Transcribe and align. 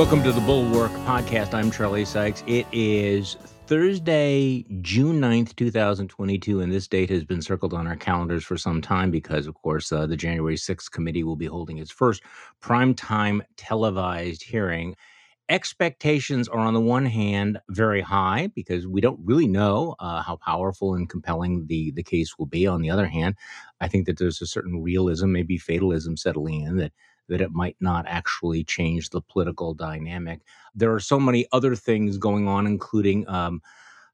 Welcome 0.00 0.22
to 0.22 0.32
the 0.32 0.40
Bulwark 0.40 0.92
Podcast. 1.04 1.52
I'm 1.52 1.70
Charlie 1.70 2.06
Sykes. 2.06 2.42
It 2.46 2.66
is 2.72 3.36
Thursday, 3.66 4.64
June 4.80 5.20
9th, 5.20 5.54
2022, 5.56 6.62
and 6.62 6.72
this 6.72 6.88
date 6.88 7.10
has 7.10 7.22
been 7.22 7.42
circled 7.42 7.74
on 7.74 7.86
our 7.86 7.96
calendars 7.96 8.42
for 8.42 8.56
some 8.56 8.80
time 8.80 9.10
because, 9.10 9.46
of 9.46 9.52
course, 9.56 9.92
uh, 9.92 10.06
the 10.06 10.16
January 10.16 10.56
6th 10.56 10.90
committee 10.90 11.22
will 11.22 11.36
be 11.36 11.44
holding 11.44 11.76
its 11.76 11.90
first 11.90 12.22
primetime 12.62 13.42
televised 13.58 14.42
hearing. 14.42 14.96
Expectations 15.50 16.48
are, 16.48 16.60
on 16.60 16.72
the 16.72 16.80
one 16.80 17.04
hand, 17.04 17.60
very 17.68 18.00
high 18.00 18.48
because 18.54 18.86
we 18.86 19.02
don't 19.02 19.20
really 19.22 19.48
know 19.48 19.96
uh, 19.98 20.22
how 20.22 20.36
powerful 20.36 20.94
and 20.94 21.10
compelling 21.10 21.66
the, 21.66 21.90
the 21.90 22.02
case 22.02 22.38
will 22.38 22.46
be. 22.46 22.66
On 22.66 22.80
the 22.80 22.88
other 22.88 23.06
hand, 23.06 23.34
I 23.82 23.88
think 23.88 24.06
that 24.06 24.16
there's 24.16 24.40
a 24.40 24.46
certain 24.46 24.82
realism, 24.82 25.30
maybe 25.30 25.58
fatalism 25.58 26.16
settling 26.16 26.62
in 26.62 26.78
that 26.78 26.92
that 27.30 27.40
it 27.40 27.52
might 27.52 27.76
not 27.80 28.06
actually 28.08 28.64
change 28.64 29.10
the 29.10 29.22
political 29.22 29.74
dynamic. 29.74 30.42
There 30.74 30.92
are 30.94 31.00
so 31.00 31.18
many 31.18 31.46
other 31.52 31.76
things 31.76 32.18
going 32.18 32.48
on, 32.48 32.66
including 32.66 33.28
um, 33.28 33.62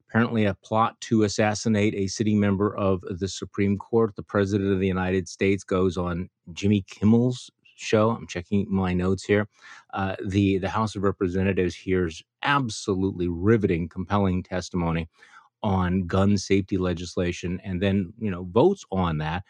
apparently 0.08 0.44
a 0.44 0.54
plot 0.54 1.00
to 1.02 1.24
assassinate 1.24 1.94
a 1.94 2.06
sitting 2.06 2.40
member 2.40 2.76
of 2.76 3.02
the 3.08 3.28
Supreme 3.28 3.78
Court. 3.78 4.16
The 4.16 4.22
President 4.22 4.72
of 4.72 4.80
the 4.80 4.86
United 4.86 5.28
States 5.28 5.64
goes 5.64 5.96
on 5.96 6.30
Jimmy 6.52 6.84
Kimmel's 6.88 7.50
show. 7.76 8.10
I'm 8.10 8.26
checking 8.26 8.66
my 8.70 8.94
notes 8.94 9.24
here. 9.24 9.48
Uh, 9.94 10.16
the 10.24 10.58
the 10.58 10.68
House 10.70 10.96
of 10.96 11.02
Representatives 11.02 11.74
hears 11.74 12.22
absolutely 12.42 13.28
riveting, 13.28 13.88
compelling 13.88 14.42
testimony 14.42 15.08
on 15.62 16.06
gun 16.06 16.38
safety 16.38 16.78
legislation, 16.78 17.60
and 17.64 17.82
then 17.82 18.12
you 18.18 18.30
know 18.30 18.44
votes 18.44 18.84
on 18.92 19.18
that. 19.18 19.44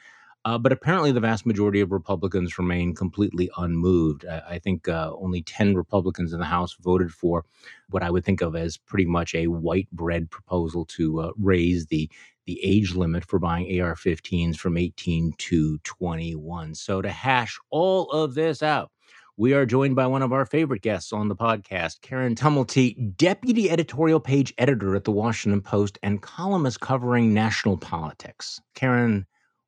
Uh, 0.46 0.56
but 0.56 0.70
apparently, 0.70 1.10
the 1.10 1.18
vast 1.18 1.44
majority 1.44 1.80
of 1.80 1.90
Republicans 1.90 2.56
remain 2.56 2.94
completely 2.94 3.50
unmoved. 3.56 4.24
I, 4.24 4.42
I 4.50 4.58
think 4.60 4.86
uh, 4.86 5.10
only 5.18 5.42
10 5.42 5.74
Republicans 5.74 6.32
in 6.32 6.38
the 6.38 6.46
House 6.46 6.76
voted 6.80 7.10
for 7.10 7.44
what 7.90 8.04
I 8.04 8.12
would 8.12 8.24
think 8.24 8.42
of 8.42 8.54
as 8.54 8.76
pretty 8.76 9.06
much 9.06 9.34
a 9.34 9.48
white 9.48 9.90
bread 9.90 10.30
proposal 10.30 10.84
to 10.84 11.20
uh, 11.20 11.32
raise 11.36 11.86
the 11.86 12.08
the 12.46 12.60
age 12.62 12.94
limit 12.94 13.24
for 13.24 13.40
buying 13.40 13.80
AR 13.80 13.96
15s 13.96 14.56
from 14.56 14.76
18 14.76 15.32
to 15.36 15.78
21. 15.78 16.76
So, 16.76 17.02
to 17.02 17.10
hash 17.10 17.58
all 17.70 18.08
of 18.12 18.34
this 18.34 18.62
out, 18.62 18.92
we 19.36 19.52
are 19.52 19.66
joined 19.66 19.96
by 19.96 20.06
one 20.06 20.22
of 20.22 20.32
our 20.32 20.46
favorite 20.46 20.82
guests 20.82 21.12
on 21.12 21.26
the 21.26 21.34
podcast, 21.34 22.02
Karen 22.02 22.36
Tumulty, 22.36 23.16
deputy 23.16 23.68
editorial 23.68 24.20
page 24.20 24.54
editor 24.58 24.94
at 24.94 25.02
the 25.02 25.10
Washington 25.10 25.60
Post 25.60 25.98
and 26.04 26.22
columnist 26.22 26.78
covering 26.78 27.34
national 27.34 27.78
politics. 27.78 28.60
Karen, 28.76 29.26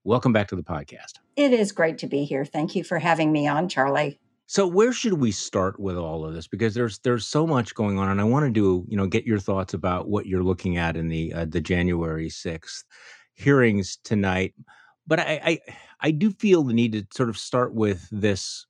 Welcome 0.09 0.33
back 0.33 0.49
to 0.49 0.57
the 0.57 0.63
podcast. 0.63 1.19
It 1.37 1.53
is 1.53 1.71
great 1.71 1.99
to 1.99 2.07
be 2.07 2.25
here. 2.25 2.47
Thank 2.47 2.75
you 2.75 2.83
for 2.83 2.99
having 2.99 3.31
me 3.31 3.47
on, 3.47 3.69
Charlie. 3.69 4.19
So 4.47 4.67
where 4.67 4.91
should 4.91 5.13
we 5.13 5.31
start 5.33 5.79
with 5.79 5.99
all 5.99 6.25
of 6.25 6.33
this? 6.33 6.49
Because 6.49 6.73
there's 6.73 6.99
there's 7.01 7.27
so 7.27 7.47
much 7.47 7.75
going 7.75 7.99
on, 7.99 8.09
and 8.09 8.19
I 8.19 8.25
want 8.25 8.47
to 8.47 8.51
do 8.51 8.87
you 8.89 8.97
know 8.97 9.07
get 9.07 9.27
your 9.27 9.39
thoughts 9.39 9.75
about 9.75 10.09
what 10.09 10.25
you're 10.25 10.43
looking 10.43 10.79
at 10.79 10.97
in 10.97 11.09
the 11.09 11.35
uh, 11.35 11.45
the 11.45 11.61
January 11.61 12.31
sixth 12.31 12.85
hearings 13.35 13.99
tonight. 14.03 14.55
But 15.07 15.21
I, 15.21 15.41
I 15.45 15.59
I 16.01 16.11
do 16.11 16.31
feel 16.31 16.63
the 16.63 16.73
need 16.73 16.93
to 16.95 17.07
sort 17.15 17.29
of 17.29 17.37
start 17.37 17.75
with 17.75 18.09
this. 18.11 18.65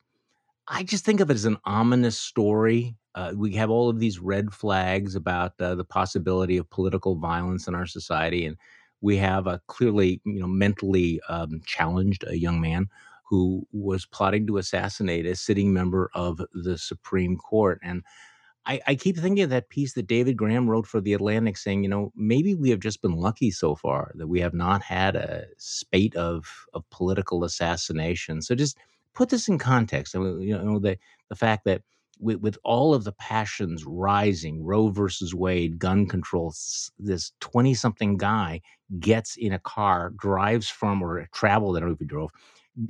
I 0.66 0.82
just 0.82 1.04
think 1.04 1.20
of 1.20 1.30
it 1.30 1.34
as 1.34 1.44
an 1.44 1.58
ominous 1.64 2.18
story. 2.18 2.96
Uh, 3.14 3.34
we 3.36 3.54
have 3.54 3.70
all 3.70 3.88
of 3.88 4.00
these 4.00 4.18
red 4.18 4.52
flags 4.52 5.14
about 5.14 5.52
uh, 5.60 5.76
the 5.76 5.84
possibility 5.84 6.56
of 6.56 6.68
political 6.68 7.14
violence 7.14 7.68
in 7.68 7.76
our 7.76 7.86
society, 7.86 8.44
and 8.44 8.56
we 9.00 9.16
have 9.16 9.46
a 9.46 9.60
clearly, 9.66 10.20
you 10.24 10.40
know, 10.40 10.46
mentally 10.46 11.20
um, 11.28 11.60
challenged 11.64 12.24
a 12.26 12.38
young 12.38 12.60
man 12.60 12.88
who 13.28 13.66
was 13.72 14.06
plotting 14.06 14.46
to 14.46 14.56
assassinate 14.56 15.26
a 15.26 15.36
sitting 15.36 15.72
member 15.72 16.10
of 16.14 16.40
the 16.54 16.78
Supreme 16.78 17.36
Court. 17.36 17.78
And 17.82 18.02
I, 18.64 18.80
I, 18.86 18.94
keep 18.94 19.16
thinking 19.16 19.44
of 19.44 19.50
that 19.50 19.68
piece 19.68 19.92
that 19.94 20.06
David 20.06 20.36
Graham 20.36 20.68
wrote 20.68 20.86
for 20.86 21.00
The 21.00 21.12
Atlantic 21.12 21.58
saying, 21.58 21.82
you 21.82 21.90
know, 21.90 22.12
maybe 22.16 22.54
we 22.54 22.70
have 22.70 22.80
just 22.80 23.02
been 23.02 23.16
lucky 23.16 23.50
so 23.50 23.74
far 23.74 24.12
that 24.14 24.28
we 24.28 24.40
have 24.40 24.54
not 24.54 24.82
had 24.82 25.14
a 25.14 25.44
spate 25.58 26.16
of, 26.16 26.66
of 26.72 26.88
political 26.90 27.44
assassination. 27.44 28.40
So 28.40 28.54
just 28.54 28.78
put 29.14 29.28
this 29.28 29.48
in 29.48 29.58
context. 29.58 30.16
I 30.16 30.20
mean, 30.20 30.40
you 30.40 30.56
know, 30.56 30.78
the, 30.78 30.98
the 31.28 31.36
fact 31.36 31.64
that 31.64 31.82
with, 32.18 32.40
with 32.40 32.58
all 32.64 32.94
of 32.94 33.04
the 33.04 33.12
passions 33.12 33.84
rising, 33.86 34.64
Roe 34.64 34.88
versus 34.88 35.34
Wade, 35.34 35.78
gun 35.78 36.06
control, 36.06 36.54
this 36.98 37.32
20 37.40 37.74
something 37.74 38.16
guy 38.16 38.60
gets 38.98 39.36
in 39.36 39.52
a 39.52 39.58
car, 39.58 40.12
drives 40.18 40.68
from 40.68 41.02
or 41.02 41.28
traveled, 41.32 41.76
I 41.76 41.80
don't 41.80 41.90
know 41.90 41.94
if 41.94 41.98
he 41.98 42.06
drove, 42.06 42.30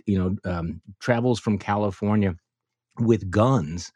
you 0.06 0.19
know, 0.19 0.50
um, 0.50 0.81
travels 1.00 1.41
from 1.41 1.59
California 1.59 2.34
with 2.99 3.31
guns 3.31 3.93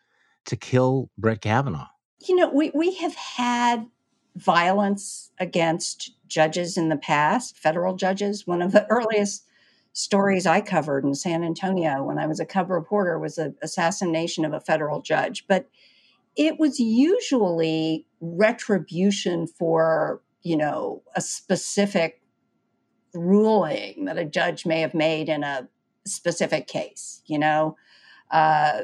to 0.47 0.57
kill 0.57 1.11
Brett 1.19 1.41
Kavanaugh. 1.41 1.89
You 2.27 2.37
know, 2.37 2.51
we, 2.51 2.71
we 2.75 2.95
have 2.97 3.15
had 3.15 3.87
violence 4.37 5.31
against 5.39 6.13
judges 6.27 6.77
in 6.77 6.89
the 6.89 6.97
past, 6.97 7.57
federal 7.57 7.95
judges. 7.95 8.47
One 8.47 8.63
of 8.63 8.73
the 8.73 8.87
earliest 8.91 9.45
stories 9.93 10.47
I 10.47 10.61
covered 10.61 11.05
in 11.05 11.15
San 11.15 11.45
Antonio 11.45 12.03
when 12.03 12.19
I 12.19 12.27
was 12.27 12.41
a 12.41 12.47
cub 12.47 12.71
reporter 12.71 13.19
was 13.19 13.37
the 13.37 13.55
assassination 13.63 14.45
of 14.45 14.53
a 14.53 14.61
federal 14.61 15.03
judge. 15.03 15.47
But 15.47 15.69
it 16.37 16.59
was 16.59 16.79
usually 16.79 18.07
retribution 18.21 19.47
for, 19.47 20.23
you 20.43 20.57
know, 20.57 21.03
a 21.15 21.21
specific 21.21 22.23
ruling 23.15 24.07
that 24.07 24.17
a 24.17 24.25
judge 24.25 24.65
may 24.65 24.81
have 24.81 24.95
made 24.95 25.29
in 25.29 25.45
a 25.45 25.69
specific 26.07 26.67
case, 26.67 27.23
you 27.27 27.39
know, 27.39 27.77
uh, 28.31 28.81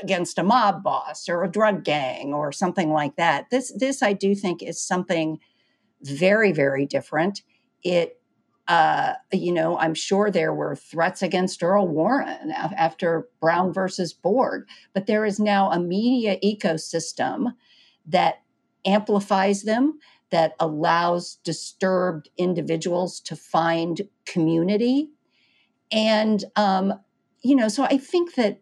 against 0.00 0.38
a 0.38 0.44
mob 0.44 0.84
boss 0.84 1.28
or 1.28 1.42
a 1.42 1.50
drug 1.50 1.82
gang 1.82 2.32
or 2.32 2.52
something 2.52 2.92
like 2.92 3.16
that. 3.16 3.50
This, 3.50 3.72
this 3.76 4.02
I 4.02 4.12
do 4.12 4.36
think 4.36 4.62
is 4.62 4.80
something 4.80 5.40
very, 6.00 6.52
very 6.52 6.86
different. 6.86 7.42
It 7.82 8.17
uh, 8.68 9.14
you 9.32 9.50
know, 9.50 9.78
I'm 9.78 9.94
sure 9.94 10.30
there 10.30 10.52
were 10.52 10.76
threats 10.76 11.22
against 11.22 11.62
Earl 11.62 11.88
Warren 11.88 12.50
after 12.52 13.26
Brown 13.40 13.72
versus 13.72 14.12
Board, 14.12 14.68
but 14.92 15.06
there 15.06 15.24
is 15.24 15.40
now 15.40 15.70
a 15.70 15.80
media 15.80 16.38
ecosystem 16.44 17.54
that 18.06 18.42
amplifies 18.84 19.62
them, 19.62 19.98
that 20.30 20.54
allows 20.60 21.36
disturbed 21.36 22.28
individuals 22.36 23.20
to 23.20 23.34
find 23.34 24.02
community. 24.26 25.08
And, 25.90 26.44
um, 26.54 26.92
you 27.40 27.56
know, 27.56 27.68
so 27.68 27.84
I 27.84 27.96
think 27.96 28.34
that 28.34 28.60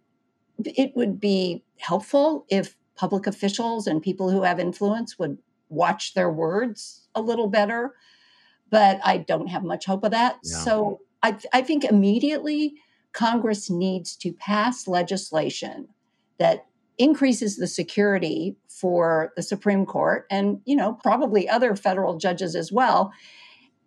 it 0.64 0.92
would 0.94 1.18
be 1.18 1.64
helpful 1.78 2.46
if 2.48 2.76
public 2.94 3.26
officials 3.26 3.88
and 3.88 4.00
people 4.00 4.30
who 4.30 4.42
have 4.42 4.60
influence 4.60 5.18
would 5.18 5.38
watch 5.68 6.14
their 6.14 6.30
words 6.30 7.08
a 7.16 7.20
little 7.20 7.48
better 7.48 7.94
but 8.70 9.00
I 9.04 9.18
don't 9.18 9.48
have 9.48 9.64
much 9.64 9.86
hope 9.86 10.04
of 10.04 10.10
that. 10.10 10.38
Yeah. 10.42 10.58
So 10.58 11.00
I, 11.22 11.36
I 11.52 11.62
think 11.62 11.84
immediately 11.84 12.74
Congress 13.12 13.70
needs 13.70 14.16
to 14.16 14.32
pass 14.32 14.86
legislation 14.86 15.88
that 16.38 16.66
increases 16.98 17.56
the 17.56 17.66
security 17.66 18.56
for 18.68 19.32
the 19.36 19.42
Supreme 19.42 19.86
Court 19.86 20.26
and, 20.30 20.60
you 20.64 20.76
know, 20.76 20.94
probably 21.02 21.48
other 21.48 21.76
federal 21.76 22.18
judges 22.18 22.54
as 22.54 22.72
well. 22.72 23.12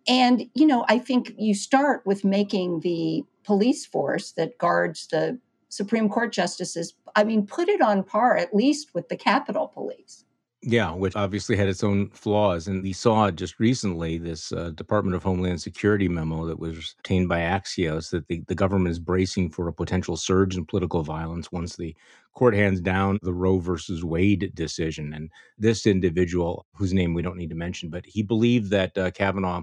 And, 0.08 0.48
you 0.54 0.66
know, 0.66 0.84
I 0.88 0.98
think 0.98 1.32
you 1.38 1.54
start 1.54 2.02
with 2.04 2.24
making 2.24 2.80
the 2.80 3.22
police 3.44 3.86
force 3.86 4.32
that 4.32 4.58
guards 4.58 5.06
the 5.08 5.38
Supreme 5.68 6.08
Court 6.08 6.32
justices, 6.32 6.94
I 7.14 7.24
mean, 7.24 7.46
put 7.46 7.68
it 7.68 7.80
on 7.80 8.02
par 8.02 8.36
at 8.36 8.54
least 8.54 8.94
with 8.94 9.08
the 9.08 9.16
Capitol 9.16 9.68
Police. 9.68 10.24
Yeah, 10.62 10.92
which 10.92 11.16
obviously 11.16 11.56
had 11.56 11.68
its 11.68 11.82
own 11.82 12.10
flaws. 12.10 12.68
And 12.68 12.82
we 12.82 12.92
saw 12.92 13.30
just 13.30 13.58
recently 13.58 14.18
this 14.18 14.52
uh, 14.52 14.72
Department 14.74 15.16
of 15.16 15.22
Homeland 15.22 15.62
Security 15.62 16.06
memo 16.06 16.44
that 16.46 16.58
was 16.58 16.94
obtained 16.98 17.30
by 17.30 17.40
Axios 17.40 18.10
that 18.10 18.28
the, 18.28 18.42
the 18.46 18.54
government 18.54 18.90
is 18.90 18.98
bracing 18.98 19.48
for 19.48 19.68
a 19.68 19.72
potential 19.72 20.18
surge 20.18 20.58
in 20.58 20.66
political 20.66 21.02
violence 21.02 21.50
once 21.50 21.76
the 21.76 21.96
court 22.34 22.54
hands 22.54 22.82
down 22.82 23.18
the 23.22 23.32
Roe 23.32 23.58
versus 23.58 24.04
Wade 24.04 24.52
decision. 24.54 25.14
And 25.14 25.30
this 25.56 25.86
individual, 25.86 26.66
whose 26.74 26.92
name 26.92 27.14
we 27.14 27.22
don't 27.22 27.38
need 27.38 27.50
to 27.50 27.56
mention, 27.56 27.88
but 27.88 28.04
he 28.04 28.22
believed 28.22 28.68
that 28.70 28.98
uh, 28.98 29.10
Kavanaugh 29.12 29.62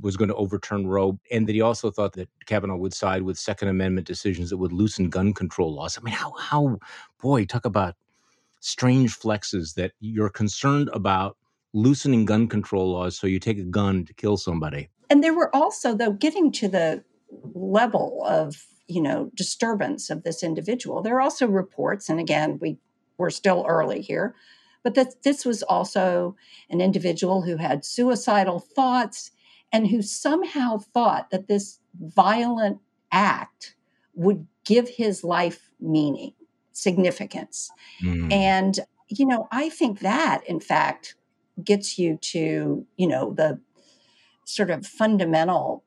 was 0.00 0.16
going 0.16 0.28
to 0.28 0.34
overturn 0.34 0.88
Roe, 0.88 1.16
and 1.30 1.46
that 1.46 1.52
he 1.52 1.60
also 1.60 1.92
thought 1.92 2.14
that 2.14 2.28
Kavanaugh 2.46 2.76
would 2.76 2.92
side 2.92 3.22
with 3.22 3.38
Second 3.38 3.68
Amendment 3.68 4.08
decisions 4.08 4.50
that 4.50 4.56
would 4.56 4.72
loosen 4.72 5.08
gun 5.08 5.32
control 5.32 5.72
laws. 5.72 5.96
I 5.96 6.02
mean, 6.02 6.14
how, 6.14 6.32
how, 6.32 6.78
boy, 7.22 7.44
talk 7.44 7.64
about 7.64 7.94
strange 8.64 9.18
flexes 9.18 9.74
that 9.74 9.92
you're 10.00 10.30
concerned 10.30 10.88
about 10.94 11.36
loosening 11.74 12.24
gun 12.24 12.48
control 12.48 12.92
laws 12.92 13.18
so 13.18 13.26
you 13.26 13.38
take 13.38 13.58
a 13.58 13.64
gun 13.64 14.06
to 14.06 14.14
kill 14.14 14.38
somebody. 14.38 14.88
And 15.10 15.22
there 15.22 15.34
were 15.34 15.54
also, 15.54 15.94
though, 15.94 16.12
getting 16.12 16.50
to 16.52 16.68
the 16.68 17.04
level 17.54 18.24
of 18.26 18.64
you 18.86 19.02
know 19.02 19.30
disturbance 19.34 20.08
of 20.10 20.22
this 20.22 20.42
individual 20.42 21.02
there 21.02 21.16
are 21.16 21.20
also 21.22 21.48
reports 21.48 22.08
and 22.08 22.20
again 22.20 22.58
we 22.60 22.76
we're 23.16 23.30
still 23.30 23.64
early 23.66 24.00
here 24.00 24.34
but 24.84 24.94
that 24.94 25.22
this 25.24 25.44
was 25.44 25.62
also 25.64 26.36
an 26.68 26.80
individual 26.80 27.42
who 27.42 27.56
had 27.56 27.84
suicidal 27.84 28.60
thoughts 28.60 29.30
and 29.72 29.88
who 29.88 30.02
somehow 30.02 30.76
thought 30.78 31.30
that 31.30 31.48
this 31.48 31.80
violent 31.98 32.78
act 33.10 33.74
would 34.14 34.46
give 34.64 34.88
his 34.88 35.24
life 35.24 35.70
meaning 35.80 36.34
significance. 36.74 37.70
Mm. 38.02 38.30
And, 38.30 38.80
you 39.08 39.24
know, 39.24 39.48
I 39.50 39.70
think 39.70 40.00
that, 40.00 40.42
in 40.46 40.60
fact, 40.60 41.14
gets 41.64 41.98
you 41.98 42.18
to, 42.18 42.86
you 42.96 43.06
know, 43.06 43.32
the 43.32 43.60
sort 44.44 44.70
of 44.70 44.86
fundamental 44.86 45.82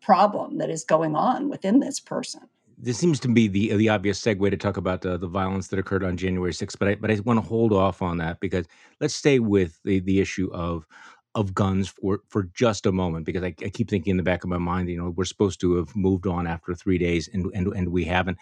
problem 0.00 0.58
that 0.58 0.70
is 0.70 0.82
going 0.82 1.14
on 1.14 1.48
within 1.48 1.78
this 1.78 2.00
person. 2.00 2.40
This 2.82 2.96
seems 2.96 3.20
to 3.20 3.28
be 3.28 3.46
the 3.46 3.76
the 3.76 3.90
obvious 3.90 4.20
segue 4.20 4.50
to 4.50 4.56
talk 4.56 4.78
about 4.78 5.02
the, 5.02 5.18
the 5.18 5.28
violence 5.28 5.68
that 5.68 5.78
occurred 5.78 6.02
on 6.02 6.16
January 6.16 6.52
6th, 6.52 6.78
but 6.78 6.88
I 6.88 6.94
but 6.94 7.10
I 7.10 7.20
want 7.20 7.36
to 7.36 7.46
hold 7.46 7.74
off 7.74 8.00
on 8.00 8.16
that 8.18 8.40
because 8.40 8.66
let's 9.00 9.14
stay 9.14 9.38
with 9.38 9.78
the 9.84 10.00
the 10.00 10.18
issue 10.18 10.50
of 10.52 10.86
of 11.34 11.54
guns 11.54 11.88
for 11.88 12.20
for 12.28 12.44
just 12.54 12.86
a 12.86 12.92
moment 12.92 13.26
because 13.26 13.42
I, 13.42 13.54
I 13.62 13.68
keep 13.68 13.90
thinking 13.90 14.12
in 14.12 14.16
the 14.16 14.22
back 14.22 14.44
of 14.44 14.50
my 14.50 14.58
mind, 14.58 14.88
you 14.88 14.96
know, 14.96 15.10
we're 15.10 15.26
supposed 15.26 15.60
to 15.60 15.76
have 15.76 15.94
moved 15.94 16.26
on 16.26 16.46
after 16.46 16.74
three 16.74 16.96
days 16.96 17.28
and 17.32 17.50
and 17.54 17.68
and 17.68 17.90
we 17.90 18.04
haven't. 18.04 18.38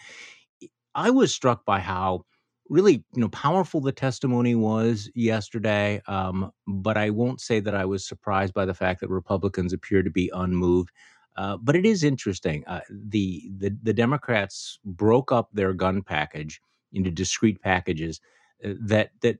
I 0.95 1.09
was 1.09 1.33
struck 1.33 1.65
by 1.65 1.79
how 1.79 2.25
really 2.69 3.03
you 3.13 3.21
know 3.21 3.29
powerful 3.29 3.81
the 3.81 3.91
testimony 3.91 4.55
was 4.55 5.09
yesterday 5.15 6.01
um, 6.07 6.51
but 6.67 6.97
i 6.97 7.09
won't 7.09 7.41
say 7.41 7.59
that 7.59 7.75
i 7.75 7.83
was 7.83 8.07
surprised 8.07 8.53
by 8.53 8.65
the 8.65 8.73
fact 8.73 9.01
that 9.01 9.09
republicans 9.09 9.73
appear 9.73 10.03
to 10.03 10.11
be 10.11 10.31
unmoved 10.33 10.91
uh, 11.37 11.57
but 11.57 11.75
it 11.75 11.85
is 11.85 12.03
interesting 12.03 12.63
uh, 12.67 12.81
the, 12.89 13.49
the 13.57 13.75
the 13.83 13.93
democrats 13.93 14.79
broke 14.85 15.31
up 15.31 15.49
their 15.51 15.73
gun 15.73 16.01
package 16.01 16.61
into 16.93 17.11
discrete 17.11 17.61
packages 17.61 18.21
uh, 18.63 18.73
that 18.79 19.09
that 19.21 19.37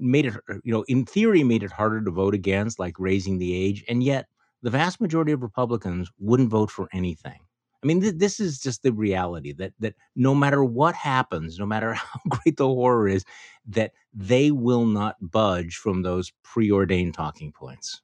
made 0.00 0.26
it 0.26 0.34
you 0.64 0.72
know 0.72 0.84
in 0.88 1.04
theory 1.04 1.44
made 1.44 1.62
it 1.62 1.72
harder 1.72 2.02
to 2.02 2.10
vote 2.10 2.34
against 2.34 2.78
like 2.78 2.94
raising 2.98 3.38
the 3.38 3.54
age 3.54 3.84
and 3.88 4.02
yet 4.02 4.26
the 4.62 4.70
vast 4.70 5.00
majority 5.00 5.32
of 5.32 5.42
republicans 5.42 6.10
wouldn't 6.18 6.50
vote 6.50 6.70
for 6.70 6.88
anything 6.92 7.40
I 7.82 7.86
mean, 7.86 8.00
th- 8.00 8.14
this 8.16 8.38
is 8.38 8.60
just 8.60 8.82
the 8.82 8.92
reality 8.92 9.52
that 9.54 9.72
that 9.80 9.94
no 10.14 10.34
matter 10.34 10.62
what 10.62 10.94
happens, 10.94 11.58
no 11.58 11.66
matter 11.66 11.94
how 11.94 12.20
great 12.28 12.56
the 12.56 12.66
horror 12.68 13.08
is, 13.08 13.24
that 13.66 13.92
they 14.14 14.50
will 14.50 14.86
not 14.86 15.16
budge 15.20 15.76
from 15.76 16.02
those 16.02 16.32
preordained 16.42 17.14
talking 17.14 17.52
points. 17.52 18.00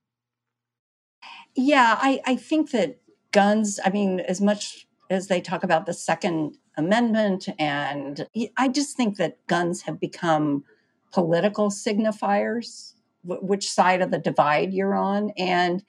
Yeah, 1.54 1.96
I, 2.00 2.20
I 2.26 2.36
think 2.36 2.70
that 2.70 2.98
guns. 3.32 3.80
I 3.84 3.90
mean, 3.90 4.20
as 4.20 4.40
much 4.40 4.86
as 5.10 5.28
they 5.28 5.40
talk 5.40 5.64
about 5.64 5.86
the 5.86 5.94
Second 5.94 6.56
Amendment, 6.76 7.48
and 7.58 8.26
I 8.56 8.68
just 8.68 8.96
think 8.96 9.16
that 9.16 9.44
guns 9.46 9.82
have 9.82 9.98
become 9.98 10.64
political 11.12 11.70
signifiers, 11.70 12.94
w- 13.26 13.44
which 13.44 13.68
side 13.70 14.02
of 14.02 14.10
the 14.10 14.18
divide 14.18 14.72
you're 14.72 14.94
on, 14.94 15.30
and, 15.36 15.72
and 15.72 15.82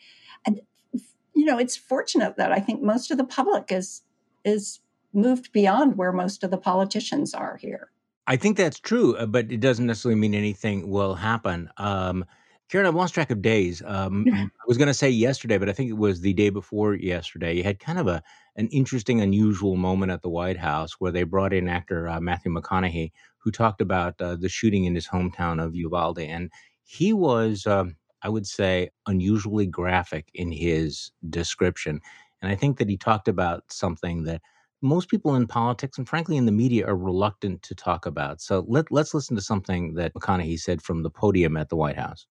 you 1.40 1.46
know, 1.46 1.58
it's 1.58 1.78
fortunate 1.78 2.36
that 2.38 2.52
I 2.52 2.60
think 2.60 2.82
most 2.82 3.12
of 3.12 3.18
the 3.18 3.24
public 3.24 3.72
is 3.72 4.02
is 4.44 4.80
moved 5.14 5.52
beyond 5.52 5.98
where 5.98 6.12
most 6.12 6.44
of 6.44 6.52
the 6.52 6.58
politicians 6.58 7.34
are 7.34 7.58
here. 7.58 7.92
I 8.28 8.36
think 8.36 8.58
that's 8.58 8.80
true, 8.80 9.16
uh, 9.16 9.26
but 9.26 9.52
it 9.52 9.60
doesn't 9.60 9.88
necessarily 9.88 10.20
mean 10.20 10.36
anything 10.36 10.90
will 10.90 11.16
happen. 11.16 11.70
Um, 11.78 12.26
Karen, 12.70 12.86
I've 12.86 12.94
lost 12.94 13.16
track 13.16 13.32
of 13.32 13.42
days. 13.42 13.82
Um, 13.84 14.26
I 14.34 14.50
was 14.68 14.78
going 14.78 14.88
to 14.88 14.94
say 14.94 15.10
yesterday, 15.10 15.58
but 15.58 15.70
I 15.70 15.74
think 15.74 15.90
it 15.90 15.98
was 15.98 16.22
the 16.22 16.34
day 16.34 16.50
before 16.50 16.94
yesterday. 16.94 17.56
You 17.56 17.64
had 17.64 17.80
kind 17.80 17.98
of 17.98 18.08
a 18.08 18.22
an 18.56 18.68
interesting, 18.68 19.22
unusual 19.22 19.78
moment 19.78 20.12
at 20.12 20.22
the 20.22 20.30
White 20.30 20.58
House 20.58 20.94
where 21.00 21.12
they 21.12 21.24
brought 21.24 21.54
in 21.54 21.70
actor 21.70 22.10
uh, 22.10 22.20
Matthew 22.20 22.54
McConaughey, 22.54 23.12
who 23.38 23.52
talked 23.52 23.80
about 23.82 24.22
uh, 24.22 24.36
the 24.36 24.50
shooting 24.50 24.84
in 24.84 24.94
his 24.94 25.08
hometown 25.08 25.64
of 25.64 25.74
Uvalde, 25.74 26.20
and 26.20 26.52
he 26.84 27.14
was 27.14 27.66
um, 27.66 27.96
I 28.24 28.30
would 28.30 28.48
say, 28.48 28.90
unusually 29.08 29.66
graphic 29.66 30.30
in 30.34 30.52
his 30.52 31.12
description. 31.30 32.02
And 32.42 32.52
I 32.52 32.56
think 32.56 32.78
that 32.78 32.90
he 32.90 32.98
talked 32.98 33.28
about 33.28 33.64
something 33.70 34.24
that 34.24 34.42
most 34.82 35.10
people 35.10 35.36
in 35.36 35.46
politics 35.46 35.98
and 35.98 36.08
frankly 36.08 36.38
in 36.38 36.46
the 36.46 36.52
media 36.52 36.88
are 36.88 36.96
reluctant 36.96 37.62
to 37.64 37.76
talk 37.76 38.06
about. 38.06 38.42
So 38.42 38.66
let, 38.68 38.92
let's 38.92 39.14
listen 39.14 39.36
to 39.36 39.42
something 39.42 39.94
that 39.96 40.14
McConaughey 40.14 40.60
said 40.60 40.82
from 40.82 41.04
the 41.04 41.10
podium 41.10 41.58
at 41.58 41.70
the 41.70 41.76
White 41.76 41.98
House. 41.98 42.28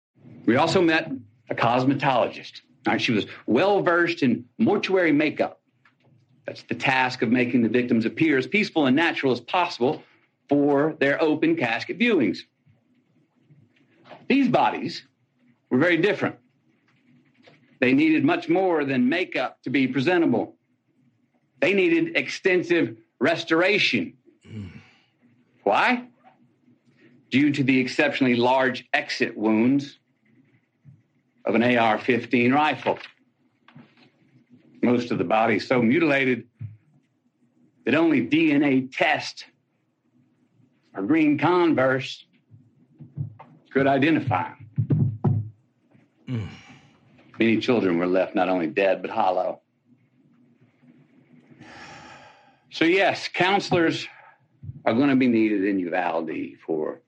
We 0.45 0.55
also 0.55 0.81
met 0.81 1.11
a 1.49 1.55
cosmetologist. 1.55 2.61
Right, 2.85 3.01
she 3.01 3.11
was 3.11 3.25
well 3.47 3.81
versed 3.81 4.23
in 4.23 4.45
mortuary 4.59 5.11
makeup. 5.11 5.59
That's 6.45 6.63
the 6.63 6.75
task 6.75 7.21
of 7.21 7.29
making 7.29 7.63
the 7.63 7.69
victims 7.69 8.05
appear 8.05 8.37
as 8.37 8.47
peaceful 8.47 8.85
and 8.85 8.95
natural 8.95 9.33
as 9.33 9.41
possible 9.41 10.01
for 10.47 10.95
their 11.01 11.21
open 11.21 11.57
casket 11.57 11.99
viewings. 11.99 12.39
These 14.29 14.47
bodies 14.47 15.03
were 15.69 15.77
very 15.77 15.97
different. 15.97 16.35
They 17.79 17.93
needed 17.93 18.23
much 18.23 18.49
more 18.49 18.83
than 18.85 19.07
makeup 19.07 19.61
to 19.63 19.69
be 19.69 19.87
presentable. 19.87 20.55
They 21.61 21.73
needed 21.73 22.15
extensive 22.15 22.97
restoration. 23.19 24.13
Why? 25.63 26.07
Due 27.29 27.51
to 27.51 27.63
the 27.63 27.79
exceptionally 27.79 28.35
large 28.35 28.87
exit 28.93 29.35
wounds 29.37 29.99
of 31.45 31.55
an 31.55 31.63
AR 31.63 31.97
15 31.97 32.53
rifle. 32.53 32.99
Most 34.81 35.11
of 35.11 35.17
the 35.17 35.23
body 35.23 35.59
so 35.59 35.81
mutilated 35.81 36.47
that 37.85 37.95
only 37.95 38.25
DNA 38.25 38.89
test 38.95 39.45
or 40.93 41.03
green 41.03 41.37
converse 41.37 42.25
could 43.71 43.87
identify 43.87 44.49
them. 44.49 45.16
Mm. 46.27 46.47
Many 47.39 47.57
children 47.57 47.97
were 47.97 48.07
left 48.07 48.35
not 48.35 48.49
only 48.49 48.67
dead, 48.67 49.01
but 49.01 49.11
hollow. 49.11 49.61
So, 52.69 52.85
yes, 52.85 53.27
counselors 53.27 54.07
are 54.85 54.93
going 54.93 55.09
to 55.09 55.15
be 55.15 55.27
needed 55.27 55.63
in 55.65 55.79
Uvalde 55.79 56.57
for 56.65 57.01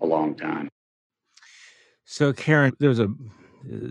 a 0.00 0.06
long 0.06 0.34
time. 0.34 0.68
So, 2.04 2.32
Karen, 2.32 2.72
there's 2.78 3.00
a 3.00 3.08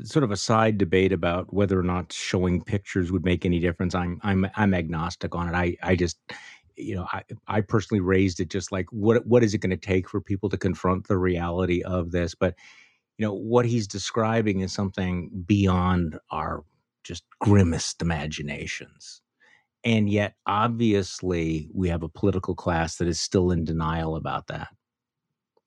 sort 0.04 0.24
of 0.24 0.32
a 0.32 0.38
side 0.38 0.78
debate 0.78 1.12
about 1.12 1.54
whether 1.54 1.80
or 1.80 1.84
not 1.84 2.12
showing 2.12 2.64
pictures 2.64 3.12
would 3.12 3.26
make 3.26 3.46
any 3.46 3.60
difference. 3.60 3.94
I'm 3.94 4.20
I'm 4.24 4.48
I'm 4.56 4.74
agnostic 4.74 5.36
on 5.36 5.50
it. 5.50 5.54
I 5.54 5.76
I 5.84 5.96
just 5.96 6.18
you 6.78 6.96
know 6.96 7.06
I 7.12 7.24
I 7.48 7.62
personally 7.62 8.02
raised 8.02 8.40
it 8.40 8.50
just 8.50 8.72
like 8.72 8.86
what 8.92 9.26
what 9.26 9.44
is 9.44 9.54
it 9.54 9.60
going 9.60 9.72
to 9.72 9.78
take 9.78 10.10
for 10.10 10.22
people 10.22 10.50
to 10.50 10.58
confront 10.58 11.08
the 11.08 11.18
reality 11.18 11.84
of 11.84 12.12
this, 12.12 12.36
but 12.36 12.56
you 13.18 13.26
know 13.26 13.34
what 13.34 13.66
he's 13.66 13.88
describing 13.88 14.60
is 14.62 14.74
something 14.74 15.30
beyond 15.46 16.20
our 16.32 16.64
just 17.04 17.24
grimmest 17.40 18.02
imaginations. 18.02 19.22
And 19.84 20.10
yet 20.10 20.34
obviously 20.48 21.70
we 21.74 21.90
have 21.90 22.04
a 22.04 22.10
political 22.10 22.56
class 22.56 22.98
that 22.98 23.08
is 23.08 23.20
still 23.20 23.52
in 23.52 23.64
denial 23.64 24.16
about 24.16 24.48
that. 24.48 24.70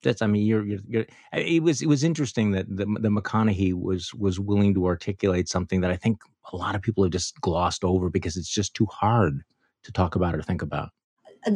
That's 0.01 0.21
i 0.21 0.27
mean 0.27 0.45
you're, 0.45 0.65
you're, 0.65 0.79
you're 0.87 1.05
it 1.33 1.61
was 1.61 1.81
it 1.81 1.87
was 1.87 2.05
interesting 2.05 2.51
that 2.51 2.67
the, 2.69 2.85
the 2.85 3.09
mcconaughey 3.09 3.73
was 3.73 4.13
was 4.13 4.39
willing 4.39 4.73
to 4.75 4.85
articulate 4.85 5.49
something 5.49 5.81
that 5.81 5.91
i 5.91 5.97
think 5.97 6.21
a 6.53 6.55
lot 6.55 6.73
of 6.73 6.81
people 6.81 7.03
have 7.03 7.11
just 7.11 7.39
glossed 7.41 7.83
over 7.83 8.09
because 8.09 8.37
it's 8.37 8.47
just 8.49 8.73
too 8.73 8.85
hard 8.85 9.43
to 9.83 9.91
talk 9.91 10.15
about 10.15 10.35
or 10.35 10.41
think 10.41 10.61
about. 10.61 10.89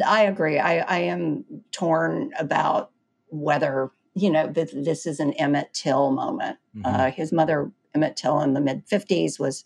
I 0.05 0.23
agree. 0.23 0.59
I 0.59 0.79
i 0.79 0.99
am 0.99 1.45
torn 1.71 2.31
about 2.39 2.91
whether 3.27 3.91
you 4.15 4.29
know, 4.29 4.47
this, 4.47 4.71
this 4.75 5.05
is 5.05 5.19
an 5.19 5.33
Emmett 5.33 5.73
Till 5.73 6.11
moment. 6.11 6.57
Mm-hmm. 6.75 6.85
Uh, 6.85 7.11
his 7.11 7.31
mother, 7.31 7.71
Emmett 7.95 8.15
Till, 8.15 8.39
in 8.41 8.53
the 8.53 8.61
mid 8.61 8.87
50s, 8.87 9.39
was 9.39 9.65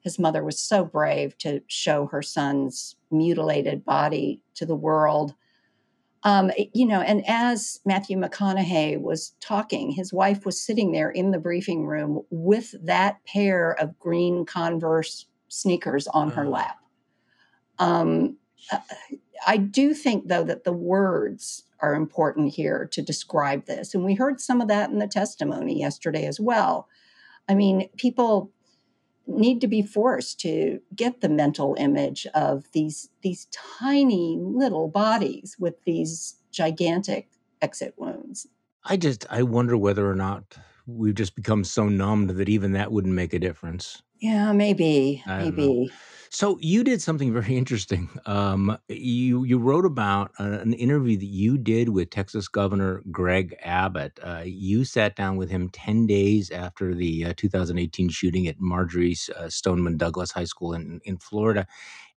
his 0.00 0.18
mother 0.18 0.44
was 0.44 0.58
so 0.58 0.84
brave 0.84 1.36
to 1.38 1.60
show 1.66 2.06
her 2.06 2.22
son's 2.22 2.96
mutilated 3.10 3.84
body 3.84 4.40
to 4.54 4.64
the 4.64 4.76
world. 4.76 5.34
Um, 6.24 6.50
you 6.72 6.86
know, 6.86 7.00
and 7.00 7.22
as 7.28 7.80
Matthew 7.84 8.16
McConaughey 8.16 9.00
was 9.00 9.34
talking, 9.40 9.90
his 9.90 10.12
wife 10.12 10.44
was 10.44 10.60
sitting 10.60 10.92
there 10.92 11.10
in 11.10 11.30
the 11.30 11.38
briefing 11.38 11.86
room 11.86 12.22
with 12.30 12.74
that 12.84 13.24
pair 13.24 13.72
of 13.72 13.98
green 13.98 14.44
Converse 14.44 15.26
sneakers 15.48 16.06
on 16.08 16.30
her 16.30 16.48
lap. 16.48 16.78
Um, 17.78 18.36
uh, 18.72 18.78
I 19.46 19.56
do 19.56 19.94
think, 19.94 20.28
though, 20.28 20.44
that 20.44 20.64
the 20.64 20.72
words 20.72 21.64
are 21.80 21.94
important 21.94 22.54
here 22.54 22.88
to 22.92 23.02
describe 23.02 23.66
this. 23.66 23.94
And 23.94 24.04
we 24.04 24.14
heard 24.14 24.40
some 24.40 24.60
of 24.60 24.68
that 24.68 24.90
in 24.90 24.98
the 24.98 25.06
testimony 25.06 25.78
yesterday 25.78 26.26
as 26.26 26.40
well. 26.40 26.88
I 27.48 27.54
mean, 27.54 27.88
people 27.96 28.52
need 29.26 29.60
to 29.60 29.68
be 29.68 29.82
forced 29.82 30.40
to 30.40 30.80
get 30.94 31.20
the 31.20 31.28
mental 31.28 31.76
image 31.78 32.26
of 32.34 32.64
these 32.72 33.10
these 33.22 33.46
tiny 33.78 34.38
little 34.40 34.88
bodies 34.88 35.56
with 35.58 35.74
these 35.84 36.36
gigantic 36.50 37.28
exit 37.60 37.94
wounds. 37.96 38.46
I 38.84 38.96
just 38.96 39.26
I 39.30 39.42
wonder 39.42 39.76
whether 39.76 40.10
or 40.10 40.14
not 40.14 40.56
we've 40.86 41.14
just 41.14 41.36
become 41.36 41.64
so 41.64 41.88
numbed 41.88 42.30
that 42.30 42.48
even 42.48 42.72
that 42.72 42.90
wouldn't 42.90 43.14
make 43.14 43.34
a 43.34 43.38
difference. 43.38 44.02
Yeah, 44.18 44.52
maybe, 44.52 45.22
maybe. 45.26 45.92
So 46.30 46.58
you 46.60 46.84
did 46.84 47.00
something 47.00 47.32
very 47.40 47.56
interesting. 47.56 48.08
Um, 48.26 48.76
you 48.88 49.44
you 49.44 49.58
wrote 49.58 49.84
about 49.84 50.32
uh, 50.38 50.44
an 50.44 50.72
interview 50.74 51.16
that 51.16 51.26
you 51.26 51.58
did 51.58 51.88
with 51.90 52.10
Texas 52.10 52.48
Governor 52.48 53.02
Greg 53.10 53.56
Abbott. 53.62 54.18
Uh, 54.22 54.42
you 54.44 54.84
sat 54.84 55.16
down 55.16 55.36
with 55.36 55.50
him 55.50 55.68
ten 55.70 56.06
days 56.06 56.50
after 56.50 56.94
the 56.94 57.26
uh, 57.26 57.34
2018 57.36 58.08
shooting 58.08 58.46
at 58.46 58.60
Marjory 58.60 59.16
uh, 59.36 59.48
Stoneman 59.48 59.96
Douglas 59.96 60.30
High 60.30 60.44
School 60.44 60.74
in 60.74 61.00
in 61.04 61.18
Florida, 61.18 61.66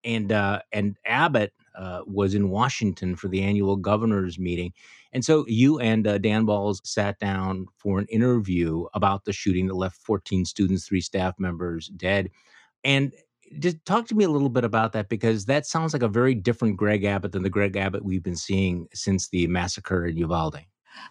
and 0.03 0.31
uh, 0.31 0.61
and 0.71 0.97
Abbott 1.05 1.53
uh, 1.75 2.01
was 2.05 2.33
in 2.35 2.49
Washington 2.49 3.15
for 3.15 3.27
the 3.27 3.41
annual 3.43 3.77
governors 3.77 4.39
meeting. 4.39 4.73
And 5.13 5.25
so 5.25 5.45
you 5.47 5.79
and 5.79 6.05
Dan 6.05 6.45
Balz 6.45 6.79
sat 6.85 7.19
down 7.19 7.67
for 7.77 7.99
an 7.99 8.07
interview 8.07 8.85
about 8.93 9.25
the 9.25 9.33
shooting 9.33 9.67
that 9.67 9.75
left 9.75 9.97
14 9.97 10.45
students, 10.45 10.87
three 10.87 11.01
staff 11.01 11.35
members 11.39 11.87
dead. 11.89 12.29
And 12.83 13.13
just 13.59 13.83
talk 13.85 14.07
to 14.07 14.15
me 14.15 14.23
a 14.23 14.29
little 14.29 14.49
bit 14.49 14.63
about 14.63 14.93
that 14.93 15.09
because 15.09 15.45
that 15.45 15.65
sounds 15.65 15.93
like 15.93 16.03
a 16.03 16.07
very 16.07 16.33
different 16.33 16.77
Greg 16.77 17.03
Abbott 17.03 17.31
than 17.31 17.43
the 17.43 17.49
Greg 17.49 17.75
Abbott 17.75 18.03
we've 18.03 18.23
been 18.23 18.35
seeing 18.35 18.87
since 18.93 19.29
the 19.29 19.47
massacre 19.47 20.05
in 20.05 20.17
Uvalde. 20.17 20.61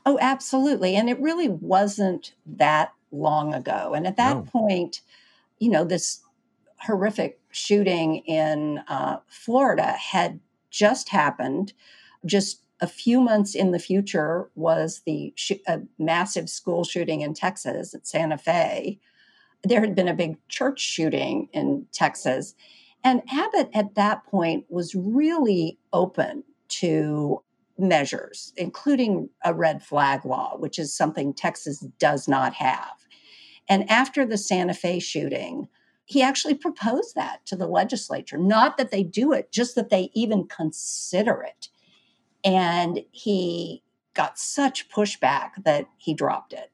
Oh, 0.07 0.19
absolutely. 0.21 0.97
And 0.97 1.09
it 1.09 1.21
really 1.21 1.49
wasn't 1.49 2.35
that 2.47 2.93
long 3.11 3.55
ago. 3.55 3.95
And 3.95 4.07
at 4.07 4.17
that 4.17 4.37
no. 4.37 4.43
point, 4.43 5.01
you 5.59 5.71
know, 5.71 5.85
this 5.85 6.21
horrific 6.79 7.41
shooting 7.51 8.19
in 8.19 8.79
uh, 8.89 9.19
Florida 9.27 9.93
had 9.93 10.41
just 10.71 11.09
happened. 11.11 11.73
Just 12.25 12.63
a 12.81 12.87
few 12.87 13.21
months 13.21 13.55
in 13.55 13.73
the 13.73 13.79
future 13.79 14.49
was 14.55 15.03
the 15.05 15.33
sh- 15.37 15.53
massive 15.99 16.49
school 16.49 16.85
shooting 16.85 17.21
in 17.21 17.35
Texas 17.35 17.95
at 17.95 18.07
Santa 18.07 18.39
Fe 18.39 18.99
there 19.63 19.81
had 19.81 19.95
been 19.95 20.09
a 20.09 20.15
big 20.15 20.37
church 20.49 20.81
shooting 20.81 21.49
in 21.53 21.87
Texas. 21.93 22.55
And 23.05 23.23
Abbott 23.31 23.71
at 23.75 23.95
that 23.95 24.25
point 24.27 24.65
was 24.69 24.95
really 24.95 25.79
open 25.93 26.45
to 26.69 27.43
measures, 27.79 28.53
including 28.57 29.31
a 29.45 29.55
red 29.55 29.83
flag 29.83 30.25
law, 30.25 30.57
which 30.59 30.79
is 30.79 30.95
something 30.95 31.33
Texas 31.33 31.81
does 31.99 32.29
not 32.29 32.55
have. 32.55 33.07
And 33.69 33.89
after 33.91 34.27
the 34.27 34.39
Santa 34.39 34.75
Fe 34.75 34.99
shooting, 34.99 35.69
he 36.05 36.23
actually 36.23 36.55
proposed 36.55 37.15
that 37.15 37.47
to 37.47 37.57
the 37.57 37.69
legislature. 37.69 38.37
Not 38.37 38.77
that 38.77 38.91
they 38.91 39.03
do 39.03 39.33
it, 39.33 39.53
just 39.53 39.77
that 39.77 39.91
they 39.91 40.11
even 40.13 40.47
consider 40.47 41.43
it. 41.43 41.69
And 42.45 43.05
he 43.13 43.83
got 44.15 44.39
such 44.39 44.91
pushback 44.91 45.51
that 45.65 45.87
he 45.99 46.15
dropped 46.15 46.53
it. 46.53 46.71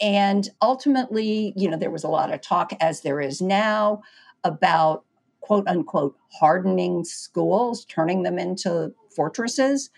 And 0.00 0.48
ultimately, 0.60 1.52
you 1.56 1.70
know, 1.70 1.76
there 1.76 1.90
was 1.90 2.04
a 2.04 2.08
lot 2.08 2.32
of 2.32 2.40
talk, 2.40 2.72
as 2.80 3.02
there 3.02 3.20
is 3.20 3.40
now, 3.40 4.02
about 4.44 5.04
quote 5.40 5.66
unquote 5.68 6.16
hardening 6.40 7.04
schools, 7.04 7.84
turning 7.84 8.22
them 8.22 8.38
into 8.38 8.92
fortresses. 9.14 9.90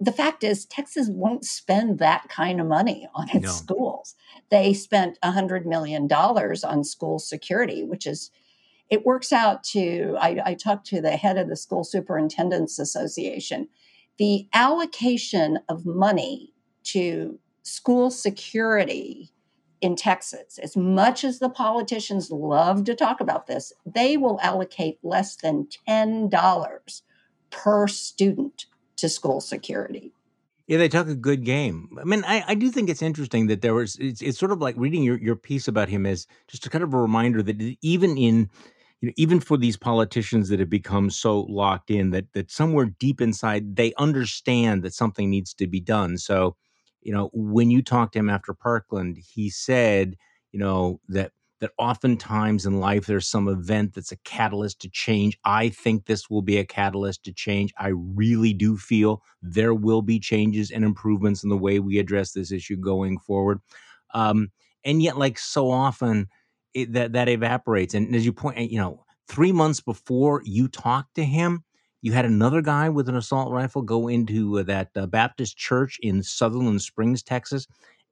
The 0.00 0.12
fact 0.12 0.44
is, 0.44 0.66
Texas 0.66 1.08
won't 1.08 1.44
spend 1.44 1.98
that 2.00 2.28
kind 2.28 2.60
of 2.60 2.66
money 2.66 3.08
on 3.14 3.28
its 3.30 3.46
no. 3.46 3.50
schools. 3.50 4.16
They 4.50 4.74
spent 4.74 5.18
$100 5.22 5.64
million 5.64 6.12
on 6.12 6.84
school 6.84 7.18
security, 7.18 7.84
which 7.84 8.06
is, 8.06 8.30
it 8.90 9.06
works 9.06 9.32
out 9.32 9.62
to, 9.64 10.16
I, 10.20 10.40
I 10.44 10.54
talked 10.54 10.86
to 10.88 11.00
the 11.00 11.16
head 11.16 11.38
of 11.38 11.48
the 11.48 11.56
School 11.56 11.84
Superintendents 11.84 12.78
Association. 12.78 13.68
The 14.18 14.48
allocation 14.52 15.60
of 15.68 15.86
money 15.86 16.52
to 16.84 17.38
school 17.64 18.10
security 18.10 19.30
in 19.80 19.96
Texas, 19.96 20.58
as 20.62 20.76
much 20.76 21.24
as 21.24 21.40
the 21.40 21.50
politicians 21.50 22.30
love 22.30 22.84
to 22.84 22.94
talk 22.94 23.20
about 23.20 23.46
this, 23.46 23.72
they 23.84 24.16
will 24.16 24.38
allocate 24.40 24.98
less 25.02 25.36
than 25.36 25.66
$10 25.88 27.02
per 27.50 27.88
student 27.88 28.66
to 28.96 29.08
school 29.08 29.40
security. 29.40 30.12
Yeah, 30.66 30.78
they 30.78 30.88
talk 30.88 31.08
a 31.08 31.14
good 31.14 31.44
game. 31.44 31.90
I 32.00 32.04
mean, 32.04 32.24
I, 32.26 32.42
I 32.48 32.54
do 32.54 32.70
think 32.70 32.88
it's 32.88 33.02
interesting 33.02 33.48
that 33.48 33.60
there 33.60 33.74
was, 33.74 33.96
it's, 34.00 34.22
it's 34.22 34.38
sort 34.38 34.52
of 34.52 34.62
like 34.62 34.74
reading 34.78 35.02
your, 35.02 35.18
your 35.18 35.36
piece 35.36 35.68
about 35.68 35.90
him 35.90 36.06
as 36.06 36.26
just 36.48 36.64
a 36.64 36.70
kind 36.70 36.82
of 36.82 36.94
a 36.94 36.98
reminder 36.98 37.42
that 37.42 37.76
even 37.82 38.16
in, 38.16 38.48
you 39.02 39.08
know, 39.08 39.12
even 39.18 39.40
for 39.40 39.58
these 39.58 39.76
politicians 39.76 40.48
that 40.48 40.60
have 40.60 40.70
become 40.70 41.10
so 41.10 41.40
locked 41.42 41.90
in 41.90 42.10
that 42.10 42.32
that 42.32 42.50
somewhere 42.50 42.86
deep 42.86 43.20
inside 43.20 43.76
they 43.76 43.92
understand 43.98 44.82
that 44.82 44.94
something 44.94 45.28
needs 45.28 45.52
to 45.52 45.66
be 45.66 45.80
done. 45.80 46.16
So, 46.16 46.56
you 47.04 47.12
know, 47.12 47.30
when 47.32 47.70
you 47.70 47.82
talked 47.82 48.14
to 48.14 48.18
him 48.18 48.30
after 48.30 48.54
Parkland, 48.54 49.18
he 49.34 49.50
said, 49.50 50.16
you 50.52 50.58
know, 50.58 51.00
that 51.08 51.32
that 51.60 51.70
oftentimes 51.78 52.66
in 52.66 52.80
life 52.80 53.06
there's 53.06 53.28
some 53.28 53.48
event 53.48 53.94
that's 53.94 54.12
a 54.12 54.16
catalyst 54.18 54.80
to 54.80 54.88
change. 54.90 55.38
I 55.44 55.68
think 55.68 56.04
this 56.04 56.28
will 56.28 56.42
be 56.42 56.58
a 56.58 56.64
catalyst 56.64 57.24
to 57.24 57.32
change. 57.32 57.72
I 57.78 57.92
really 57.94 58.52
do 58.52 58.76
feel 58.76 59.22
there 59.40 59.72
will 59.72 60.02
be 60.02 60.18
changes 60.18 60.70
and 60.70 60.84
improvements 60.84 61.44
in 61.44 61.50
the 61.50 61.56
way 61.56 61.78
we 61.78 61.98
address 61.98 62.32
this 62.32 62.50
issue 62.50 62.76
going 62.76 63.18
forward. 63.18 63.60
Um, 64.12 64.50
and 64.84 65.02
yet, 65.02 65.16
like 65.16 65.38
so 65.38 65.70
often, 65.70 66.28
it, 66.74 66.92
that 66.92 67.12
that 67.12 67.28
evaporates. 67.28 67.94
And 67.94 68.14
as 68.14 68.26
you 68.26 68.32
point, 68.32 68.70
you 68.70 68.78
know, 68.78 69.04
three 69.28 69.52
months 69.52 69.80
before 69.80 70.42
you 70.44 70.68
talked 70.68 71.14
to 71.14 71.24
him, 71.24 71.64
you 72.04 72.12
had 72.12 72.26
another 72.26 72.60
guy 72.60 72.90
with 72.90 73.08
an 73.08 73.16
assault 73.16 73.50
rifle 73.50 73.80
go 73.80 74.08
into 74.08 74.58
uh, 74.58 74.62
that 74.62 74.90
uh, 74.94 75.06
Baptist 75.06 75.56
church 75.56 75.98
in 76.02 76.22
Sutherland 76.22 76.82
Springs, 76.82 77.22
Texas, 77.22 77.66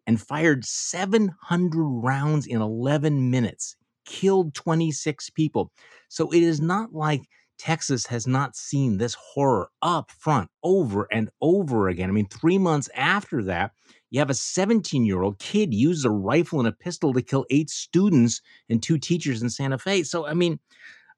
and 0.07 0.19
fired 0.19 0.65
700 0.65 1.85
rounds 2.03 2.47
in 2.47 2.63
11 2.63 3.31
minutes, 3.31 3.77
killed 4.07 4.55
26 4.55 5.29
people. 5.31 5.71
So 6.09 6.31
it 6.31 6.43
is 6.43 6.59
not 6.59 6.95
like 6.95 7.21
Texas 7.59 8.07
has 8.07 8.27
not 8.27 8.57
seen 8.57 8.97
this 8.97 9.15
horror 9.35 9.69
up 9.83 10.11
front 10.11 10.49
over 10.65 11.07
and 11.13 11.29
over 11.43 11.89
again. 11.89 12.09
I 12.09 12.13
mean, 12.13 12.29
three 12.29 12.57
months 12.57 12.89
after 12.97 13.43
that, 13.45 13.73
you 14.11 14.21
have 14.21 14.31
a 14.31 14.35
17 14.35 15.05
year 15.05 15.21
old 15.21 15.39
kid 15.39 15.75
use 15.75 16.07
a 16.07 16.11
rifle 16.11 16.61
and 16.61 16.69
a 16.69 16.73
pistol 16.73 17.13
to 17.13 17.21
kill 17.21 17.45
eight 17.51 17.69
students 17.69 18.41
and 18.71 18.83
two 18.83 18.97
teachers 18.97 19.43
in 19.43 19.51
Santa 19.51 19.77
Fe. 19.77 20.03
So, 20.03 20.27
I 20.27 20.33
mean, 20.33 20.61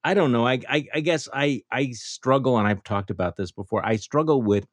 I 0.05 0.13
don't 0.13 0.33
know. 0.33 0.47
I, 0.47 0.61
I, 0.69 0.87
I 0.95 1.01
guess 1.01 1.29
I 1.33 1.63
I 1.73 1.91
struggle, 1.93 2.59
and 2.59 2.69
I've 2.69 2.85
talked 2.85 3.11
about 3.11 3.37
this 3.37 3.51
before. 3.51 3.85
I 3.85 3.97
struggle 3.97 4.43
with 4.43 4.67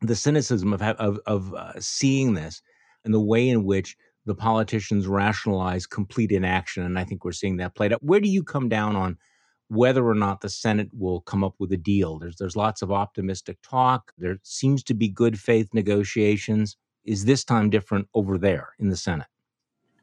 the 0.00 0.16
cynicism 0.16 0.72
of 0.72 0.82
of, 0.82 1.20
of 1.26 1.54
uh, 1.54 1.80
seeing 1.80 2.34
this 2.34 2.60
and 3.04 3.14
the 3.14 3.20
way 3.20 3.48
in 3.48 3.64
which 3.64 3.96
the 4.26 4.34
politicians 4.34 5.06
rationalize 5.06 5.86
complete 5.86 6.32
inaction, 6.32 6.82
and 6.82 6.98
I 6.98 7.04
think 7.04 7.24
we're 7.24 7.32
seeing 7.32 7.58
that 7.58 7.76
played 7.76 7.92
out. 7.92 8.02
Where 8.02 8.20
do 8.20 8.28
you 8.28 8.42
come 8.42 8.68
down 8.68 8.96
on 8.96 9.18
whether 9.68 10.06
or 10.06 10.14
not 10.14 10.40
the 10.40 10.48
Senate 10.48 10.88
will 10.92 11.20
come 11.20 11.44
up 11.44 11.54
with 11.60 11.72
a 11.72 11.76
deal? 11.76 12.18
There's 12.18 12.36
there's 12.36 12.56
lots 12.56 12.82
of 12.82 12.90
optimistic 12.90 13.58
talk. 13.62 14.12
There 14.18 14.38
seems 14.42 14.82
to 14.84 14.94
be 14.94 15.08
good 15.08 15.38
faith 15.38 15.68
negotiations. 15.74 16.76
Is 17.04 17.24
this 17.24 17.44
time 17.44 17.70
different 17.70 18.08
over 18.14 18.36
there 18.36 18.70
in 18.80 18.88
the 18.88 18.96
Senate? 18.96 19.28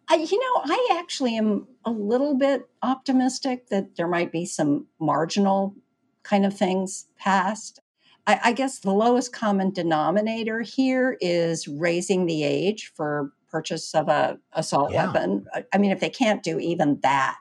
I, 0.09 0.15
you 0.15 0.39
know, 0.39 0.61
I 0.65 0.97
actually 0.99 1.37
am 1.37 1.67
a 1.85 1.91
little 1.91 2.35
bit 2.35 2.69
optimistic 2.81 3.67
that 3.69 3.95
there 3.95 4.07
might 4.07 4.31
be 4.31 4.45
some 4.45 4.87
marginal 4.99 5.75
kind 6.23 6.45
of 6.45 6.55
things 6.55 7.07
passed. 7.17 7.79
I, 8.27 8.39
I 8.45 8.53
guess 8.53 8.79
the 8.79 8.91
lowest 8.91 9.33
common 9.33 9.71
denominator 9.71 10.61
here 10.61 11.17
is 11.21 11.67
raising 11.67 12.25
the 12.25 12.43
age 12.43 12.91
for 12.95 13.31
purchase 13.49 13.93
of 13.93 14.07
a 14.09 14.39
assault 14.53 14.91
yeah. 14.91 15.05
weapon. 15.05 15.45
I 15.73 15.77
mean, 15.77 15.91
if 15.91 15.99
they 15.99 16.09
can't 16.09 16.43
do 16.43 16.59
even 16.59 16.99
that, 17.01 17.39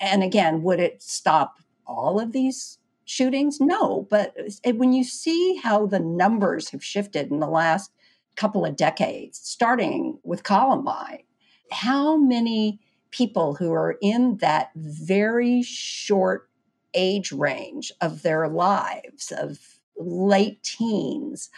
and 0.00 0.22
again, 0.22 0.62
would 0.62 0.80
it 0.80 1.02
stop 1.02 1.58
all 1.86 2.18
of 2.18 2.32
these 2.32 2.78
shootings? 3.04 3.60
No, 3.60 4.06
but 4.10 4.34
when 4.64 4.92
you 4.92 5.04
see 5.04 5.56
how 5.56 5.86
the 5.86 6.00
numbers 6.00 6.70
have 6.70 6.82
shifted 6.82 7.30
in 7.30 7.40
the 7.40 7.46
last 7.46 7.92
couple 8.36 8.64
of 8.64 8.76
decades, 8.76 9.38
starting 9.42 10.18
with 10.24 10.42
Columbine, 10.42 11.24
how 11.70 12.16
many 12.16 12.80
people 13.10 13.54
who 13.54 13.72
are 13.72 13.96
in 14.00 14.38
that 14.38 14.70
very 14.74 15.62
short 15.62 16.48
age 16.94 17.32
range 17.32 17.92
of 18.00 18.22
their 18.22 18.48
lives, 18.48 19.32
of 19.36 19.58
late 19.96 20.62
teens, 20.62 21.50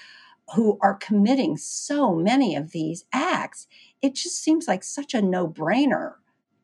who 0.55 0.79
are 0.81 0.95
committing 0.95 1.57
so 1.57 2.15
many 2.15 2.55
of 2.55 2.71
these 2.71 3.05
acts, 3.13 3.67
it 4.03 4.15
just 4.15 4.43
seems 4.43 4.69
like 4.69 4.85
such 4.85 5.15
a 5.15 5.23
no 5.23 5.49
brainer 5.49 6.15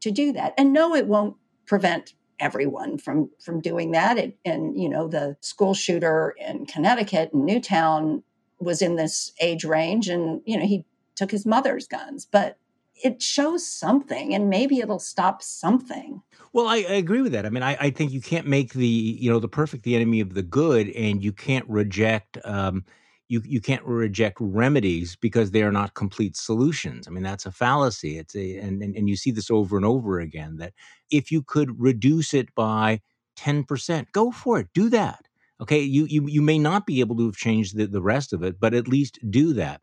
to 0.00 0.10
do 0.10 0.32
that. 0.32 0.54
And 0.56 0.72
no, 0.72 0.94
it 0.94 1.06
won't 1.06 1.36
prevent 1.66 2.14
everyone 2.42 2.98
from 2.98 3.30
from 3.42 3.60
doing 3.60 3.92
that 3.92 4.18
it, 4.18 4.36
and 4.44 4.78
you 4.78 4.88
know 4.88 5.06
the 5.06 5.36
school 5.40 5.74
shooter 5.74 6.34
in 6.38 6.66
connecticut 6.66 7.30
in 7.32 7.44
newtown 7.44 8.20
was 8.58 8.82
in 8.82 8.96
this 8.96 9.32
age 9.40 9.64
range 9.64 10.08
and 10.08 10.42
you 10.44 10.58
know 10.58 10.66
he 10.66 10.84
took 11.14 11.30
his 11.30 11.46
mother's 11.46 11.86
guns 11.86 12.26
but 12.26 12.58
it 13.02 13.22
shows 13.22 13.66
something 13.66 14.34
and 14.34 14.48
maybe 14.48 14.78
it'll 14.78 14.98
stop 14.98 15.42
something. 15.42 16.22
Well, 16.52 16.66
I, 16.66 16.76
I 16.76 16.94
agree 16.94 17.22
with 17.22 17.32
that. 17.32 17.46
I 17.46 17.50
mean, 17.50 17.62
I, 17.62 17.76
I, 17.80 17.90
think 17.90 18.12
you 18.12 18.20
can't 18.20 18.46
make 18.46 18.72
the 18.74 18.86
you 18.86 19.30
know 19.30 19.38
the 19.38 19.48
perfect 19.48 19.84
the 19.84 19.96
enemy 19.96 20.20
of 20.20 20.34
the 20.34 20.42
good, 20.42 20.90
and 20.90 21.22
you 21.22 21.32
can't 21.32 21.68
reject 21.68 22.38
um, 22.44 22.84
you 23.28 23.40
you 23.44 23.60
can't 23.60 23.84
reject 23.84 24.36
remedies 24.40 25.16
because 25.16 25.50
they 25.50 25.62
are 25.62 25.72
not 25.72 25.94
complete 25.94 26.36
solutions. 26.36 27.08
I 27.08 27.10
mean, 27.10 27.22
that's 27.22 27.46
a 27.46 27.52
fallacy. 27.52 28.18
It's 28.18 28.36
a 28.36 28.58
and, 28.58 28.82
and 28.82 28.94
and 28.94 29.08
you 29.08 29.16
see 29.16 29.30
this 29.30 29.50
over 29.50 29.76
and 29.76 29.86
over 29.86 30.20
again 30.20 30.58
that 30.58 30.74
if 31.10 31.32
you 31.32 31.42
could 31.42 31.80
reduce 31.80 32.34
it 32.34 32.54
by 32.54 33.00
ten 33.34 33.64
percent, 33.64 34.12
go 34.12 34.30
for 34.30 34.60
it. 34.60 34.68
Do 34.74 34.90
that. 34.90 35.26
Okay, 35.62 35.80
you 35.80 36.04
you 36.04 36.26
you 36.28 36.42
may 36.42 36.58
not 36.58 36.86
be 36.86 37.00
able 37.00 37.16
to 37.16 37.26
have 37.26 37.36
changed 37.36 37.76
the, 37.76 37.86
the 37.86 38.02
rest 38.02 38.34
of 38.34 38.42
it, 38.42 38.60
but 38.60 38.74
at 38.74 38.88
least 38.88 39.18
do 39.30 39.54
that. 39.54 39.80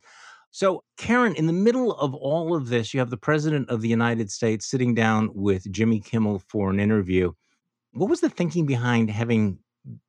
So, 0.52 0.84
Karen, 0.98 1.36
in 1.36 1.46
the 1.48 1.54
middle 1.54 1.94
of 1.94 2.14
all 2.16 2.56
of 2.56 2.70
this, 2.70 2.94
you 2.94 3.00
have 3.00 3.10
the 3.12 3.18
president 3.18 3.70
of 3.70 3.82
the 3.82 3.88
United 3.88 4.32
States 4.32 4.66
sitting 4.70 4.96
down 4.96 5.30
with 5.34 5.72
Jimmy 5.72 6.00
Kimmel 6.00 6.40
for 6.48 6.70
an 6.72 6.80
interview. 6.80 7.32
What 7.94 8.10
was 8.10 8.22
the 8.22 8.30
thinking 8.30 8.66
behind 8.66 9.10
having 9.10 9.60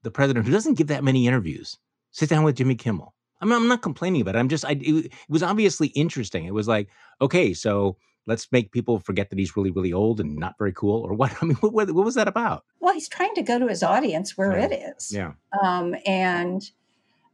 the 0.02 0.10
president, 0.10 0.46
who 0.46 0.52
doesn't 0.52 0.74
give 0.78 0.88
that 0.88 1.04
many 1.04 1.26
interviews, 1.26 1.78
sit 2.10 2.28
down 2.28 2.42
with 2.44 2.56
Jimmy 2.56 2.74
Kimmel. 2.74 3.14
I 3.40 3.44
mean, 3.46 3.54
I'm 3.54 3.68
not 3.68 3.82
complaining 3.82 4.20
about 4.20 4.36
it. 4.36 4.38
I'm 4.38 4.48
just, 4.48 4.64
I, 4.64 4.72
it, 4.72 5.06
it 5.06 5.12
was 5.28 5.42
obviously 5.42 5.88
interesting. 5.88 6.44
It 6.44 6.52
was 6.54 6.68
like, 6.68 6.88
okay, 7.20 7.54
so 7.54 7.96
let's 8.26 8.50
make 8.52 8.72
people 8.72 8.98
forget 8.98 9.30
that 9.30 9.38
he's 9.38 9.56
really, 9.56 9.70
really 9.70 9.92
old 9.92 10.20
and 10.20 10.36
not 10.36 10.58
very 10.58 10.72
cool, 10.72 11.02
or 11.02 11.14
what? 11.14 11.34
I 11.42 11.46
mean, 11.46 11.56
what, 11.56 11.72
what 11.90 12.04
was 12.04 12.14
that 12.16 12.28
about? 12.28 12.64
Well, 12.80 12.92
he's 12.94 13.08
trying 13.08 13.34
to 13.34 13.42
go 13.42 13.58
to 13.58 13.68
his 13.68 13.82
audience 13.82 14.36
where 14.36 14.58
Yeah. 14.58 14.66
it 14.66 14.94
is. 14.96 15.12
Yeah. 15.12 15.32
Um, 15.62 15.94
and 16.04 16.62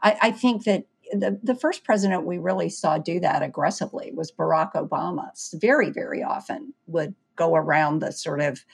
I, 0.03 0.17
I 0.23 0.31
think 0.31 0.65
that 0.65 0.85
the, 1.13 1.39
the 1.43 1.55
first 1.55 1.85
president 1.85 2.25
we 2.27 2.39
really 2.39 2.69
saw 2.69 2.99
do 2.99 3.21
that 3.21 3.43
aggressively 3.43 4.13
was 4.13 4.33
Barack 4.33 4.73
Obama. 4.75 5.29
Very, 5.55 5.91
very 5.91 6.23
often 6.23 6.75
would 6.87 7.15
go 7.37 7.55
around 7.55 8.01
the 8.01 8.13
sort 8.13 8.41
of 8.41 8.65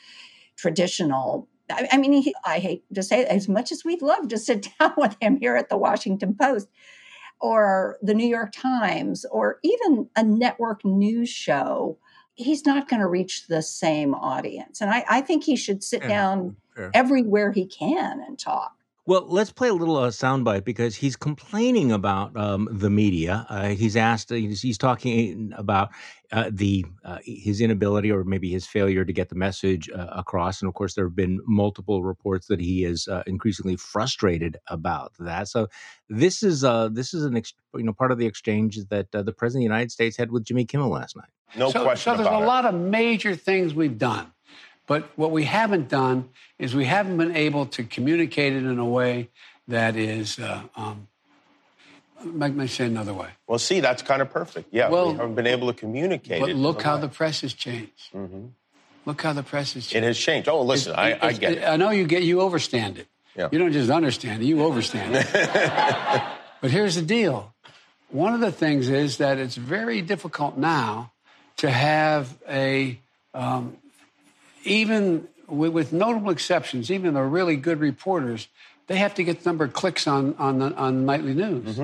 traditional. 0.56 1.48
I, 1.70 1.88
I 1.92 1.96
mean, 1.98 2.12
he, 2.22 2.34
I 2.44 2.58
hate 2.58 2.84
to 2.94 3.02
say 3.02 3.20
it, 3.20 3.28
as 3.28 3.48
much 3.48 3.72
as 3.72 3.84
we'd 3.84 4.02
love 4.02 4.28
to 4.28 4.38
sit 4.38 4.68
down 4.78 4.92
with 4.96 5.16
him 5.20 5.38
here 5.40 5.56
at 5.56 5.68
the 5.68 5.76
Washington 5.76 6.34
Post 6.40 6.68
or 7.40 7.98
the 8.02 8.14
New 8.14 8.26
York 8.26 8.52
Times 8.52 9.24
or 9.30 9.58
even 9.62 10.08
a 10.16 10.22
network 10.22 10.84
news 10.84 11.28
show, 11.28 11.98
he's 12.34 12.64
not 12.64 12.88
going 12.88 13.00
to 13.00 13.08
reach 13.08 13.46
the 13.48 13.62
same 13.62 14.14
audience. 14.14 14.80
And 14.80 14.90
I, 14.90 15.04
I 15.08 15.20
think 15.20 15.44
he 15.44 15.56
should 15.56 15.82
sit 15.82 16.02
Yeah, 16.02 16.08
down 16.08 16.56
fair. 16.74 16.90
everywhere 16.94 17.52
he 17.52 17.66
can 17.66 18.20
and 18.26 18.38
talk. 18.38 18.72
Well, 19.04 19.26
let's 19.28 19.50
play 19.50 19.68
a 19.68 19.74
little 19.74 19.96
uh, 19.96 20.10
soundbite 20.10 20.64
because 20.64 20.94
he's 20.94 21.16
complaining 21.16 21.90
about 21.90 22.36
um, 22.36 22.68
the 22.70 22.88
media. 22.88 23.44
Uh, 23.48 23.70
he's 23.70 23.96
asked, 23.96 24.30
he's, 24.30 24.62
he's 24.62 24.78
talking 24.78 25.52
about 25.56 25.90
uh, 26.30 26.50
the 26.52 26.84
uh, 27.04 27.18
his 27.24 27.60
inability 27.60 28.12
or 28.12 28.22
maybe 28.22 28.48
his 28.50 28.64
failure 28.64 29.04
to 29.04 29.12
get 29.12 29.28
the 29.28 29.34
message 29.34 29.90
uh, 29.90 30.06
across. 30.12 30.62
And 30.62 30.68
of 30.68 30.74
course, 30.74 30.94
there 30.94 31.04
have 31.06 31.16
been 31.16 31.40
multiple 31.46 32.04
reports 32.04 32.46
that 32.46 32.60
he 32.60 32.84
is 32.84 33.08
uh, 33.08 33.24
increasingly 33.26 33.74
frustrated 33.74 34.56
about 34.68 35.12
that. 35.18 35.48
So 35.48 35.66
this 36.08 36.44
is 36.44 36.62
uh, 36.62 36.88
this 36.92 37.12
is 37.12 37.24
an 37.24 37.36
ex- 37.36 37.54
you 37.74 37.82
know 37.82 37.92
part 37.92 38.12
of 38.12 38.18
the 38.18 38.26
exchange 38.26 38.78
that 38.88 39.12
uh, 39.12 39.22
the 39.22 39.32
president 39.32 39.62
of 39.62 39.68
the 39.68 39.74
United 39.74 39.90
States 39.90 40.16
had 40.16 40.30
with 40.30 40.44
Jimmy 40.44 40.64
Kimmel 40.64 40.90
last 40.90 41.16
night. 41.16 41.30
No 41.56 41.72
so, 41.72 41.82
question 41.82 42.12
so 42.12 42.16
there's 42.16 42.28
about 42.28 42.40
a 42.40 42.44
it. 42.44 42.46
lot 42.46 42.64
of 42.66 42.74
major 42.76 43.34
things 43.34 43.74
we've 43.74 43.98
done. 43.98 44.32
But 44.86 45.10
what 45.16 45.30
we 45.30 45.44
haven't 45.44 45.88
done 45.88 46.30
is 46.58 46.74
we 46.74 46.84
haven't 46.84 47.16
been 47.16 47.36
able 47.36 47.66
to 47.66 47.84
communicate 47.84 48.52
it 48.52 48.64
in 48.64 48.78
a 48.78 48.84
way 48.84 49.30
that 49.68 49.96
is, 49.96 50.38
uh, 50.38 50.62
um, 50.76 51.08
let 52.24 52.54
me 52.54 52.66
say 52.66 52.86
another 52.86 53.14
way. 53.14 53.28
Well, 53.46 53.58
see, 53.58 53.80
that's 53.80 54.02
kind 54.02 54.20
of 54.22 54.30
perfect. 54.30 54.68
Yeah, 54.72 54.88
Well, 54.88 55.12
we 55.12 55.16
haven't 55.18 55.34
been 55.34 55.46
able 55.46 55.68
to 55.68 55.74
communicate 55.74 56.40
But 56.40 56.50
it. 56.50 56.56
look 56.56 56.82
how 56.82 56.96
the 56.96 57.06
the 57.06 57.14
press 57.14 57.40
has 57.42 57.54
changed. 57.54 58.10
Look 59.04 59.22
how 59.22 59.32
the 59.32 59.42
press 59.42 59.74
has 59.74 59.86
changed. 59.86 60.04
it 60.04 60.06
has 60.06 60.18
changed. 60.18 60.48
Oh, 60.48 60.62
listen, 60.62 60.94
I, 60.94 61.18
I 61.20 61.32
get 61.32 61.52
it. 61.52 61.64
I 61.64 61.76
know 61.76 61.90
you 61.90 62.06
get 62.06 62.22
you 62.22 62.40
overstand 62.40 62.98
it. 62.98 63.08
Yeah. 63.36 63.48
You 63.50 63.58
don't 63.58 63.72
just 63.72 63.90
understand 63.90 64.42
it, 64.42 64.46
you 64.46 64.62
overstand 64.62 65.14
it. 65.16 65.26
but 66.60 66.70
here's 66.70 66.96
the 66.96 67.02
deal. 67.02 67.54
One 68.10 68.34
of 68.34 68.40
the 68.40 68.52
things 68.52 68.88
is 68.90 69.16
that 69.16 69.38
it's 69.38 69.56
very 69.56 70.02
difficult 70.02 70.58
now 70.58 71.12
to 71.56 71.70
have 71.70 72.36
a 72.48 73.00
um, 73.32 73.78
even 74.64 75.28
with, 75.46 75.72
with 75.72 75.92
notable 75.92 76.30
exceptions, 76.30 76.90
even 76.90 77.14
the 77.14 77.22
really 77.22 77.56
good 77.56 77.80
reporters, 77.80 78.48
they 78.86 78.96
have 78.96 79.14
to 79.14 79.24
get 79.24 79.42
the 79.42 79.48
number 79.48 79.64
of 79.64 79.72
clicks 79.72 80.06
on 80.06 80.34
on 80.38 80.58
the, 80.58 80.74
on 80.74 81.06
nightly 81.06 81.34
news. 81.34 81.80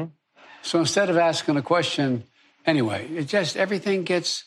So 0.62 0.80
instead 0.80 1.10
of 1.10 1.16
asking 1.16 1.56
a 1.56 1.62
question, 1.62 2.24
anyway, 2.66 3.06
it 3.08 3.28
just 3.28 3.56
everything 3.56 4.04
gets 4.04 4.44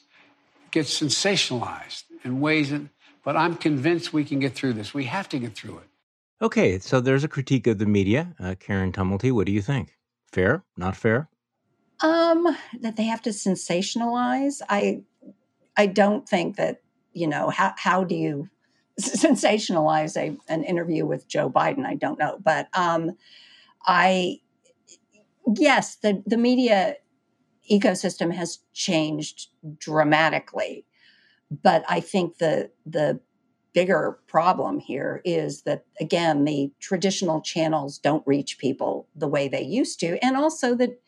gets 0.72 1.00
sensationalized 1.00 2.04
in 2.24 2.40
ways 2.40 2.72
that. 2.72 2.82
But 3.24 3.38
I'm 3.38 3.56
convinced 3.56 4.14
we 4.14 4.26
can 4.26 4.40
get 4.40 4.56
through 4.56 4.74
this. 4.74 4.96
We 4.96 5.04
have 5.04 5.30
to 5.30 5.38
get 5.38 5.54
through 5.54 5.78
it. 5.78 5.88
Okay, 6.42 6.80
so 6.80 7.00
there's 7.00 7.24
a 7.24 7.28
critique 7.28 7.68
of 7.68 7.78
the 7.78 7.86
media. 7.86 8.34
Uh, 8.40 8.56
Karen 8.60 8.92
Tumulty, 8.92 9.32
what 9.32 9.46
do 9.46 9.52
you 9.52 9.62
think? 9.62 9.96
Fair? 10.26 10.64
Not 10.76 10.96
fair? 10.96 11.30
Um, 12.00 12.48
that 12.80 12.96
they 12.96 13.04
have 13.04 13.22
to 13.22 13.30
sensationalize. 13.30 14.62
I 14.68 15.04
I 15.78 15.86
don't 15.86 16.28
think 16.28 16.56
that, 16.56 16.82
you 17.14 17.28
know, 17.28 17.50
how 17.50 17.74
how 17.78 18.04
do 18.04 18.16
you 18.16 18.50
sensationalize 19.00 20.18
a 20.18 20.36
an 20.52 20.64
interview 20.64 21.06
with 21.06 21.28
Joe 21.28 21.50
Biden? 21.50 21.86
I 21.86 21.96
don't 21.96 22.20
know. 22.20 22.40
But 22.44 22.68
um 22.74 23.12
I 23.86 24.40
yes, 25.56 25.96
the 25.96 26.24
the 26.26 26.38
media 26.38 26.96
ecosystem 27.72 28.34
has 28.34 28.60
changed 28.74 29.48
dramatically. 29.78 30.86
But 31.50 31.84
I 31.90 32.00
think 32.00 32.38
the 32.38 32.72
the 32.86 33.20
bigger 33.74 34.20
problem 34.28 34.80
here 34.80 35.22
is 35.24 35.62
that 35.64 35.86
again 36.00 36.44
the 36.44 36.72
traditional 36.80 37.42
channels 37.42 37.98
don't 37.98 38.26
reach 38.28 38.58
people 38.58 39.08
the 39.16 39.28
way 39.28 39.48
they 39.48 39.62
used 39.62 40.00
to 40.02 40.18
and 40.24 40.36
also 40.36 40.76
that 40.76 41.00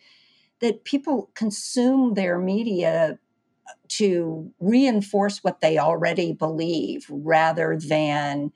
that 0.62 0.86
people 0.86 1.30
consume 1.34 2.14
their 2.14 2.40
media 2.40 3.20
to 3.90 4.52
reinforce 4.60 5.44
what 5.44 5.62
they 5.62 5.78
already 5.78 6.34
believe 6.34 7.06
rather 7.10 7.78
than 7.78 8.52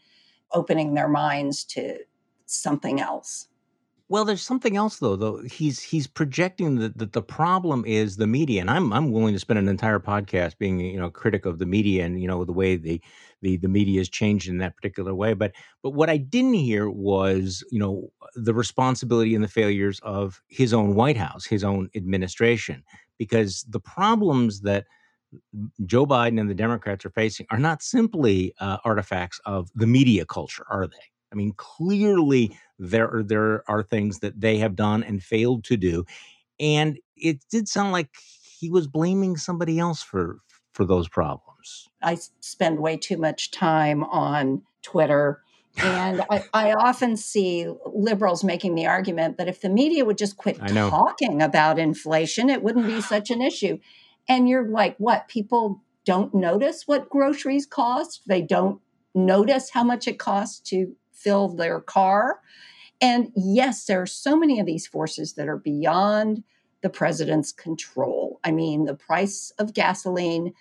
opening 0.51 0.93
their 0.93 1.09
minds 1.09 1.63
to 1.63 1.99
something 2.45 2.99
else. 2.99 3.47
Well, 4.09 4.23
there's 4.23 4.41
something 4.41 4.77
else 4.77 4.99
though. 4.99 5.17
Though 5.17 5.41
he's 5.41 5.81
he's 5.81 6.07
projecting 6.07 6.75
that, 6.77 6.97
that 6.97 7.11
the 7.11 7.21
problem 7.21 7.83
is 7.85 8.15
the 8.15 8.27
media, 8.27 8.61
and 8.61 8.69
I'm 8.69 8.93
I'm 8.93 9.11
willing 9.11 9.33
to 9.33 9.39
spend 9.39 9.59
an 9.59 9.67
entire 9.67 9.99
podcast 9.99 10.57
being 10.57 10.79
you 10.79 10.97
know 10.97 11.09
critic 11.09 11.45
of 11.45 11.59
the 11.59 11.65
media 11.65 12.05
and 12.05 12.21
you 12.21 12.27
know 12.27 12.45
the 12.45 12.53
way 12.53 12.77
the 12.77 13.01
the 13.41 13.57
the 13.57 13.67
media 13.67 13.99
has 13.99 14.07
changed 14.07 14.47
in 14.47 14.59
that 14.59 14.77
particular 14.77 15.13
way. 15.13 15.33
But 15.33 15.51
but 15.83 15.89
what 15.89 16.09
I 16.09 16.15
didn't 16.15 16.53
hear 16.53 16.89
was 16.89 17.65
you 17.69 17.79
know 17.79 18.09
the 18.35 18.53
responsibility 18.53 19.35
and 19.35 19.43
the 19.43 19.49
failures 19.49 19.99
of 20.03 20.41
his 20.47 20.73
own 20.73 20.95
White 20.95 21.17
House, 21.17 21.45
his 21.45 21.65
own 21.65 21.89
administration, 21.93 22.85
because 23.17 23.65
the 23.69 23.79
problems 23.79 24.61
that 24.61 24.85
Joe 25.85 26.05
Biden 26.05 26.39
and 26.39 26.49
the 26.49 26.55
Democrats 26.55 27.05
are 27.05 27.09
facing 27.09 27.45
are 27.49 27.59
not 27.59 27.81
simply 27.81 28.53
uh, 28.59 28.77
artifacts 28.85 29.39
of 29.45 29.69
the 29.75 29.87
media 29.87 30.25
culture, 30.25 30.65
are 30.69 30.87
they? 30.87 30.95
I 31.31 31.35
mean, 31.35 31.53
clearly 31.57 32.57
there 32.79 33.09
are, 33.13 33.23
there 33.23 33.69
are 33.69 33.83
things 33.83 34.19
that 34.19 34.39
they 34.39 34.57
have 34.57 34.75
done 34.75 35.03
and 35.03 35.21
failed 35.21 35.65
to 35.65 35.77
do, 35.77 36.05
and 36.59 36.97
it 37.15 37.43
did 37.51 37.67
sound 37.67 37.91
like 37.91 38.09
he 38.59 38.69
was 38.69 38.87
blaming 38.87 39.37
somebody 39.37 39.79
else 39.79 40.01
for 40.01 40.39
for 40.73 40.85
those 40.85 41.09
problems. 41.09 41.87
I 42.01 42.17
spend 42.39 42.79
way 42.79 42.97
too 42.97 43.17
much 43.17 43.51
time 43.51 44.03
on 44.05 44.61
Twitter. 44.83 45.41
And 45.77 46.23
I, 46.29 46.43
I 46.53 46.73
often 46.73 47.17
see 47.17 47.67
liberals 47.85 48.43
making 48.43 48.75
the 48.75 48.87
argument 48.87 49.37
that 49.37 49.47
if 49.47 49.61
the 49.61 49.69
media 49.69 50.05
would 50.05 50.17
just 50.17 50.37
quit 50.37 50.57
talking 50.57 51.41
about 51.41 51.79
inflation, 51.79 52.49
it 52.49 52.63
wouldn't 52.63 52.87
be 52.87 53.01
such 53.15 53.29
an 53.29 53.41
issue. 53.41 53.79
And 54.27 54.49
you're 54.49 54.67
like, 54.67 54.97
what? 54.97 55.27
People 55.27 55.81
don't 56.05 56.33
notice 56.33 56.87
what 56.87 57.09
groceries 57.09 57.65
cost. 57.65 58.21
They 58.27 58.41
don't 58.41 58.81
notice 59.13 59.71
how 59.71 59.83
much 59.83 60.07
it 60.07 60.19
costs 60.19 60.59
to 60.69 60.95
fill 61.11 61.49
their 61.49 61.79
car. 61.79 62.39
And 63.01 63.31
yes, 63.35 63.85
there 63.85 64.01
are 64.01 64.07
so 64.07 64.35
many 64.35 64.59
of 64.59 64.65
these 64.65 64.87
forces 64.87 65.33
that 65.33 65.47
are 65.47 65.57
beyond 65.57 66.43
the 66.81 66.89
president's 66.89 67.51
control. 67.51 68.39
I 68.43 68.51
mean, 68.51 68.85
the 68.85 68.95
price 68.95 69.51
of 69.59 69.73
gasoline, 69.73 70.53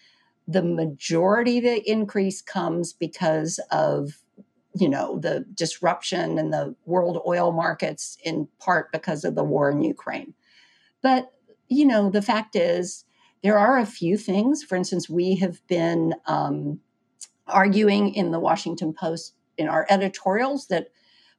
the 0.49 0.63
majority 0.63 1.59
of 1.59 1.65
the 1.65 1.91
increase 1.91 2.43
comes 2.43 2.93
because 2.93 3.61
of 3.71 4.23
you 4.77 4.89
know 4.89 5.19
the 5.19 5.45
disruption 5.55 6.39
in 6.39 6.51
the 6.51 6.75
world 6.85 7.23
oil 7.27 7.53
markets 7.53 8.19
in 8.25 8.49
part 8.59 8.93
because 8.93 9.25
of 9.25 9.35
the 9.35 9.45
war 9.45 9.71
in 9.71 9.83
Ukraine. 9.83 10.35
But 11.03 11.33
you 11.69 11.85
know, 11.85 12.11
the 12.11 12.23
fact 12.23 12.57
is 12.57 13.05
there 13.43 13.59
are 13.59 13.79
a 13.79 13.87
few 13.87 14.17
things. 14.17 14.63
For 14.63 14.77
instance, 14.77 15.09
we 15.09 15.37
have 15.37 15.67
been 15.67 16.15
um, 16.27 16.81
arguing 17.47 18.15
in 18.15 18.31
the 18.31 18.41
Washington 18.41 18.93
Post 18.93 19.35
in 19.57 19.69
our 19.69 19.87
editorials 19.89 20.67
that 20.69 20.89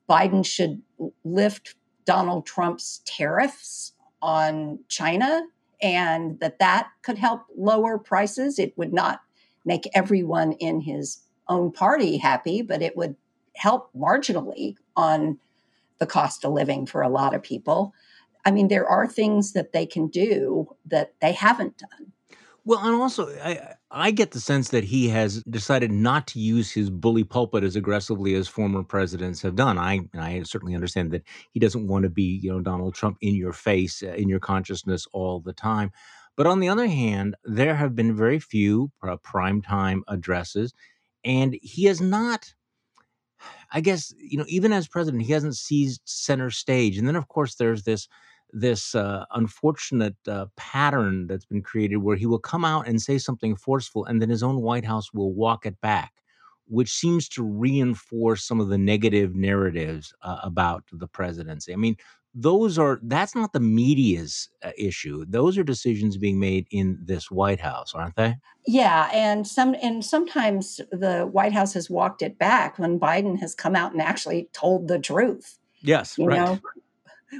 Biden 0.09 0.45
should 0.45 0.81
lift 1.23 1.75
Donald 2.05 2.45
Trump's 2.45 3.01
tariffs 3.05 3.93
on 4.21 4.79
China 4.87 5.41
and 5.81 6.39
that 6.39 6.59
that 6.59 6.87
could 7.03 7.17
help 7.17 7.41
lower 7.55 7.97
prices. 7.97 8.57
It 8.57 8.77
would 8.77 8.93
not 8.93 9.21
make 9.65 9.89
everyone 9.93 10.53
in 10.53 10.81
his 10.81 11.21
own 11.47 11.71
party 11.71 12.17
happy, 12.17 12.61
but 12.61 12.81
it 12.81 12.95
would 12.95 13.15
help 13.57 13.89
marginally 13.93 14.75
on 14.95 15.39
the 15.99 16.05
cost 16.05 16.45
of 16.45 16.53
living 16.53 16.85
for 16.85 17.01
a 17.01 17.09
lot 17.09 17.33
of 17.33 17.41
people. 17.41 17.93
I 18.45 18.51
mean, 18.51 18.67
there 18.67 18.87
are 18.87 19.07
things 19.07 19.53
that 19.53 19.73
they 19.73 19.85
can 19.85 20.07
do 20.07 20.75
that 20.85 21.13
they 21.21 21.33
haven't 21.33 21.77
done. 21.77 22.13
Well, 22.63 22.79
and 22.79 22.95
also, 22.95 23.29
I 23.41 23.75
I 23.89 24.11
get 24.11 24.31
the 24.31 24.41
sense 24.41 24.69
that 24.69 24.83
he 24.83 25.07
has 25.07 25.41
decided 25.43 25.89
not 25.89 26.27
to 26.27 26.39
use 26.39 26.69
his 26.69 26.89
bully 26.89 27.23
pulpit 27.23 27.63
as 27.63 27.77
aggressively 27.77 28.35
as 28.35 28.49
former 28.49 28.83
presidents 28.83 29.41
have 29.41 29.55
done. 29.55 29.77
I 29.77 30.01
I 30.13 30.43
certainly 30.43 30.75
understand 30.75 31.11
that 31.11 31.23
he 31.53 31.61
doesn't 31.61 31.87
want 31.87 32.03
to 32.03 32.09
be, 32.09 32.39
you 32.43 32.51
know, 32.51 32.59
Donald 32.59 32.93
Trump 32.93 33.17
in 33.21 33.35
your 33.35 33.53
face, 33.53 34.03
uh, 34.03 34.07
in 34.07 34.27
your 34.27 34.41
consciousness 34.41 35.07
all 35.13 35.39
the 35.39 35.53
time. 35.53 35.91
But 36.35 36.45
on 36.45 36.59
the 36.59 36.67
other 36.67 36.87
hand, 36.87 37.35
there 37.45 37.75
have 37.75 37.95
been 37.95 38.15
very 38.15 38.37
few 38.37 38.91
uh, 39.01 39.15
primetime 39.25 40.01
addresses, 40.09 40.73
and 41.23 41.57
he 41.61 41.85
has 41.85 42.01
not. 42.01 42.53
I 43.71 43.81
guess 43.81 44.13
you 44.17 44.37
know, 44.37 44.45
even 44.47 44.73
as 44.73 44.87
president, 44.87 45.23
he 45.23 45.33
hasn't 45.33 45.55
seized 45.55 46.01
center 46.05 46.49
stage. 46.49 46.97
And 46.97 47.07
then, 47.07 47.15
of 47.15 47.27
course, 47.27 47.55
there's 47.55 47.83
this 47.83 48.07
this 48.53 48.95
uh, 48.95 49.25
unfortunate 49.31 50.15
uh, 50.27 50.45
pattern 50.55 51.27
that's 51.27 51.45
been 51.45 51.61
created 51.61 51.97
where 51.97 52.15
he 52.15 52.25
will 52.25 52.39
come 52.39 52.63
out 52.63 52.87
and 52.87 53.01
say 53.01 53.17
something 53.17 53.55
forceful, 53.55 54.05
and 54.05 54.21
then 54.21 54.29
his 54.29 54.43
own 54.43 54.61
White 54.61 54.85
House 54.85 55.13
will 55.13 55.33
walk 55.33 55.65
it 55.65 55.79
back, 55.81 56.13
which 56.65 56.89
seems 56.89 57.27
to 57.29 57.43
reinforce 57.43 58.45
some 58.45 58.61
of 58.61 58.69
the 58.69 58.77
negative 58.77 59.35
narratives 59.35 60.13
uh, 60.21 60.39
about 60.43 60.83
the 60.91 61.07
presidency. 61.07 61.73
I 61.73 61.75
mean, 61.75 61.97
those 62.33 62.77
are 62.77 62.99
that's 63.03 63.35
not 63.35 63.53
the 63.53 63.59
media's 63.59 64.49
uh, 64.63 64.71
issue. 64.77 65.25
Those 65.27 65.57
are 65.57 65.63
decisions 65.63 66.17
being 66.17 66.39
made 66.39 66.67
in 66.71 66.99
this 67.03 67.31
White 67.31 67.59
House, 67.59 67.93
aren't 67.95 68.15
they? 68.15 68.35
Yeah, 68.65 69.09
and 69.13 69.47
some 69.47 69.75
and 69.81 70.03
sometimes 70.03 70.81
the 70.91 71.23
White 71.31 71.53
House 71.53 71.73
has 71.73 71.89
walked 71.89 72.21
it 72.21 72.37
back 72.37 72.77
when 72.77 72.99
Biden 72.99 73.39
has 73.39 73.55
come 73.55 73.75
out 73.75 73.91
and 73.93 74.01
actually 74.01 74.49
told 74.53 74.87
the 74.87 74.99
truth. 74.99 75.57
Yes, 75.81 76.17
You 76.17 76.27
right. 76.27 76.37
know, 76.37 76.59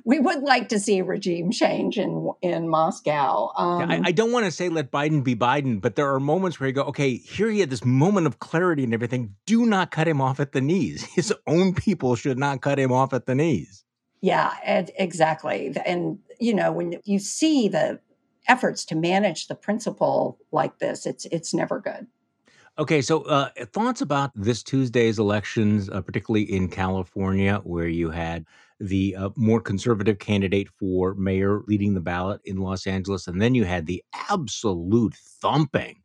we 0.06 0.20
would 0.20 0.42
like 0.44 0.70
to 0.70 0.80
see 0.80 1.02
regime 1.02 1.52
change 1.52 1.98
in 1.98 2.32
in 2.42 2.68
Moscow. 2.70 3.52
Yeah, 3.58 3.64
Um, 3.64 3.92
I, 3.92 4.02
I 4.06 4.12
don't 4.12 4.32
want 4.32 4.46
to 4.46 4.52
say 4.52 4.70
let 4.70 4.92
Biden 4.92 5.24
be 5.24 5.36
Biden, 5.36 5.80
but 5.82 5.96
there 5.96 6.14
are 6.14 6.20
moments 6.20 6.60
where 6.60 6.68
you 6.68 6.74
go, 6.74 6.84
okay, 6.84 7.18
here 7.18 7.50
he 7.50 7.60
had 7.60 7.70
this 7.70 7.86
moment 7.86 8.28
of 8.28 8.40
clarity 8.40 8.84
and 8.84 8.94
everything. 8.94 9.36
Do 9.46 9.66
not 9.66 9.92
cut 9.92 10.08
him 10.08 10.22
off 10.22 10.40
at 10.40 10.52
the 10.54 10.62
knees. 10.62 11.04
His 11.16 11.34
own 11.46 11.74
people 11.74 12.16
should 12.16 12.38
not 12.38 12.62
cut 12.62 12.80
him 12.80 12.92
off 12.92 13.14
at 13.14 13.26
the 13.26 13.36
knees. 13.36 13.84
Yeah, 14.22 14.54
ed- 14.64 14.92
exactly. 14.98 15.76
And 15.86 16.20
you 16.40 16.54
know, 16.54 16.72
when 16.72 17.00
you 17.06 17.20
see 17.20 17.68
the 17.68 18.00
efforts 18.48 18.86
to 18.86 18.96
manage 18.96 19.48
the 19.48 19.56
principle 19.56 20.40
like 20.52 20.80
this, 20.80 21.06
it's 21.06 21.26
it's 21.26 21.54
never 21.54 21.80
good. 21.80 22.08
Okay, 22.80 23.02
so 23.02 23.24
uh, 23.24 23.50
thoughts 23.74 24.02
about 24.02 24.32
this 24.36 24.62
Tuesday's 24.62 25.18
elections, 25.18 25.90
uh, 25.90 26.00
particularly 26.02 26.44
in 26.44 26.70
California, 26.70 27.60
where 27.64 27.88
you 27.88 28.12
had 28.12 28.46
the 28.80 29.16
uh, 29.16 29.30
more 29.36 29.60
conservative 29.60 30.20
candidate 30.20 30.70
for 30.78 31.16
mayor 31.16 31.62
leading 31.68 31.96
the 31.96 32.00
ballot 32.00 32.40
in 32.46 32.58
Los 32.58 32.86
Angeles, 32.86 33.28
and 33.28 33.42
then 33.42 33.56
you 33.56 33.66
had 33.66 33.88
the 33.88 34.04
absolute 34.30 35.16
thumping 35.16 36.04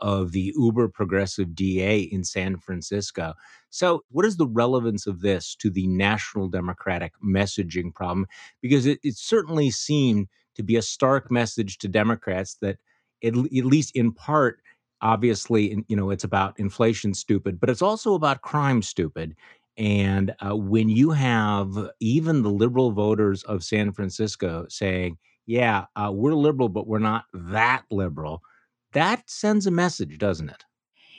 of 0.00 0.32
the 0.32 0.52
uber 0.56 0.88
progressive 0.88 1.54
DA 1.54 2.00
in 2.00 2.24
San 2.24 2.58
Francisco. 2.58 3.34
So, 3.70 4.04
what 4.10 4.24
is 4.24 4.36
the 4.36 4.46
relevance 4.46 5.06
of 5.06 5.20
this 5.20 5.54
to 5.56 5.70
the 5.70 5.86
national 5.86 6.48
Democratic 6.48 7.12
messaging 7.24 7.94
problem? 7.94 8.26
Because 8.60 8.86
it, 8.86 8.98
it 9.02 9.16
certainly 9.16 9.70
seemed 9.70 10.28
to 10.56 10.62
be 10.62 10.76
a 10.76 10.82
stark 10.82 11.30
message 11.30 11.78
to 11.78 11.88
Democrats 11.88 12.56
that, 12.60 12.78
at, 13.22 13.34
at 13.36 13.64
least 13.64 13.94
in 13.96 14.12
part, 14.12 14.60
obviously 15.04 15.84
you 15.86 15.94
know 15.94 16.10
it's 16.10 16.24
about 16.24 16.58
inflation 16.58 17.14
stupid 17.14 17.60
but 17.60 17.68
it's 17.68 17.82
also 17.82 18.14
about 18.14 18.40
crime 18.40 18.80
stupid 18.82 19.36
and 19.76 20.34
uh, 20.40 20.56
when 20.56 20.88
you 20.88 21.10
have 21.10 21.68
even 22.00 22.42
the 22.42 22.50
liberal 22.50 22.90
voters 22.90 23.42
of 23.44 23.62
san 23.62 23.92
francisco 23.92 24.64
saying 24.68 25.16
yeah 25.46 25.84
uh, 25.96 26.10
we're 26.12 26.32
liberal 26.32 26.68
but 26.68 26.86
we're 26.86 26.98
not 26.98 27.24
that 27.34 27.82
liberal 27.90 28.40
that 28.94 29.28
sends 29.28 29.66
a 29.66 29.70
message 29.70 30.18
doesn't 30.18 30.50
it 30.50 30.64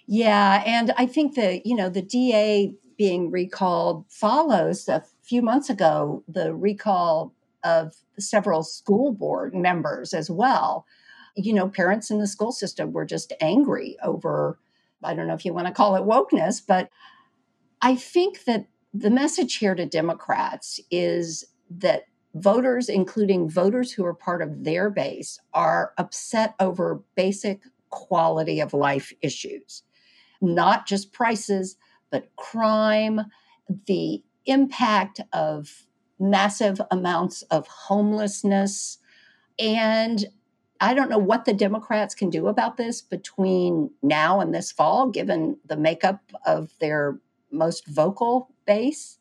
Yeah, 0.07 0.63
and 0.65 0.93
I 0.97 1.05
think 1.05 1.35
that 1.35 1.65
you 1.65 1.75
know 1.75 1.89
the 1.89 2.01
DA 2.01 2.73
being 2.97 3.31
recalled 3.31 4.05
follows 4.09 4.87
a 4.87 5.03
few 5.23 5.41
months 5.41 5.69
ago 5.69 6.23
the 6.27 6.53
recall 6.53 7.33
of 7.63 7.95
several 8.19 8.63
school 8.63 9.11
board 9.11 9.53
members 9.53 10.13
as 10.13 10.29
well. 10.29 10.85
You 11.35 11.53
know, 11.53 11.67
parents 11.67 12.09
in 12.09 12.19
the 12.19 12.27
school 12.27 12.51
system 12.51 12.93
were 12.93 13.05
just 13.05 13.33
angry 13.41 13.97
over. 14.03 14.59
I 15.03 15.13
don't 15.13 15.27
know 15.27 15.33
if 15.33 15.45
you 15.45 15.53
want 15.53 15.67
to 15.67 15.73
call 15.73 15.95
it 15.95 16.03
wokeness, 16.03 16.61
but 16.65 16.89
I 17.81 17.95
think 17.95 18.45
that 18.45 18.67
the 18.93 19.09
message 19.09 19.57
here 19.57 19.75
to 19.75 19.85
Democrats 19.85 20.79
is 20.89 21.43
that 21.69 22.05
voters, 22.35 22.89
including 22.89 23.49
voters 23.49 23.91
who 23.93 24.05
are 24.05 24.13
part 24.13 24.41
of 24.41 24.63
their 24.63 24.89
base, 24.89 25.39
are 25.53 25.93
upset 25.97 26.53
over 26.59 27.01
basic 27.15 27.61
quality 27.89 28.59
of 28.59 28.73
life 28.73 29.13
issues, 29.21 29.83
not 30.41 30.85
just 30.85 31.13
prices, 31.13 31.77
but 32.11 32.29
crime, 32.35 33.21
the 33.87 34.21
impact 34.45 35.21
of 35.33 35.87
massive 36.19 36.79
amounts 36.91 37.41
of 37.43 37.67
homelessness. 37.67 38.99
And 39.57 40.25
I 40.81 40.93
don't 40.93 41.09
know 41.09 41.17
what 41.17 41.45
the 41.45 41.53
Democrats 41.53 42.13
can 42.13 42.29
do 42.29 42.47
about 42.47 42.75
this 42.75 43.01
between 43.01 43.91
now 44.03 44.41
and 44.41 44.53
this 44.53 44.71
fall, 44.73 45.09
given 45.09 45.57
the 45.65 45.77
makeup 45.77 46.19
of 46.45 46.73
their 46.79 47.17
most 47.49 47.87
vocal 47.87 48.49
base. 48.65 49.19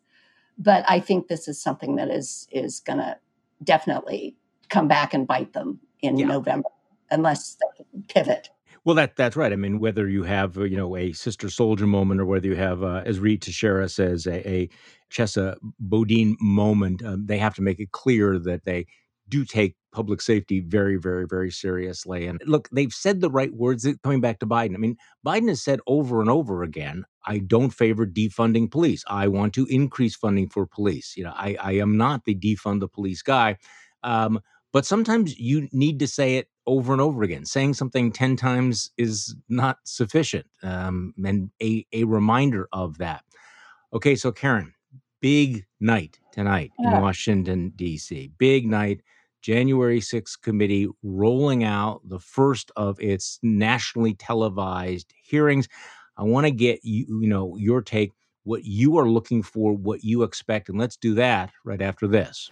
But 0.59 0.85
I 0.89 1.01
think 1.01 1.29
this 1.29 1.49
is 1.49 1.61
something 1.61 1.97
that 1.97 2.11
is 2.11 2.47
is 2.51 2.81
going 2.81 2.99
to 2.99 3.17
definitely 3.63 4.37
come 4.69 4.89
back 4.89 5.15
and 5.15 5.27
bite 5.27 5.53
them 5.53 5.81
in 6.01 6.19
Yeah. 6.19 6.27
November, 6.27 6.69
unless 7.11 7.57
they 7.57 8.03
pivot. 8.09 8.51
Well, 8.85 8.95
that 8.97 9.17
that's 9.17 9.37
right. 9.37 9.53
I 9.53 9.57
mean, 9.57 9.79
whether 9.81 10.09
you 10.09 10.25
have 10.25 10.59
uh, 10.59 10.65
you 10.65 10.77
know 10.77 10.97
a 10.97 11.13
sister 11.13 11.49
soldier 11.51 11.87
moment 11.87 12.21
or 12.21 12.27
whether 12.27 12.47
you 12.47 12.57
have, 12.57 12.83
uh, 12.83 13.03
as 13.07 13.19
Reed 13.19 13.43
Teixeira 13.43 13.89
says, 13.89 14.27
a, 14.27 14.47
a 14.49 14.69
Chesa 15.11 15.57
Boudin 15.81 16.37
moment, 16.41 17.03
um, 17.05 17.27
they 17.27 17.39
have 17.39 17.55
to 17.55 17.63
make 17.63 17.81
it 17.81 17.93
clear 17.93 18.39
that 18.39 18.65
they 18.65 18.87
do 19.29 19.45
take 19.45 19.77
public 19.93 20.21
safety 20.21 20.61
very, 20.61 20.97
very, 20.97 21.27
very 21.27 21.51
seriously. 21.51 22.27
And 22.27 22.41
look, 22.47 22.69
they've 22.73 22.93
said 22.93 23.21
the 23.21 23.31
right 23.31 23.53
words. 23.53 23.87
Coming 24.03 24.21
back 24.21 24.39
to 24.41 24.47
Biden, 24.47 24.75
I 24.75 24.79
mean, 24.79 24.97
Biden 25.27 25.49
has 25.49 25.63
said 25.63 25.81
over 25.87 26.21
and 26.21 26.31
over 26.31 26.63
again, 26.63 27.05
"I 27.27 27.39
don't 27.39 27.71
favor 27.71 28.07
defunding 28.07 28.71
police. 28.71 29.05
I 29.09 29.29
want 29.29 29.55
to 29.55 29.67
increase 29.67 30.17
funding 30.17 30.49
for 30.49 30.67
police. 30.67 31.17
You 31.17 31.25
know, 31.25 31.35
I, 31.35 31.57
I 31.61 31.73
am 31.73 31.97
not 31.97 32.25
the 32.25 32.35
defund 32.35 32.81
the 32.81 32.89
police 32.89 33.23
guy." 33.23 33.57
Um, 34.03 34.41
but 34.73 34.85
sometimes 34.85 35.39
you 35.39 35.69
need 35.73 36.01
to 36.01 36.09
say 36.09 36.37
it 36.37 36.49
over 36.67 36.93
and 36.93 37.01
over 37.01 37.23
again. 37.23 37.45
Saying 37.45 37.75
something 37.75 38.11
10 38.11 38.35
times 38.35 38.91
is 38.99 39.35
not 39.49 39.79
sufficient. 39.85 40.47
Um, 40.65 41.15
and 41.25 41.51
a, 41.63 41.87
a 41.93 42.03
reminder 42.05 42.69
of 42.73 42.99
that. 42.99 43.23
Okay, 43.93 44.17
so 44.17 44.33
Karen, 44.33 44.75
big 45.21 45.65
night 45.79 46.19
tonight 46.33 46.73
in 46.81 46.91
Washington, 46.91 47.73
D.C. 47.77 48.33
Big 48.37 48.67
night. 48.67 49.01
January 49.45 50.01
6th 50.01 50.41
committee 50.41 50.89
rolling 51.03 51.65
out 51.65 52.01
the 52.09 52.19
first 52.19 52.73
of 52.77 52.99
its 52.99 53.39
nationally 53.43 54.15
televised 54.15 55.13
hearings. 55.23 55.69
I 56.17 56.23
want 56.23 56.47
to 56.47 56.51
get 56.51 56.81
you, 56.83 57.21
you 57.21 57.29
know, 57.29 57.55
your 57.59 57.83
take, 57.83 58.13
what 58.45 58.65
you 58.65 58.97
are 58.97 59.07
looking 59.07 59.43
for, 59.43 59.75
what 59.75 60.03
you 60.03 60.23
expect, 60.23 60.71
and 60.71 60.79
let's 60.79 60.97
do 60.97 61.13
that 61.17 61.53
right 61.63 61.83
after 61.83 62.09
this. 62.09 62.51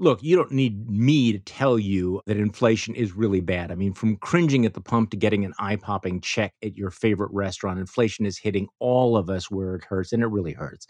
Look, 0.00 0.22
you 0.22 0.36
don't 0.36 0.52
need 0.52 0.88
me 0.88 1.32
to 1.32 1.40
tell 1.40 1.76
you 1.76 2.22
that 2.26 2.36
inflation 2.36 2.94
is 2.94 3.16
really 3.16 3.40
bad. 3.40 3.72
I 3.72 3.74
mean, 3.74 3.94
from 3.94 4.16
cringing 4.16 4.64
at 4.64 4.74
the 4.74 4.80
pump 4.80 5.10
to 5.10 5.16
getting 5.16 5.44
an 5.44 5.54
eye 5.58 5.74
popping 5.74 6.20
check 6.20 6.54
at 6.62 6.76
your 6.76 6.90
favorite 6.92 7.32
restaurant, 7.32 7.80
inflation 7.80 8.24
is 8.24 8.38
hitting 8.38 8.68
all 8.78 9.16
of 9.16 9.28
us 9.28 9.50
where 9.50 9.74
it 9.74 9.84
hurts, 9.84 10.12
and 10.12 10.22
it 10.22 10.28
really 10.28 10.52
hurts. 10.52 10.86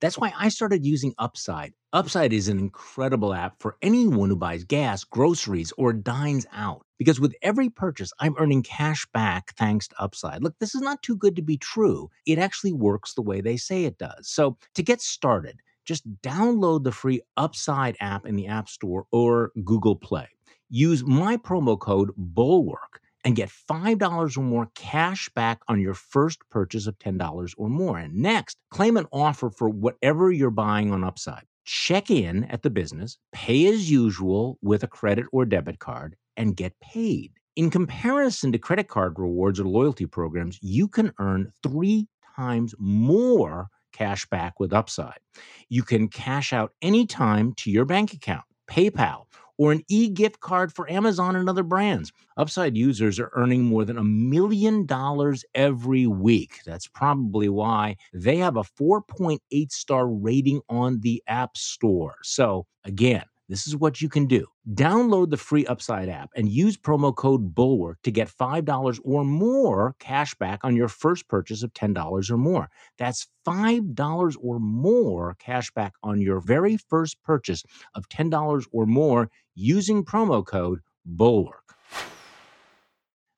That's 0.00 0.18
why 0.18 0.34
I 0.36 0.50
started 0.50 0.84
using 0.84 1.14
Upside. 1.16 1.72
Upside 1.94 2.34
is 2.34 2.48
an 2.48 2.58
incredible 2.58 3.32
app 3.32 3.54
for 3.60 3.78
anyone 3.80 4.28
who 4.28 4.36
buys 4.36 4.64
gas, 4.64 5.04
groceries, 5.04 5.72
or 5.78 5.94
dines 5.94 6.46
out. 6.52 6.84
Because 6.98 7.18
with 7.18 7.34
every 7.40 7.70
purchase, 7.70 8.12
I'm 8.20 8.36
earning 8.38 8.62
cash 8.62 9.06
back 9.14 9.54
thanks 9.56 9.88
to 9.88 10.02
Upside. 10.02 10.42
Look, 10.42 10.58
this 10.58 10.74
is 10.74 10.82
not 10.82 11.02
too 11.02 11.16
good 11.16 11.34
to 11.36 11.42
be 11.42 11.56
true. 11.56 12.10
It 12.26 12.38
actually 12.38 12.74
works 12.74 13.14
the 13.14 13.22
way 13.22 13.40
they 13.40 13.56
say 13.56 13.86
it 13.86 13.96
does. 13.96 14.28
So 14.28 14.58
to 14.74 14.82
get 14.82 15.00
started, 15.00 15.60
just 15.84 16.04
download 16.22 16.84
the 16.84 16.92
free 16.92 17.20
Upside 17.36 17.96
app 18.00 18.26
in 18.26 18.36
the 18.36 18.46
App 18.46 18.68
Store 18.68 19.06
or 19.10 19.52
Google 19.64 19.96
Play. 19.96 20.28
Use 20.68 21.04
my 21.04 21.36
promo 21.36 21.78
code 21.78 22.10
BULWARK 22.16 23.00
and 23.24 23.36
get 23.36 23.50
$5 23.50 24.36
or 24.36 24.40
more 24.40 24.70
cash 24.74 25.28
back 25.30 25.60
on 25.68 25.80
your 25.80 25.94
first 25.94 26.40
purchase 26.50 26.86
of 26.86 26.98
$10 26.98 27.54
or 27.58 27.68
more. 27.68 27.98
And 27.98 28.14
next, 28.14 28.56
claim 28.70 28.96
an 28.96 29.06
offer 29.12 29.50
for 29.50 29.68
whatever 29.68 30.32
you're 30.32 30.50
buying 30.50 30.92
on 30.92 31.04
Upside. 31.04 31.44
Check 31.64 32.10
in 32.10 32.44
at 32.44 32.62
the 32.62 32.70
business, 32.70 33.18
pay 33.32 33.66
as 33.66 33.90
usual 33.90 34.58
with 34.62 34.82
a 34.82 34.88
credit 34.88 35.26
or 35.32 35.44
debit 35.44 35.78
card, 35.78 36.16
and 36.36 36.56
get 36.56 36.78
paid. 36.80 37.32
In 37.56 37.70
comparison 37.70 38.52
to 38.52 38.58
credit 38.58 38.88
card 38.88 39.18
rewards 39.18 39.60
or 39.60 39.64
loyalty 39.64 40.06
programs, 40.06 40.58
you 40.62 40.88
can 40.88 41.12
earn 41.18 41.52
three 41.62 42.08
times 42.36 42.74
more 42.78 43.68
cash 43.92 44.26
back 44.26 44.60
with 44.60 44.72
Upside. 44.72 45.18
You 45.68 45.82
can 45.82 46.08
cash 46.08 46.52
out 46.52 46.72
anytime 46.82 47.54
to 47.54 47.70
your 47.70 47.84
bank 47.84 48.12
account, 48.12 48.44
PayPal, 48.70 49.24
or 49.60 49.72
an 49.72 49.82
e 49.88 50.08
gift 50.08 50.40
card 50.40 50.72
for 50.72 50.90
Amazon 50.90 51.36
and 51.36 51.46
other 51.48 51.62
brands. 51.62 52.12
Upside 52.38 52.78
users 52.78 53.20
are 53.20 53.30
earning 53.34 53.62
more 53.62 53.84
than 53.84 53.98
a 53.98 54.04
million 54.04 54.86
dollars 54.86 55.44
every 55.54 56.06
week. 56.06 56.60
That's 56.64 56.86
probably 56.86 57.50
why 57.50 57.96
they 58.14 58.38
have 58.38 58.56
a 58.56 58.62
4.8 58.62 59.70
star 59.70 60.08
rating 60.08 60.62
on 60.70 61.00
the 61.00 61.22
App 61.26 61.58
Store. 61.58 62.16
So, 62.22 62.66
again, 62.84 63.24
this 63.50 63.66
is 63.66 63.74
what 63.74 64.00
you 64.00 64.08
can 64.08 64.26
do. 64.26 64.46
Download 64.74 65.28
the 65.28 65.36
free 65.36 65.66
Upside 65.66 66.08
app 66.08 66.30
and 66.36 66.48
use 66.48 66.76
promo 66.76 67.14
code 67.14 67.52
Bulwark 67.52 67.98
to 68.04 68.12
get 68.12 68.28
$5 68.28 69.00
or 69.02 69.24
more 69.24 69.96
cash 69.98 70.36
back 70.36 70.60
on 70.62 70.76
your 70.76 70.86
first 70.86 71.26
purchase 71.26 71.64
of 71.64 71.72
$10 71.72 72.30
or 72.30 72.36
more. 72.36 72.70
That's 72.96 73.26
$5 73.44 74.36
or 74.40 74.60
more 74.60 75.36
cash 75.40 75.72
back 75.72 75.94
on 76.04 76.20
your 76.20 76.38
very 76.38 76.76
first 76.76 77.20
purchase 77.24 77.64
of 77.96 78.08
$10 78.08 78.66
or 78.70 78.86
more 78.86 79.30
using 79.56 80.04
promo 80.04 80.46
code 80.46 80.78
Bulwark. 81.04 81.74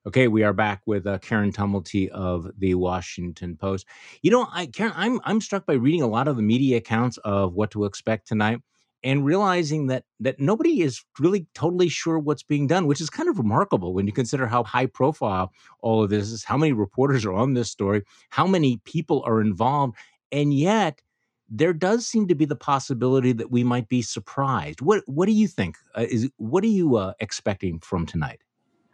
Okay, 0.05 0.27
we 0.27 0.43
are 0.43 0.53
back 0.53 0.81
with 0.85 1.07
uh, 1.07 1.17
Karen 1.19 1.51
Tumulty 1.51 2.09
of 2.09 2.51
the 2.57 2.75
Washington 2.75 3.55
Post. 3.55 3.87
You 4.21 4.29
know, 4.31 4.47
I, 4.51 4.65
Karen, 4.65 4.91
I'm 4.97 5.21
I'm 5.23 5.39
struck 5.39 5.65
by 5.65 5.75
reading 5.75 6.01
a 6.01 6.07
lot 6.07 6.27
of 6.27 6.35
the 6.35 6.41
media 6.41 6.77
accounts 6.77 7.17
of 7.19 7.53
what 7.53 7.71
to 7.71 7.85
expect 7.85 8.27
tonight 8.27 8.59
and 9.03 9.25
realizing 9.25 9.87
that 9.87 10.05
that 10.19 10.39
nobody 10.39 10.81
is 10.81 11.03
really 11.19 11.45
totally 11.53 11.89
sure 11.89 12.17
what's 12.17 12.43
being 12.43 12.67
done, 12.67 12.87
which 12.87 13.01
is 13.01 13.09
kind 13.09 13.29
of 13.29 13.37
remarkable 13.37 13.93
when 13.93 14.07
you 14.07 14.13
consider 14.13 14.47
how 14.47 14.63
high 14.63 14.85
profile 14.85 15.51
all 15.81 16.03
of 16.03 16.09
this 16.09 16.31
is, 16.31 16.43
how 16.43 16.57
many 16.57 16.71
reporters 16.71 17.25
are 17.25 17.33
on 17.33 17.53
this 17.53 17.69
story, 17.69 18.03
how 18.29 18.47
many 18.47 18.77
people 18.85 19.23
are 19.25 19.41
involved, 19.41 19.95
and 20.31 20.53
yet 20.53 21.01
there 21.49 21.73
does 21.73 22.07
seem 22.07 22.27
to 22.27 22.35
be 22.35 22.45
the 22.45 22.55
possibility 22.55 23.31
that 23.33 23.51
we 23.51 23.63
might 23.63 23.89
be 23.89 24.01
surprised. 24.01 24.81
What 24.81 25.03
what 25.07 25.25
do 25.25 25.33
you 25.33 25.47
think? 25.47 25.77
Uh, 25.95 26.05
is 26.09 26.29
what 26.37 26.63
are 26.63 26.67
you 26.67 26.95
uh, 26.95 27.13
expecting 27.19 27.79
from 27.79 28.05
tonight? 28.05 28.41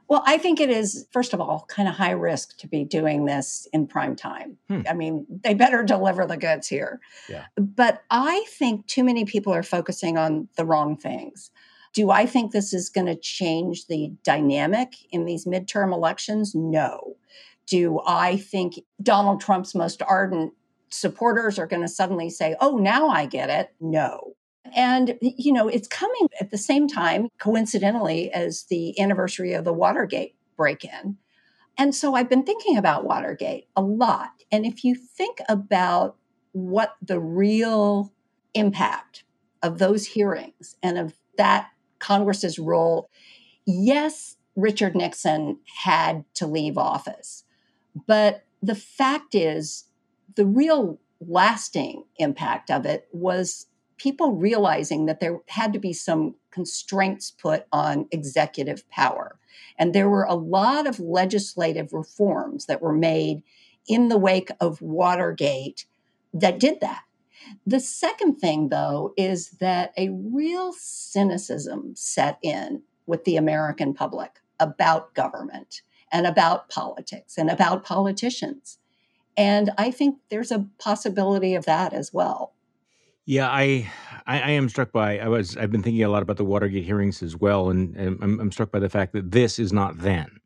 Well, 0.09 0.23
I 0.25 0.39
think 0.39 0.59
it 0.59 0.71
is, 0.71 1.07
first 1.11 1.33
of 1.33 1.39
all, 1.39 1.65
kind 1.69 1.87
of 1.87 1.93
high 1.93 2.11
risk 2.11 2.57
to 2.57 2.67
be 2.67 2.83
doing 2.83 3.25
this 3.25 3.67
in 3.71 3.85
prime 3.85 4.15
time. 4.15 4.57
Hmm. 4.67 4.81
I 4.89 4.93
mean, 4.93 5.27
they 5.29 5.53
better 5.53 5.83
deliver 5.85 6.25
the 6.25 6.35
goods 6.35 6.67
here. 6.67 6.99
Yeah. 7.29 7.45
But 7.55 8.01
I 8.09 8.43
think 8.49 8.87
too 8.87 9.03
many 9.03 9.23
people 9.23 9.53
are 9.53 9.63
focusing 9.63 10.17
on 10.17 10.49
the 10.57 10.65
wrong 10.65 10.97
things. 10.97 11.51
Do 11.93 12.09
I 12.09 12.25
think 12.25 12.51
this 12.51 12.73
is 12.73 12.89
going 12.89 13.07
to 13.07 13.15
change 13.15 13.87
the 13.87 14.11
dynamic 14.23 14.95
in 15.11 15.25
these 15.25 15.45
midterm 15.45 15.93
elections? 15.93 16.53
No. 16.55 17.15
Do 17.67 18.01
I 18.05 18.37
think 18.37 18.79
Donald 19.01 19.41
Trump's 19.41 19.75
most 19.75 20.01
ardent 20.01 20.53
supporters 20.89 21.59
are 21.59 21.67
going 21.67 21.83
to 21.83 21.87
suddenly 21.87 22.31
say, 22.31 22.55
oh, 22.59 22.77
now 22.77 23.09
I 23.09 23.27
get 23.27 23.49
it? 23.51 23.73
No. 23.79 24.35
And, 24.75 25.17
you 25.21 25.53
know, 25.53 25.67
it's 25.67 25.87
coming 25.87 26.27
at 26.39 26.51
the 26.51 26.57
same 26.57 26.87
time, 26.87 27.29
coincidentally, 27.39 28.31
as 28.31 28.63
the 28.63 28.99
anniversary 28.99 29.53
of 29.53 29.65
the 29.65 29.73
Watergate 29.73 30.35
break 30.57 30.83
in. 30.83 31.17
And 31.77 31.95
so 31.95 32.15
I've 32.15 32.29
been 32.29 32.43
thinking 32.43 32.77
about 32.77 33.05
Watergate 33.05 33.67
a 33.75 33.81
lot. 33.81 34.31
And 34.51 34.65
if 34.65 34.83
you 34.83 34.95
think 34.95 35.39
about 35.47 36.17
what 36.51 36.95
the 37.01 37.19
real 37.19 38.11
impact 38.53 39.23
of 39.63 39.77
those 39.77 40.05
hearings 40.05 40.75
and 40.83 40.97
of 40.97 41.13
that 41.37 41.69
Congress's 41.99 42.59
role, 42.59 43.09
yes, 43.65 44.35
Richard 44.55 44.95
Nixon 44.95 45.59
had 45.83 46.25
to 46.35 46.47
leave 46.47 46.77
office. 46.77 47.45
But 48.07 48.43
the 48.61 48.75
fact 48.75 49.33
is, 49.33 49.85
the 50.35 50.45
real 50.45 50.99
lasting 51.21 52.03
impact 52.17 52.69
of 52.69 52.85
it 52.85 53.07
was 53.11 53.67
people 53.99 54.33
realizing 54.33 55.05
that 55.05 55.19
there 55.19 55.39
had 55.47 55.73
to 55.73 55.79
be 55.79 55.93
some 55.93 56.35
constraints 56.51 57.29
put 57.29 57.65
on 57.71 58.07
executive 58.11 58.89
power. 58.89 59.37
And 59.77 59.93
there 59.93 60.09
were 60.09 60.23
a 60.23 60.33
lot 60.33 60.87
of 60.87 60.99
legislative 60.99 61.93
reforms 61.93 62.65
that 62.65 62.81
were 62.81 62.93
made 62.93 63.43
in 63.87 64.09
the 64.09 64.17
wake 64.17 64.49
of 64.59 64.81
Watergate 64.81 65.85
that 66.33 66.59
did 66.59 66.81
that. 66.81 67.03
The 67.65 67.79
second 67.79 68.35
thing, 68.35 68.69
though, 68.69 69.13
is 69.17 69.51
that 69.59 69.93
a 69.97 70.09
real 70.09 70.73
cynicism 70.73 71.93
set 71.95 72.37
in 72.41 72.83
with 73.05 73.23
the 73.23 73.37
American 73.37 73.93
public 73.93 74.39
about 74.59 75.13
government 75.13 75.81
and 76.11 76.27
about 76.27 76.69
politics 76.69 77.37
and 77.37 77.49
about 77.49 77.83
politicians. 77.83 78.77
And 79.37 79.71
I 79.77 79.89
think 79.89 80.17
there's 80.29 80.51
a 80.51 80.67
possibility 80.79 81.55
of 81.55 81.65
that 81.65 81.93
as 81.93 82.13
well. 82.13 82.53
Yeah, 83.29 83.47
I, 83.47 83.87
I, 84.25 84.41
I 84.41 84.49
am 84.49 84.69
struck 84.69 84.91
by. 84.91 85.19
I 85.19 85.27
was. 85.27 85.55
I've 85.55 85.71
been 85.71 85.83
thinking 85.83 86.03
a 86.03 86.09
lot 86.09 86.23
about 86.23 86.37
the 86.37 86.43
Watergate 86.43 86.83
hearings 86.83 87.21
as 87.21 87.37
well, 87.37 87.69
and, 87.69 87.95
and 87.95 88.17
I'm, 88.23 88.39
I'm 88.39 88.51
struck 88.51 88.71
by 88.71 88.79
the 88.79 88.89
fact 88.89 89.13
that 89.13 89.29
this 89.29 89.59
is 89.59 89.71
not 89.71 89.99
then. 89.99 90.39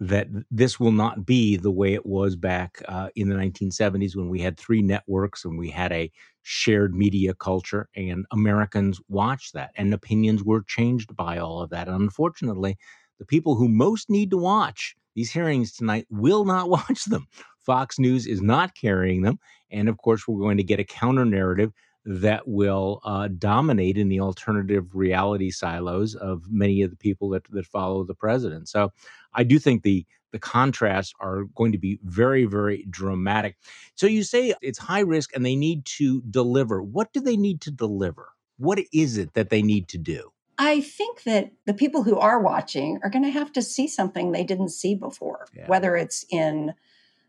That 0.00 0.26
this 0.50 0.80
will 0.80 0.90
not 0.90 1.24
be 1.24 1.56
the 1.56 1.70
way 1.70 1.94
it 1.94 2.04
was 2.04 2.34
back 2.34 2.82
uh, 2.88 3.10
in 3.14 3.28
the 3.28 3.36
1970s 3.36 4.16
when 4.16 4.28
we 4.30 4.40
had 4.40 4.58
three 4.58 4.82
networks 4.82 5.44
and 5.44 5.56
we 5.56 5.70
had 5.70 5.92
a 5.92 6.10
shared 6.42 6.92
media 6.92 7.34
culture, 7.34 7.88
and 7.94 8.26
Americans 8.32 9.00
watched 9.06 9.52
that, 9.52 9.70
and 9.76 9.94
opinions 9.94 10.42
were 10.42 10.64
changed 10.64 11.14
by 11.14 11.38
all 11.38 11.62
of 11.62 11.70
that. 11.70 11.86
And 11.86 12.02
unfortunately, 12.02 12.76
the 13.20 13.26
people 13.26 13.54
who 13.54 13.68
most 13.68 14.10
need 14.10 14.32
to 14.32 14.38
watch 14.38 14.96
these 15.14 15.30
hearings 15.30 15.72
tonight 15.72 16.08
will 16.10 16.44
not 16.44 16.68
watch 16.88 17.04
them. 17.04 17.28
Fox 17.64 17.96
News 17.96 18.26
is 18.26 18.42
not 18.42 18.74
carrying 18.74 19.22
them. 19.22 19.38
And 19.70 19.88
of 19.88 19.98
course, 19.98 20.26
we're 20.26 20.40
going 20.40 20.56
to 20.56 20.64
get 20.64 20.80
a 20.80 20.84
counter 20.84 21.24
narrative 21.24 21.70
that 22.04 22.46
will 22.46 23.00
uh, 23.04 23.28
dominate 23.38 23.96
in 23.96 24.08
the 24.08 24.20
alternative 24.20 24.94
reality 24.94 25.50
silos 25.50 26.14
of 26.14 26.50
many 26.50 26.82
of 26.82 26.90
the 26.90 26.96
people 26.96 27.30
that, 27.30 27.44
that 27.50 27.66
follow 27.66 28.04
the 28.04 28.14
president. 28.14 28.68
So 28.68 28.92
I 29.32 29.44
do 29.44 29.58
think 29.58 29.82
the 29.82 30.06
the 30.32 30.40
contrasts 30.40 31.14
are 31.20 31.44
going 31.54 31.70
to 31.70 31.78
be 31.78 32.00
very, 32.02 32.44
very 32.44 32.84
dramatic. 32.90 33.56
So 33.94 34.08
you 34.08 34.24
say 34.24 34.52
it's 34.60 34.80
high 34.80 34.98
risk 34.98 35.30
and 35.32 35.46
they 35.46 35.54
need 35.54 35.84
to 35.98 36.22
deliver. 36.22 36.82
What 36.82 37.12
do 37.12 37.20
they 37.20 37.36
need 37.36 37.60
to 37.60 37.70
deliver? 37.70 38.30
What 38.58 38.80
is 38.92 39.16
it 39.16 39.34
that 39.34 39.50
they 39.50 39.62
need 39.62 39.86
to 39.90 39.98
do? 39.98 40.32
I 40.58 40.80
think 40.80 41.22
that 41.22 41.52
the 41.66 41.72
people 41.74 42.02
who 42.02 42.18
are 42.18 42.40
watching 42.40 42.98
are 43.04 43.10
going 43.10 43.24
to 43.24 43.30
have 43.30 43.52
to 43.52 43.62
see 43.62 43.86
something 43.86 44.32
they 44.32 44.42
didn't 44.42 44.70
see 44.70 44.96
before, 44.96 45.46
yeah. 45.54 45.68
whether 45.68 45.96
it's 45.96 46.24
in 46.30 46.74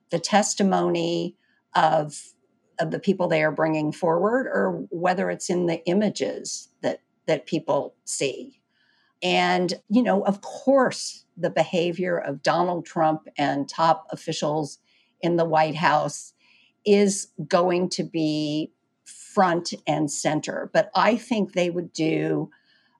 the 0.10 0.20
testimony 0.20 1.36
of 1.76 2.34
of 2.80 2.92
the 2.92 3.00
people 3.00 3.28
they 3.28 3.44
are 3.44 3.52
bringing 3.52 3.92
forward 3.92 4.48
or 4.48 4.86
whether 4.90 5.30
it's 5.30 5.50
in 5.50 5.66
the 5.66 5.86
images 5.86 6.70
that 6.82 7.02
that 7.28 7.48
people 7.48 7.96
see. 8.06 8.60
And 9.24 9.74
you 9.90 10.04
know 10.04 10.24
of 10.24 10.42
course 10.42 11.26
the 11.38 11.50
behavior 11.50 12.18
of 12.18 12.44
Donald 12.44 12.86
Trump 12.86 13.28
and 13.38 13.68
top 13.68 14.08
officials 14.12 14.80
in 15.22 15.36
the 15.36 15.46
White 15.46 15.76
House 15.76 16.34
is 16.86 17.28
going 17.48 17.90
to 17.90 18.04
be 18.04 18.72
front 19.04 19.74
and 19.88 20.10
center. 20.10 20.70
But 20.74 20.92
i 20.96 21.16
think 21.16 21.54
they 21.54 21.70
would 21.70 21.94
do 21.94 22.50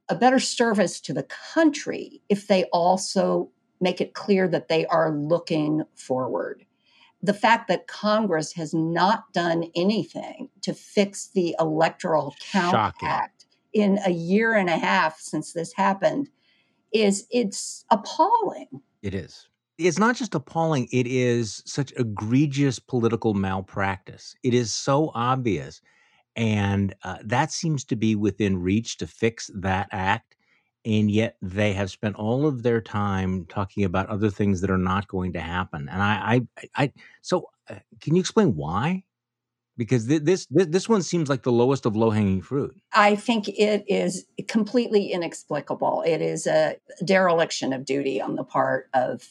a 0.10 0.16
better 0.16 0.40
service 0.40 1.00
to 1.02 1.14
the 1.14 1.28
country 1.54 2.22
if 2.30 2.48
they 2.48 2.66
also 2.66 3.50
make 3.82 4.00
it 4.00 4.14
clear 4.14 4.48
that 4.48 4.68
they 4.68 4.86
are 4.88 5.12
looking 5.12 5.84
forward 5.96 6.66
the 7.26 7.34
fact 7.34 7.68
that 7.68 7.88
Congress 7.88 8.54
has 8.54 8.74
not 8.74 9.32
done 9.34 9.66
anything 9.76 10.50
to 10.62 10.74
fix 10.74 11.28
the 11.28 11.56
Electoral 11.60 12.36
Count 12.52 12.74
Shocking. 12.74 13.08
Act 13.08 13.46
in 13.74 14.00
a 14.06 14.12
year 14.12 14.54
and 14.54 14.70
a 14.70 14.78
half 14.78 15.20
since 15.20 15.54
this 15.54 15.74
happened 15.74 16.30
is 16.94 17.26
it's 17.32 17.84
appalling. 17.92 18.68
It 19.02 19.14
is. 19.14 19.50
It's 19.78 20.00
not 20.00 20.16
just 20.16 20.34
appalling, 20.34 20.88
it 20.94 21.06
is 21.06 21.62
such 21.66 21.92
egregious 21.98 22.80
political 22.80 23.34
malpractice. 23.34 24.34
It 24.44 24.54
is 24.54 24.74
so 24.74 25.12
obvious. 25.14 25.82
And 26.38 26.96
uh, 27.04 27.18
that 27.26 27.52
seems 27.52 27.84
to 27.86 27.98
be 27.98 28.16
within 28.16 28.58
reach 28.58 28.98
to 28.98 29.08
fix 29.08 29.50
that 29.54 29.90
act 29.92 30.35
and 30.86 31.10
yet 31.10 31.36
they 31.42 31.74
have 31.74 31.90
spent 31.90 32.16
all 32.16 32.46
of 32.46 32.64
their 32.64 32.80
time 32.80 33.46
talking 33.48 33.84
about 33.84 34.08
other 34.08 34.30
things 34.30 34.62
that 34.62 34.70
are 34.70 34.78
not 34.78 35.08
going 35.08 35.34
to 35.34 35.42
happen. 35.42 35.90
And 35.92 36.02
I, 36.02 36.42
I, 36.58 36.84
I 36.84 36.94
so 37.22 37.50
uh, 37.70 37.76
can 38.00 38.16
you 38.16 38.20
explain 38.20 38.56
why? 38.56 39.04
Because 39.78 40.08
th- 40.08 40.22
this, 40.22 40.46
this 40.50 40.68
this 40.68 40.88
one 40.88 41.02
seems 41.02 41.28
like 41.28 41.44
the 41.44 41.52
lowest 41.52 41.86
of 41.86 41.96
low 41.96 42.12
hanging 42.12 42.42
fruit. 42.42 42.80
I 42.94 43.16
think 43.16 43.50
it 43.50 43.84
is 43.88 44.26
completely 44.48 45.12
inexplicable. 45.12 46.04
It 46.06 46.22
is 46.22 46.48
a 46.48 46.78
dereliction 47.04 47.74
of 47.74 47.84
duty 47.84 48.22
on 48.22 48.36
the 48.36 48.44
part 48.44 48.90
of 48.94 49.28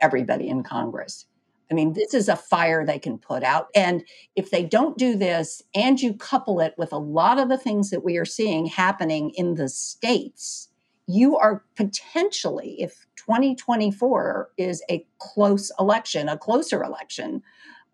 everybody 0.00 0.48
in 0.48 0.62
Congress. 0.62 1.26
I 1.70 1.74
mean, 1.74 1.92
this 1.92 2.14
is 2.14 2.28
a 2.28 2.36
fire 2.36 2.84
they 2.84 2.98
can 2.98 3.18
put 3.18 3.42
out. 3.42 3.68
And 3.74 4.02
if 4.34 4.50
they 4.50 4.64
don't 4.64 4.96
do 4.96 5.16
this 5.16 5.62
and 5.74 6.00
you 6.00 6.14
couple 6.14 6.60
it 6.60 6.74
with 6.78 6.92
a 6.92 6.98
lot 6.98 7.38
of 7.38 7.48
the 7.48 7.58
things 7.58 7.90
that 7.90 8.04
we 8.04 8.16
are 8.16 8.24
seeing 8.24 8.66
happening 8.66 9.30
in 9.34 9.54
the 9.54 9.68
states, 9.68 10.67
you 11.08 11.38
are 11.38 11.64
potentially, 11.74 12.76
if 12.78 13.06
2024 13.16 14.50
is 14.58 14.82
a 14.90 15.04
close 15.18 15.72
election, 15.80 16.28
a 16.28 16.36
closer 16.36 16.84
election, 16.84 17.42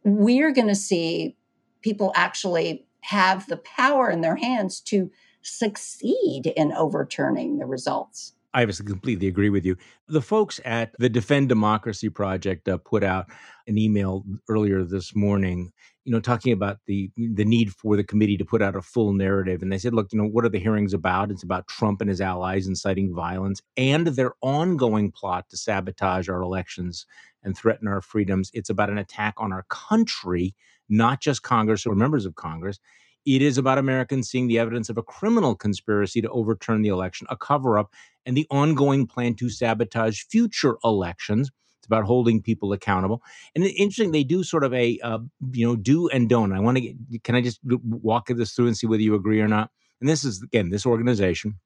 we're 0.03 0.53
going 0.53 0.69
to 0.69 0.75
see 0.75 1.37
people 1.81 2.13
actually 2.17 2.85
have 3.03 3.47
the 3.47 3.57
power 3.59 4.11
in 4.11 4.21
their 4.21 4.37
hands 4.37 4.81
to 4.81 5.11
succeed 5.43 6.53
in 6.57 6.73
overturning 6.73 7.59
the 7.59 7.67
results. 7.67 8.33
I 8.53 8.63
obviously 8.63 8.87
completely 8.87 9.29
agree 9.29 9.51
with 9.51 9.65
you. 9.65 9.77
The 10.09 10.23
folks 10.23 10.61
at 10.65 10.95
the 10.99 11.09
Defend 11.09 11.49
Democracy 11.49 12.09
Project 12.09 12.69
uh, 12.69 12.79
put 12.79 13.05
out 13.05 13.27
an 13.67 13.79
email 13.79 14.25
earlier 14.49 14.85
this 14.85 15.15
morning, 15.15 15.73
you 16.05 16.13
know, 16.13 16.21
talking 16.21 16.53
about 16.53 16.79
the 16.87 17.11
the 17.17 17.45
need 17.45 17.73
for 17.73 17.97
the 17.97 18.05
committee 18.05 18.37
to 18.37 18.45
put 18.45 18.61
out 18.61 18.77
a 18.77 18.83
full 18.83 19.13
narrative. 19.13 19.63
And 19.63 19.73
they 19.73 19.79
said, 19.79 19.95
look, 19.95 20.13
you 20.13 20.19
know, 20.19 20.29
what 20.29 20.45
are 20.45 20.51
the 20.51 20.59
hearings 20.59 20.93
about? 20.93 21.31
It's 21.31 21.43
about 21.43 21.67
Trump 21.67 22.01
and 22.01 22.11
his 22.11 22.21
allies 22.21 22.67
inciting 22.67 23.15
violence 23.15 23.63
and 23.77 24.07
their 24.09 24.35
ongoing 24.43 25.11
plot 25.11 25.49
to 25.51 25.57
sabotage 25.57 26.29
our 26.29 26.43
elections 26.43 27.07
and 27.43 27.57
threaten 27.57 27.89
our 27.89 28.03
freedoms. 28.03 28.51
It's 28.53 28.71
about 28.71 28.91
an 28.91 28.99
attack 28.99 29.35
on 29.39 29.53
our 29.53 29.65
country, 29.71 30.55
not 30.89 31.21
just 31.21 31.43
Congress 31.43 31.87
or 31.87 31.95
members 31.95 32.27
of 32.27 32.35
Congress. 32.35 32.79
It 33.27 33.41
is 33.41 33.57
about 33.57 33.79
Americans 33.79 34.29
seeing 34.29 34.49
the 34.49 34.59
evidence 34.59 34.91
of 34.91 34.99
a 34.99 35.03
criminal 35.03 35.55
conspiracy 35.55 36.21
to 36.21 36.29
overturn 36.29 36.83
the 36.83 36.91
election, 36.91 37.27
a 37.31 37.37
cover 37.37 37.79
up, 37.79 37.91
and 38.27 38.37
the 38.37 38.47
ongoing 38.51 39.07
plan 39.07 39.35
to 39.37 39.49
sabotage 39.49 40.25
future 40.25 40.77
elections. 40.85 41.51
It's 41.85 41.87
about 41.87 42.05
holding 42.05 42.41
people 42.41 42.73
accountable. 42.73 43.23
And 43.55 43.65
interesting, 43.65 44.13
they 44.13 44.25
do 44.25 44.43
sort 44.43 44.65
of 44.65 44.73
a, 44.73 44.99
uh, 45.01 45.19
you 45.53 45.67
know, 45.67 45.77
do 45.77 46.09
and 46.09 46.29
don't. 46.29 46.53
I 46.53 46.61
want 46.61 46.79
to, 46.79 46.95
can 47.23 47.35
I 47.35 47.43
just 47.43 47.61
walk 47.63 48.29
this 48.29 48.53
through 48.53 48.69
and 48.69 48.77
see 48.77 48.87
whether 48.87 49.03
you 49.03 49.15
agree 49.15 49.41
or 49.41 49.49
not? 49.49 49.71
And 50.01 50.09
this 50.09 50.25
is, 50.25 50.43
again, 50.43 50.71
this 50.71 50.87
organization, 50.87 51.59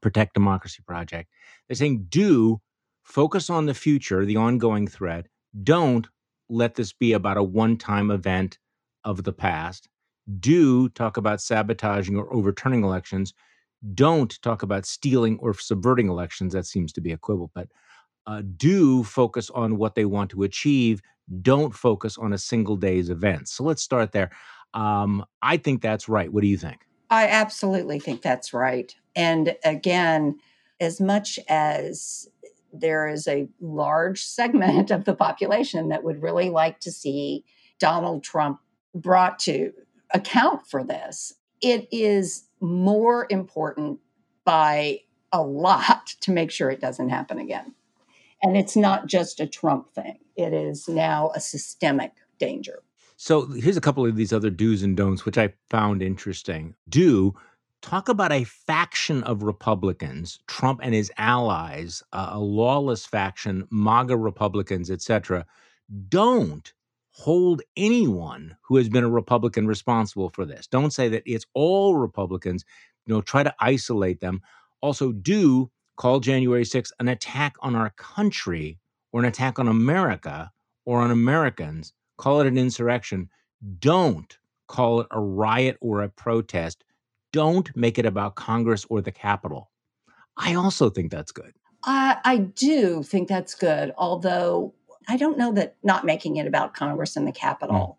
Protect 0.00 0.34
Democracy 0.34 0.82
Project. 0.86 1.28
They're 1.66 1.74
saying 1.74 2.06
do 2.08 2.60
focus 3.02 3.50
on 3.50 3.66
the 3.66 3.74
future, 3.74 4.24
the 4.24 4.36
ongoing 4.36 4.86
threat. 4.86 5.26
Don't 5.64 6.06
let 6.48 6.76
this 6.76 6.92
be 6.92 7.12
about 7.12 7.36
a 7.36 7.42
one 7.42 7.76
time 7.76 8.10
event 8.10 8.58
of 9.04 9.24
the 9.24 9.32
past 9.32 9.88
do 10.40 10.88
talk 10.90 11.16
about 11.16 11.40
sabotaging 11.40 12.16
or 12.16 12.32
overturning 12.32 12.84
elections, 12.84 13.32
don't 13.94 14.40
talk 14.42 14.62
about 14.62 14.86
stealing 14.86 15.38
or 15.40 15.54
subverting 15.54 16.08
elections. 16.08 16.52
That 16.52 16.66
seems 16.66 16.92
to 16.94 17.00
be 17.00 17.12
a 17.12 17.16
quibble, 17.16 17.50
but 17.54 17.68
uh, 18.28 18.42
do 18.56 19.02
focus 19.02 19.48
on 19.50 19.78
what 19.78 19.94
they 19.94 20.04
want 20.04 20.30
to 20.30 20.42
achieve. 20.42 21.00
Don't 21.40 21.74
focus 21.74 22.18
on 22.18 22.32
a 22.32 22.38
single 22.38 22.76
day's 22.76 23.08
events. 23.08 23.52
So 23.52 23.64
let's 23.64 23.82
start 23.82 24.12
there. 24.12 24.30
Um, 24.74 25.24
I 25.40 25.56
think 25.56 25.80
that's 25.80 26.08
right. 26.08 26.30
What 26.30 26.42
do 26.42 26.46
you 26.46 26.58
think? 26.58 26.86
I 27.10 27.26
absolutely 27.26 27.98
think 27.98 28.20
that's 28.20 28.52
right. 28.52 28.94
And 29.16 29.56
again, 29.64 30.38
as 30.78 31.00
much 31.00 31.38
as 31.48 32.28
there 32.70 33.08
is 33.08 33.26
a 33.26 33.48
large 33.60 34.22
segment 34.24 34.90
of 34.90 35.06
the 35.06 35.14
population 35.14 35.88
that 35.88 36.04
would 36.04 36.22
really 36.22 36.50
like 36.50 36.80
to 36.80 36.92
see 36.92 37.46
Donald 37.78 38.22
Trump 38.22 38.60
brought 38.94 39.38
to 39.40 39.72
account 40.12 40.66
for 40.66 40.84
this. 40.84 41.32
It 41.62 41.88
is 41.90 42.44
more 42.60 43.26
important 43.30 44.00
by 44.44 45.00
a 45.32 45.42
lot 45.42 46.08
to 46.20 46.30
make 46.30 46.50
sure 46.50 46.70
it 46.70 46.80
doesn't 46.80 47.08
happen 47.08 47.38
again. 47.38 47.74
And 48.42 48.56
it's 48.56 48.76
not 48.76 49.06
just 49.06 49.40
a 49.40 49.46
Trump 49.46 49.90
thing, 49.90 50.18
it 50.36 50.52
is 50.52 50.88
now 50.88 51.32
a 51.34 51.40
systemic 51.40 52.12
danger. 52.38 52.82
So 53.16 53.46
here's 53.46 53.76
a 53.76 53.80
couple 53.80 54.06
of 54.06 54.14
these 54.14 54.32
other 54.32 54.50
do's 54.50 54.84
and 54.84 54.96
don'ts, 54.96 55.24
which 55.24 55.38
I 55.38 55.52
found 55.68 56.02
interesting. 56.02 56.74
Do 56.88 57.34
talk 57.82 58.08
about 58.08 58.32
a 58.32 58.44
faction 58.44 59.24
of 59.24 59.42
Republicans, 59.42 60.38
Trump 60.46 60.80
and 60.82 60.94
his 60.94 61.10
allies, 61.18 62.02
uh, 62.12 62.30
a 62.32 62.38
lawless 62.38 63.06
faction, 63.06 63.66
MAGA 63.70 64.16
Republicans, 64.16 64.90
etc. 64.90 65.44
Don't 66.08 66.72
hold 67.10 67.62
anyone 67.76 68.56
who 68.62 68.76
has 68.76 68.88
been 68.88 69.02
a 69.02 69.10
Republican 69.10 69.66
responsible 69.66 70.30
for 70.30 70.44
this. 70.44 70.68
Don't 70.68 70.92
say 70.92 71.08
that 71.08 71.24
it's 71.26 71.46
all 71.54 71.96
Republicans. 71.96 72.64
You 73.06 73.14
know, 73.14 73.20
try 73.20 73.42
to 73.42 73.54
isolate 73.58 74.20
them. 74.20 74.42
Also, 74.80 75.10
do 75.10 75.70
call 75.98 76.20
January 76.20 76.64
6th 76.64 76.92
an 77.00 77.08
attack 77.08 77.56
on 77.60 77.76
our 77.76 77.90
country 77.90 78.78
or 79.12 79.20
an 79.20 79.26
attack 79.26 79.58
on 79.58 79.68
America 79.68 80.50
or 80.86 81.00
on 81.00 81.10
Americans. 81.10 81.92
Call 82.16 82.40
it 82.40 82.46
an 82.46 82.56
insurrection. 82.56 83.28
Don't 83.80 84.38
call 84.68 85.00
it 85.00 85.08
a 85.10 85.20
riot 85.20 85.76
or 85.80 86.02
a 86.02 86.08
protest. 86.08 86.84
Don't 87.32 87.74
make 87.76 87.98
it 87.98 88.06
about 88.06 88.36
Congress 88.36 88.86
or 88.88 89.02
the 89.02 89.12
Capitol. 89.12 89.70
I 90.36 90.54
also 90.54 90.88
think 90.88 91.10
that's 91.10 91.32
good. 91.32 91.52
Uh, 91.84 92.14
I 92.24 92.38
do 92.38 93.02
think 93.02 93.28
that's 93.28 93.54
good, 93.54 93.92
although 93.98 94.72
I 95.08 95.16
don't 95.16 95.38
know 95.38 95.52
that 95.52 95.76
not 95.82 96.04
making 96.04 96.36
it 96.36 96.46
about 96.46 96.74
Congress 96.74 97.16
and 97.16 97.26
the 97.26 97.32
Capitol, 97.32 97.98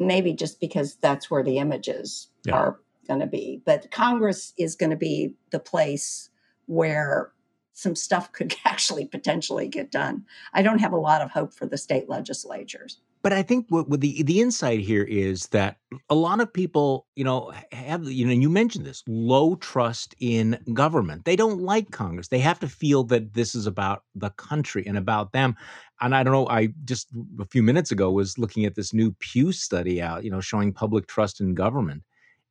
mm. 0.00 0.06
maybe 0.06 0.32
just 0.32 0.60
because 0.60 0.96
that's 0.96 1.30
where 1.30 1.42
the 1.42 1.58
images 1.58 2.28
yeah. 2.44 2.54
are 2.54 2.80
going 3.08 3.20
to 3.20 3.26
be. 3.26 3.62
But 3.64 3.90
Congress 3.90 4.52
is 4.56 4.76
going 4.76 4.90
to 4.90 4.96
be 4.96 5.34
the 5.50 5.58
place 5.58 6.30
where 6.66 7.32
some 7.72 7.94
stuff 7.94 8.32
could 8.32 8.54
actually 8.64 9.06
potentially 9.06 9.68
get 9.68 9.90
done. 9.90 10.24
I 10.52 10.62
don't 10.62 10.80
have 10.80 10.92
a 10.92 10.98
lot 10.98 11.22
of 11.22 11.30
hope 11.30 11.52
for 11.52 11.66
the 11.66 11.78
state 11.78 12.08
legislatures. 12.08 13.00
But 13.22 13.32
I 13.32 13.42
think 13.42 13.66
what, 13.70 13.88
what, 13.88 14.00
the 14.00 14.22
the 14.22 14.40
insight 14.40 14.78
here 14.78 15.02
is 15.02 15.48
that 15.48 15.78
a 16.08 16.14
lot 16.14 16.40
of 16.40 16.52
people, 16.52 17.08
you 17.16 17.24
know, 17.24 17.52
have 17.72 18.04
you 18.04 18.24
know, 18.24 18.32
you 18.32 18.48
mentioned 18.48 18.86
this 18.86 19.02
low 19.08 19.56
trust 19.56 20.14
in 20.20 20.60
government. 20.72 21.24
They 21.24 21.34
don't 21.34 21.60
like 21.60 21.90
Congress. 21.90 22.28
They 22.28 22.38
have 22.38 22.60
to 22.60 22.68
feel 22.68 23.02
that 23.04 23.34
this 23.34 23.56
is 23.56 23.66
about 23.66 24.04
the 24.14 24.30
country 24.30 24.86
and 24.86 24.96
about 24.96 25.32
them. 25.32 25.56
And 26.00 26.14
I 26.14 26.22
don't 26.22 26.32
know. 26.32 26.46
I 26.48 26.68
just 26.84 27.08
a 27.40 27.46
few 27.46 27.64
minutes 27.64 27.90
ago 27.90 28.12
was 28.12 28.38
looking 28.38 28.64
at 28.64 28.76
this 28.76 28.94
new 28.94 29.10
Pew 29.18 29.50
study 29.50 30.00
out, 30.00 30.22
you 30.22 30.30
know, 30.30 30.40
showing 30.40 30.72
public 30.72 31.08
trust 31.08 31.40
in 31.40 31.54
government, 31.54 32.04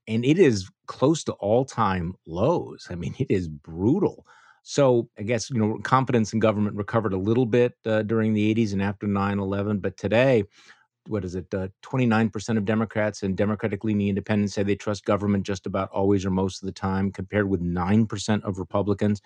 and 0.08 0.26
it 0.26 0.38
is 0.39 0.70
close 0.88 1.24
to 1.26 1.34
all 1.34 1.65
time 1.65 2.13
lows. 2.26 2.88
I 2.89 2.96
mean, 2.96 3.15
it 3.20 3.30
is 3.30 3.48
brutal. 3.48 4.26
So 4.63 5.10
I 5.18 5.24
guess 5.24 5.50
you 5.50 5.60
know 5.60 5.80
confidence 5.84 6.34
in 6.34 6.39
government 6.39 6.76
recovered 6.76 7.13
a 7.13 7.18
little 7.18 7.46
bit 7.46 7.74
uh, 7.86 8.02
during 8.02 8.34
the 8.34 8.54
80s 8.54 8.74
and 8.74 8.82
after 8.82 9.08
9/11, 9.08 9.82
but 9.82 9.96
today, 9.98 10.44
what 11.08 11.24
is 11.24 11.36
it? 11.36 11.54
Uh, 11.54 11.68
29% 11.84 12.58
of 12.58 12.65
Democrats 12.65 13.22
and 13.22 13.38
Democratic-leaning 13.38 14.08
independents 14.08 14.56
say 14.56 14.63
they 14.63 14.76
trust 14.76 15.06
government 15.06 15.46
just 15.46 15.68
about 15.68 15.89
always 15.91 16.26
or 16.26 16.32
most 16.32 16.63
of 16.63 16.65
the 16.65 16.72
time, 16.72 17.12
compared 17.12 17.48
with 17.48 17.62
9% 17.62 18.44
of 18.44 18.58
Republicans. 18.58 19.22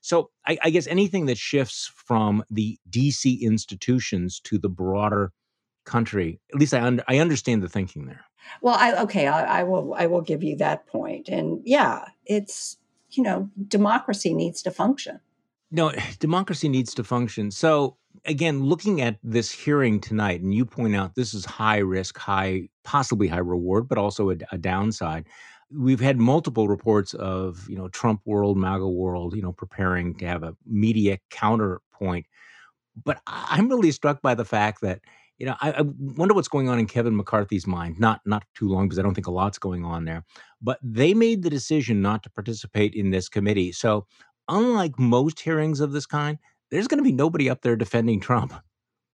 So 0.00 0.30
I, 0.46 0.58
I 0.64 0.70
guess 0.70 0.86
anything 0.86 1.26
that 1.26 1.38
shifts 1.38 1.90
from 1.94 2.42
the 2.50 2.78
DC 2.90 3.40
institutions 3.40 4.40
to 4.44 4.58
the 4.58 4.68
broader 4.68 5.32
country, 5.84 6.40
at 6.52 6.58
least 6.58 6.74
I 6.74 6.82
un- 6.82 7.02
I 7.08 7.18
understand 7.18 7.62
the 7.62 7.68
thinking 7.68 8.06
there. 8.06 8.24
Well, 8.60 8.76
I 8.78 9.02
okay, 9.02 9.26
I, 9.26 9.60
I 9.60 9.62
will 9.64 9.94
I 9.94 10.06
will 10.06 10.22
give 10.22 10.42
you 10.42 10.56
that 10.56 10.86
point, 10.86 11.28
and 11.28 11.60
yeah, 11.64 12.04
it's 12.26 12.76
you 13.16 13.22
know, 13.22 13.50
democracy 13.68 14.34
needs 14.34 14.62
to 14.62 14.70
function. 14.70 15.20
No, 15.70 15.92
democracy 16.18 16.68
needs 16.68 16.94
to 16.94 17.04
function. 17.04 17.50
So, 17.50 17.96
again, 18.24 18.64
looking 18.64 19.00
at 19.00 19.18
this 19.22 19.50
hearing 19.50 20.00
tonight, 20.00 20.40
and 20.40 20.54
you 20.54 20.64
point 20.64 20.96
out 20.96 21.14
this 21.14 21.34
is 21.34 21.44
high 21.44 21.78
risk, 21.78 22.18
high, 22.18 22.68
possibly 22.84 23.28
high 23.28 23.38
reward, 23.38 23.88
but 23.88 23.98
also 23.98 24.30
a, 24.30 24.36
a 24.50 24.58
downside. 24.58 25.26
We've 25.70 26.00
had 26.00 26.18
multiple 26.18 26.68
reports 26.68 27.14
of, 27.14 27.66
you 27.68 27.76
know, 27.76 27.88
Trump 27.88 28.20
world, 28.26 28.58
MAGA 28.58 28.88
world, 28.88 29.34
you 29.34 29.40
know, 29.40 29.52
preparing 29.52 30.14
to 30.16 30.26
have 30.26 30.42
a 30.42 30.54
media 30.66 31.18
counterpoint. 31.30 32.26
But 33.02 33.22
I'm 33.26 33.70
really 33.70 33.90
struck 33.90 34.20
by 34.20 34.34
the 34.34 34.44
fact 34.44 34.82
that 34.82 35.00
you 35.42 35.48
know, 35.48 35.56
I, 35.60 35.72
I, 35.72 35.82
wonder 35.98 36.34
what's 36.34 36.46
going 36.46 36.68
on 36.68 36.78
in 36.78 36.86
Kevin 36.86 37.16
McCarthy's 37.16 37.66
mind. 37.66 37.98
Not 37.98 38.20
not 38.24 38.44
too 38.54 38.68
long 38.68 38.86
because 38.86 39.00
I 39.00 39.02
don't 39.02 39.14
think 39.14 39.26
a 39.26 39.32
lot's 39.32 39.58
going 39.58 39.84
on 39.84 40.04
there. 40.04 40.24
But 40.60 40.78
they 40.84 41.14
made 41.14 41.42
the 41.42 41.50
decision 41.50 42.00
not 42.00 42.22
to 42.22 42.30
participate 42.30 42.94
in 42.94 43.10
this 43.10 43.28
committee. 43.28 43.72
So, 43.72 44.06
unlike 44.48 45.00
most 45.00 45.40
hearings 45.40 45.80
of 45.80 45.90
this 45.90 46.06
kind, 46.06 46.38
there's 46.70 46.86
going 46.86 46.98
to 46.98 47.04
be 47.04 47.10
nobody 47.10 47.50
up 47.50 47.62
there 47.62 47.74
defending 47.74 48.20
Trump. 48.20 48.54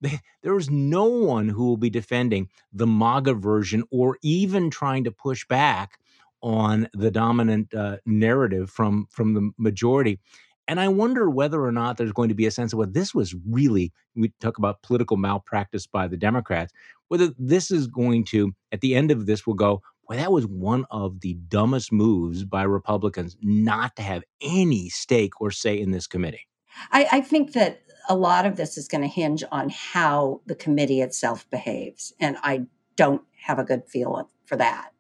There 0.43 0.57
is 0.57 0.71
no 0.71 1.07
one 1.07 1.49
who 1.49 1.65
will 1.65 1.79
be 1.79 1.91
defending 1.91 2.51
the 2.73 2.87
MAGA 2.87 3.35
version 3.35 3.83
or 3.91 4.17
even 4.23 4.71
trying 4.71 5.03
to 5.05 5.11
push 5.11 5.45
back 5.49 5.99
on 6.41 6.89
the 6.93 7.11
dominant 7.11 7.75
uh, 7.75 7.97
narrative 8.07 8.71
from 8.71 9.09
from 9.11 9.33
the 9.33 9.51
majority. 9.57 10.21
And 10.69 10.79
I 10.79 10.89
wonder 10.89 11.31
whether 11.31 11.65
or 11.65 11.73
not 11.73 11.97
there's 11.97 12.13
going 12.13 12.29
to 12.29 12.35
be 12.35 12.45
a 12.45 12.51
sense 12.51 12.75
of 12.75 12.79
what 12.79 12.93
this 12.93 13.15
was 13.15 13.35
really, 13.49 13.91
we 14.15 14.33
talk 14.39 14.59
about 14.59 14.83
political 14.83 15.17
malpractice 15.17 15.87
by 15.87 16.07
the 16.07 16.19
Democrats, 16.19 16.75
whether 17.09 17.31
this 17.39 17.71
is 17.71 17.87
going 17.87 18.25
to, 18.27 18.53
at 18.71 18.83
the 18.83 18.95
end 18.95 19.11
of 19.11 19.25
this, 19.25 19.47
we'll 19.47 19.57
go, 19.57 19.81
boy, 20.07 20.17
that 20.17 20.31
was 20.31 20.47
one 20.47 20.85
of 20.91 21.21
the 21.21 21.35
dumbest 21.49 21.91
moves 21.91 22.45
by 22.45 22.63
Republicans 22.63 23.35
not 23.41 23.97
to 23.97 24.03
have 24.03 24.23
any 24.43 24.91
stake 24.91 25.41
or 25.41 25.51
say 25.51 25.81
in 25.81 25.91
this 25.91 26.07
committee. 26.07 26.47
I, 26.93 27.09
I 27.13 27.21
think 27.23 27.55
that 27.55 27.81
a 28.11 28.15
lot 28.15 28.45
of 28.45 28.57
this 28.57 28.77
is 28.77 28.89
going 28.89 29.03
to 29.03 29.09
hinge 29.09 29.45
on 29.51 29.71
how 29.71 30.43
the 30.47 30.55
committee 30.55 31.01
itself 31.01 31.49
behaves. 31.51 32.13
And 32.21 32.37
I 32.43 32.67
don't 32.95 33.23
have 33.43 33.59
a 33.59 33.65
good 33.65 33.85
feel 33.87 34.31
for 34.45 34.57
that. 34.57 34.91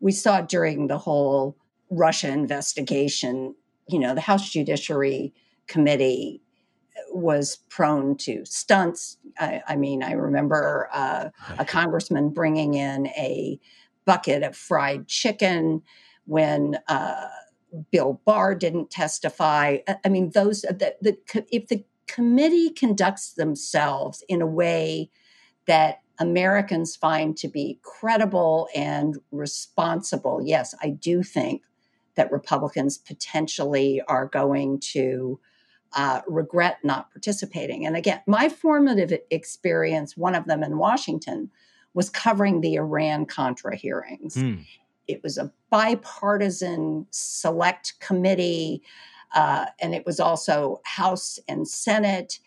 We 0.00 0.12
saw 0.12 0.40
during 0.40 0.86
the 0.86 0.98
whole 0.98 1.56
Russia 1.90 2.28
investigation 2.28 3.54
you 3.88 3.98
know, 3.98 4.14
the 4.14 4.20
House 4.20 4.50
Judiciary 4.50 5.32
Committee 5.66 6.42
was 7.12 7.56
prone 7.68 8.16
to 8.16 8.44
stunts. 8.44 9.18
I, 9.38 9.62
I 9.68 9.76
mean, 9.76 10.02
I 10.02 10.12
remember 10.12 10.88
uh, 10.92 11.28
a 11.58 11.64
congressman 11.64 12.30
bringing 12.30 12.74
in 12.74 13.08
a 13.08 13.60
bucket 14.04 14.42
of 14.42 14.56
fried 14.56 15.06
chicken 15.08 15.82
when 16.24 16.78
uh, 16.88 17.28
Bill 17.90 18.20
Barr 18.24 18.54
didn't 18.54 18.90
testify. 18.90 19.78
I 20.04 20.08
mean, 20.08 20.30
those 20.34 20.62
the, 20.62 20.94
the 21.00 21.16
if 21.50 21.68
the 21.68 21.84
committee 22.06 22.70
conducts 22.70 23.34
themselves 23.34 24.24
in 24.28 24.40
a 24.40 24.46
way 24.46 25.10
that 25.66 26.00
Americans 26.18 26.96
find 26.96 27.36
to 27.36 27.48
be 27.48 27.78
credible 27.82 28.68
and 28.74 29.18
responsible, 29.30 30.40
yes, 30.42 30.74
I 30.80 30.90
do 30.90 31.22
think 31.22 31.62
that 32.16 32.32
Republicans 32.32 32.98
potentially 32.98 34.02
are 34.08 34.26
going 34.26 34.80
to 34.80 35.38
uh, 35.94 36.20
regret 36.26 36.78
not 36.82 37.10
participating. 37.10 37.86
And 37.86 37.96
again, 37.96 38.20
my 38.26 38.48
formative 38.48 39.18
experience, 39.30 40.16
one 40.16 40.34
of 40.34 40.46
them 40.46 40.62
in 40.62 40.78
Washington, 40.78 41.50
was 41.94 42.10
covering 42.10 42.60
the 42.60 42.74
Iran 42.74 43.24
Contra 43.24 43.74
hearings. 43.76 44.36
Mm. 44.36 44.66
It 45.08 45.22
was 45.22 45.38
a 45.38 45.52
bipartisan 45.70 47.06
select 47.10 47.98
committee, 48.00 48.82
uh, 49.34 49.66
and 49.80 49.94
it 49.94 50.04
was 50.04 50.20
also 50.20 50.80
House 50.84 51.38
and 51.48 51.66
Senate. 51.66 52.40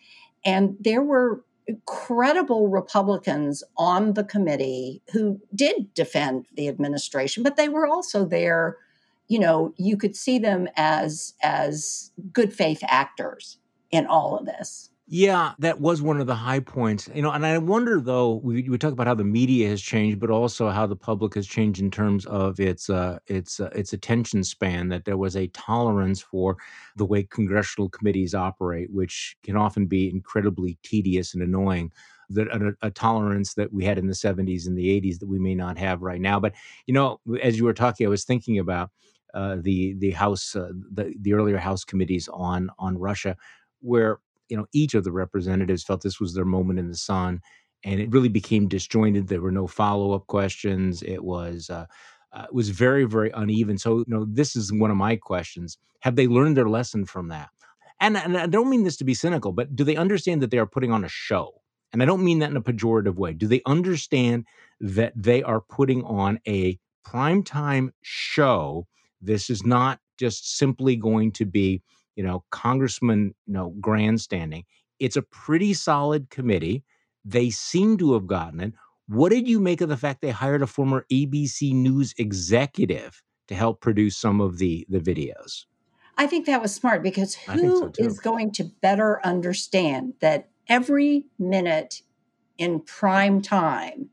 And 0.44 0.76
there 0.78 1.02
were 1.02 1.42
credible 1.86 2.68
Republicans 2.68 3.64
on 3.76 4.14
the 4.14 4.24
committee 4.24 5.02
who 5.12 5.40
did 5.54 5.92
defend 5.94 6.46
the 6.54 6.68
administration, 6.68 7.42
but 7.42 7.56
they 7.56 7.68
were 7.68 7.86
also 7.86 8.24
there. 8.24 8.76
You 9.30 9.38
know, 9.38 9.72
you 9.76 9.96
could 9.96 10.16
see 10.16 10.40
them 10.40 10.68
as 10.76 11.34
as 11.40 12.10
good 12.32 12.52
faith 12.52 12.80
actors 12.82 13.58
in 13.92 14.06
all 14.06 14.36
of 14.36 14.44
this. 14.44 14.90
Yeah, 15.12 15.54
that 15.58 15.80
was 15.80 16.02
one 16.02 16.20
of 16.20 16.26
the 16.26 16.34
high 16.34 16.60
points. 16.60 17.08
You 17.14 17.22
know, 17.22 17.30
and 17.30 17.46
I 17.46 17.58
wonder 17.58 18.00
though, 18.00 18.40
we, 18.44 18.68
we 18.68 18.76
talk 18.76 18.92
about 18.92 19.08
how 19.08 19.14
the 19.14 19.24
media 19.24 19.68
has 19.68 19.80
changed, 19.80 20.18
but 20.18 20.30
also 20.30 20.68
how 20.68 20.86
the 20.86 20.96
public 20.96 21.34
has 21.34 21.46
changed 21.46 21.80
in 21.80 21.92
terms 21.92 22.26
of 22.26 22.58
its 22.58 22.90
uh, 22.90 23.20
its 23.28 23.60
uh, 23.60 23.70
its 23.72 23.92
attention 23.92 24.42
span. 24.42 24.88
That 24.88 25.04
there 25.04 25.16
was 25.16 25.36
a 25.36 25.46
tolerance 25.48 26.20
for 26.20 26.56
the 26.96 27.04
way 27.04 27.22
congressional 27.22 27.88
committees 27.88 28.34
operate, 28.34 28.92
which 28.92 29.36
can 29.44 29.56
often 29.56 29.86
be 29.86 30.10
incredibly 30.10 30.76
tedious 30.82 31.34
and 31.34 31.42
annoying. 31.42 31.92
That 32.30 32.48
a, 32.48 32.86
a 32.86 32.90
tolerance 32.90 33.54
that 33.54 33.72
we 33.72 33.84
had 33.84 33.98
in 33.98 34.08
the 34.08 34.12
70s 34.12 34.66
and 34.66 34.76
the 34.76 35.00
80s 35.00 35.20
that 35.20 35.28
we 35.28 35.38
may 35.38 35.54
not 35.54 35.78
have 35.78 36.02
right 36.02 36.20
now. 36.20 36.38
But 36.40 36.54
you 36.86 36.94
know, 36.94 37.20
as 37.42 37.58
you 37.58 37.64
were 37.64 37.74
talking, 37.74 38.06
I 38.06 38.10
was 38.10 38.24
thinking 38.24 38.58
about 38.60 38.90
uh, 39.34 39.56
the 39.60 39.94
the 39.94 40.10
House 40.12 40.56
uh, 40.56 40.70
the 40.92 41.14
the 41.20 41.34
earlier 41.34 41.58
House 41.58 41.84
committees 41.84 42.28
on 42.32 42.70
on 42.78 42.98
Russia, 42.98 43.36
where 43.80 44.18
you 44.48 44.56
know 44.56 44.66
each 44.72 44.94
of 44.94 45.04
the 45.04 45.12
representatives 45.12 45.82
felt 45.82 46.02
this 46.02 46.20
was 46.20 46.34
their 46.34 46.44
moment 46.44 46.78
in 46.78 46.88
the 46.88 46.96
sun 46.96 47.40
and 47.84 48.00
it 48.00 48.10
really 48.10 48.28
became 48.28 48.68
disjointed. 48.68 49.28
There 49.28 49.40
were 49.40 49.52
no 49.52 49.66
follow-up 49.66 50.26
questions. 50.26 51.02
It 51.02 51.24
was 51.24 51.70
uh, 51.70 51.86
uh, 52.32 52.44
it 52.48 52.54
was 52.54 52.70
very 52.70 53.04
very 53.04 53.30
uneven. 53.30 53.78
So 53.78 53.98
you 53.98 54.04
know 54.08 54.26
this 54.28 54.56
is 54.56 54.72
one 54.72 54.90
of 54.90 54.96
my 54.96 55.16
questions. 55.16 55.78
Have 56.00 56.16
they 56.16 56.26
learned 56.26 56.56
their 56.56 56.68
lesson 56.68 57.04
from 57.04 57.28
that? 57.28 57.50
And, 58.02 58.16
and 58.16 58.38
i 58.38 58.46
don't 58.46 58.70
mean 58.70 58.84
this 58.84 58.96
to 58.96 59.04
be 59.04 59.12
cynical 59.12 59.52
but 59.52 59.76
do 59.76 59.84
they 59.84 59.94
understand 59.94 60.40
that 60.40 60.50
they 60.50 60.56
are 60.56 60.66
putting 60.66 60.90
on 60.92 61.04
a 61.04 61.08
show? 61.08 61.60
And 61.92 62.02
i 62.02 62.06
don't 62.06 62.24
mean 62.24 62.38
that 62.38 62.50
in 62.50 62.56
a 62.56 62.62
pejorative 62.62 63.16
way. 63.16 63.34
Do 63.34 63.46
they 63.46 63.62
understand 63.66 64.46
that 64.80 65.12
they 65.14 65.42
are 65.42 65.60
putting 65.60 66.02
on 66.04 66.40
a 66.46 66.78
primetime 67.06 67.90
show 68.02 68.86
this 69.20 69.50
is 69.50 69.64
not 69.64 70.00
just 70.18 70.56
simply 70.56 70.96
going 70.96 71.32
to 71.32 71.44
be 71.44 71.82
you 72.20 72.26
know, 72.26 72.44
congressman, 72.50 73.34
you 73.46 73.54
know, 73.54 73.74
grandstanding. 73.80 74.64
It's 74.98 75.16
a 75.16 75.22
pretty 75.22 75.72
solid 75.72 76.28
committee. 76.28 76.84
They 77.24 77.48
seem 77.48 77.96
to 77.96 78.12
have 78.12 78.26
gotten 78.26 78.60
it. 78.60 78.74
What 79.08 79.30
did 79.30 79.48
you 79.48 79.58
make 79.58 79.80
of 79.80 79.88
the 79.88 79.96
fact 79.96 80.20
they 80.20 80.28
hired 80.28 80.60
a 80.60 80.66
former 80.66 81.06
ABC 81.10 81.72
News 81.72 82.14
executive 82.18 83.22
to 83.48 83.54
help 83.54 83.80
produce 83.80 84.18
some 84.18 84.40
of 84.40 84.58
the 84.58 84.86
the 84.90 84.98
videos? 84.98 85.64
I 86.18 86.26
think 86.26 86.44
that 86.44 86.60
was 86.60 86.74
smart 86.74 87.02
because 87.02 87.34
who 87.34 87.78
so 87.78 87.92
is 87.96 88.20
going 88.20 88.52
to 88.52 88.64
better 88.64 89.24
understand 89.24 90.12
that 90.20 90.50
every 90.68 91.24
minute 91.38 92.02
in 92.58 92.80
prime 92.80 93.40
time 93.40 94.10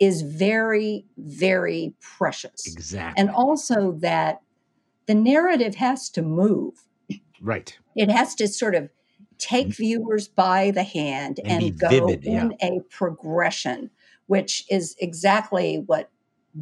is 0.00 0.22
very, 0.22 1.04
very 1.16 1.94
precious. 2.00 2.66
Exactly. 2.66 3.20
And 3.20 3.30
also 3.30 3.92
that 4.00 4.42
the 5.06 5.14
narrative 5.14 5.74
has 5.76 6.08
to 6.10 6.22
move. 6.22 6.74
Right. 7.40 7.76
It 7.96 8.10
has 8.10 8.34
to 8.36 8.48
sort 8.48 8.74
of 8.74 8.90
take 9.38 9.68
mm-hmm. 9.68 9.82
viewers 9.82 10.28
by 10.28 10.70
the 10.70 10.82
hand 10.82 11.40
and, 11.44 11.62
and 11.62 11.78
go 11.78 11.88
vivid, 11.88 12.24
in 12.24 12.54
yeah. 12.60 12.68
a 12.68 12.80
progression, 12.90 13.90
which 14.26 14.64
is 14.70 14.96
exactly 15.00 15.82
what 15.86 16.10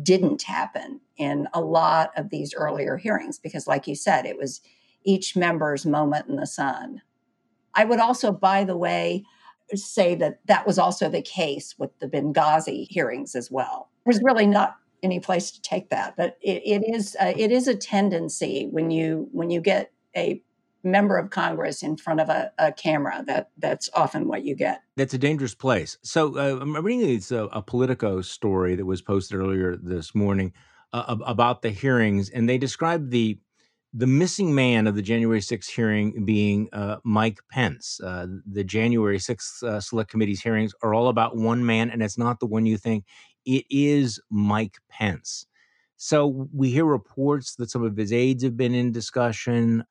didn't 0.03 0.43
happen 0.43 1.01
in 1.16 1.49
a 1.55 1.61
lot 1.61 2.11
of 2.16 2.28
these 2.30 2.53
earlier 2.55 2.97
hearings, 2.97 3.39
because, 3.39 3.66
like 3.66 3.87
you 3.87 3.95
said, 3.95 4.26
it 4.26 4.37
was 4.37 4.61
each 5.05 5.37
member's 5.37 5.87
moment 5.87 6.26
in 6.28 6.37
the 6.37 6.47
sun. 6.47 7.01
I 7.74 7.84
would 7.84 8.01
also, 8.01 8.32
by 8.32 8.64
the 8.64 8.76
way, 8.76 9.24
say 9.74 10.14
that 10.16 10.40
that 10.46 10.66
was 10.66 10.78
also 10.78 11.08
the 11.08 11.22
case 11.22 11.74
with 11.78 11.98
the 11.98 12.06
Benghazi 12.06 12.86
hearings 12.88 13.34
as 13.34 13.50
well. 13.50 13.90
There's 14.04 14.22
really 14.22 14.46
not 14.46 14.76
any 15.02 15.20
place 15.20 15.50
to 15.50 15.60
take 15.60 15.90
that, 15.90 16.16
but 16.16 16.36
it, 16.40 16.62
it 16.64 16.94
is 16.94 17.16
uh, 17.20 17.32
it 17.36 17.50
is 17.50 17.68
a 17.68 17.74
tendency 17.74 18.68
when 18.70 18.90
you 18.90 19.28
when 19.32 19.50
you 19.50 19.60
get 19.60 19.92
a 20.16 20.42
member 20.82 21.18
of 21.18 21.30
Congress 21.30 21.82
in 21.82 21.96
front 21.96 22.20
of 22.20 22.28
a, 22.28 22.52
a, 22.58 22.72
camera. 22.72 23.24
That 23.26 23.50
that's 23.58 23.90
often 23.94 24.28
what 24.28 24.44
you 24.44 24.54
get. 24.54 24.82
That's 24.96 25.14
a 25.14 25.18
dangerous 25.18 25.54
place. 25.54 25.98
So 26.02 26.36
uh, 26.36 26.60
I'm 26.60 26.76
reading 26.76 27.08
it's 27.08 27.32
a, 27.32 27.44
a, 27.46 27.62
Politico 27.62 28.20
story 28.22 28.76
that 28.76 28.86
was 28.86 29.02
posted 29.02 29.38
earlier 29.38 29.76
this 29.76 30.14
morning 30.14 30.52
uh, 30.92 31.16
about 31.26 31.62
the 31.62 31.70
hearings, 31.70 32.30
and 32.30 32.48
they 32.48 32.58
described 32.58 33.10
the 33.10 33.38
the 33.97 34.07
missing 34.07 34.55
man 34.55 34.86
of 34.86 34.94
the 34.94 35.01
January 35.01 35.40
6th 35.40 35.70
hearing 35.70 36.24
being 36.26 36.68
uh, 36.74 36.97
Mike 37.03 37.38
Pence. 37.51 37.99
Uh, 38.05 38.26
the 38.44 38.62
January 38.62 39.16
6th 39.16 39.62
uh, 39.62 39.80
Select 39.80 40.11
Committee's 40.11 40.42
hearings 40.42 40.74
are 40.82 40.92
all 40.92 41.09
about 41.09 41.36
one 41.36 41.64
man, 41.64 41.88
and 41.90 42.03
it's 42.03 42.18
not 42.18 42.38
the 42.38 42.47
one 42.47 42.66
you 42.66 42.76
think. 42.76 43.05
It 43.47 43.64
is 43.70 44.20
Mike 44.28 44.76
Pence. 44.90 45.47
So 45.97 46.47
we 46.53 46.70
hear 46.70 46.84
reports 46.84 47.55
that 47.57 47.70
some 47.70 47.82
of 47.82 47.97
his 47.97 48.12
aides 48.12 48.44
have 48.44 48.57
been 48.57 48.74
in 48.74 48.92
discussion 48.92 49.84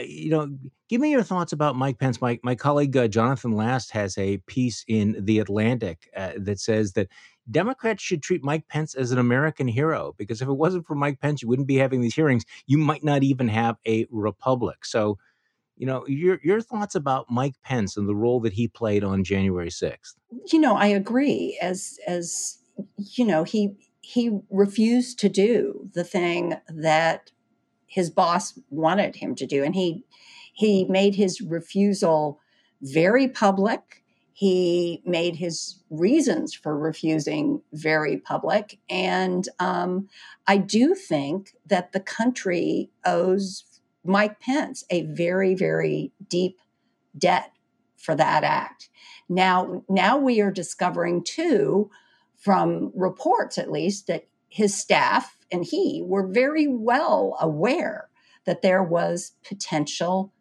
you 0.00 0.30
know, 0.30 0.48
give 0.88 1.00
me 1.00 1.10
your 1.10 1.22
thoughts 1.22 1.52
about 1.52 1.76
Mike 1.76 1.98
Pence. 1.98 2.20
My 2.20 2.38
my 2.42 2.54
colleague 2.54 2.96
uh, 2.96 3.08
Jonathan 3.08 3.52
Last 3.52 3.90
has 3.92 4.16
a 4.18 4.38
piece 4.46 4.84
in 4.86 5.16
the 5.18 5.38
Atlantic 5.38 6.10
uh, 6.16 6.32
that 6.36 6.60
says 6.60 6.92
that 6.92 7.08
Democrats 7.50 8.02
should 8.02 8.22
treat 8.22 8.44
Mike 8.44 8.68
Pence 8.68 8.94
as 8.94 9.10
an 9.10 9.18
American 9.18 9.68
hero 9.68 10.14
because 10.16 10.40
if 10.40 10.48
it 10.48 10.52
wasn't 10.52 10.86
for 10.86 10.94
Mike 10.94 11.20
Pence, 11.20 11.42
you 11.42 11.48
wouldn't 11.48 11.68
be 11.68 11.76
having 11.76 12.00
these 12.00 12.14
hearings. 12.14 12.44
You 12.66 12.78
might 12.78 13.04
not 13.04 13.22
even 13.22 13.48
have 13.48 13.76
a 13.86 14.06
republic. 14.10 14.84
So, 14.84 15.18
you 15.76 15.86
know, 15.86 16.06
your 16.06 16.38
your 16.44 16.60
thoughts 16.60 16.94
about 16.94 17.30
Mike 17.30 17.56
Pence 17.64 17.96
and 17.96 18.08
the 18.08 18.14
role 18.14 18.40
that 18.40 18.52
he 18.52 18.68
played 18.68 19.02
on 19.02 19.24
January 19.24 19.70
sixth. 19.70 20.16
You 20.52 20.60
know, 20.60 20.76
I 20.76 20.86
agree. 20.86 21.58
As 21.60 21.98
as 22.06 22.58
you 22.96 23.24
know, 23.24 23.44
he 23.44 23.74
he 24.00 24.38
refused 24.50 25.18
to 25.20 25.28
do 25.28 25.88
the 25.94 26.04
thing 26.04 26.54
that 26.68 27.30
his 27.86 28.10
boss 28.10 28.58
wanted 28.70 29.16
him 29.16 29.34
to 29.34 29.46
do 29.46 29.62
and 29.62 29.74
he 29.74 30.04
he 30.54 30.84
made 30.84 31.14
his 31.14 31.40
refusal 31.40 32.40
very 32.80 33.28
public 33.28 34.01
he 34.42 35.00
made 35.04 35.36
his 35.36 35.78
reasons 35.88 36.52
for 36.52 36.76
refusing 36.76 37.62
very 37.72 38.16
public. 38.16 38.80
And 38.90 39.48
um, 39.60 40.08
i 40.48 40.56
do 40.56 40.96
think 40.96 41.54
that 41.64 41.92
the 41.92 42.00
country 42.00 42.90
owes 43.04 43.64
mike 44.04 44.40
pence 44.40 44.82
a 44.90 45.02
very 45.02 45.54
very 45.54 46.10
deep 46.28 46.58
debt 47.16 47.52
for 47.96 48.16
that 48.16 48.42
act. 48.42 48.90
Now 49.28 49.84
now 49.88 50.16
we 50.16 50.40
are 50.40 50.50
discovering 50.50 51.22
too 51.22 51.88
from 52.36 52.90
reports 52.96 53.58
at 53.58 53.70
least 53.70 54.08
that 54.08 54.26
his 54.48 54.74
staff 54.74 55.36
and 55.52 55.64
he 55.64 56.02
were 56.04 56.26
very 56.26 56.66
well 56.66 57.36
aware 57.40 58.08
that 58.44 58.62
there 58.62 58.82
was 58.82 59.34
potential 59.46 60.32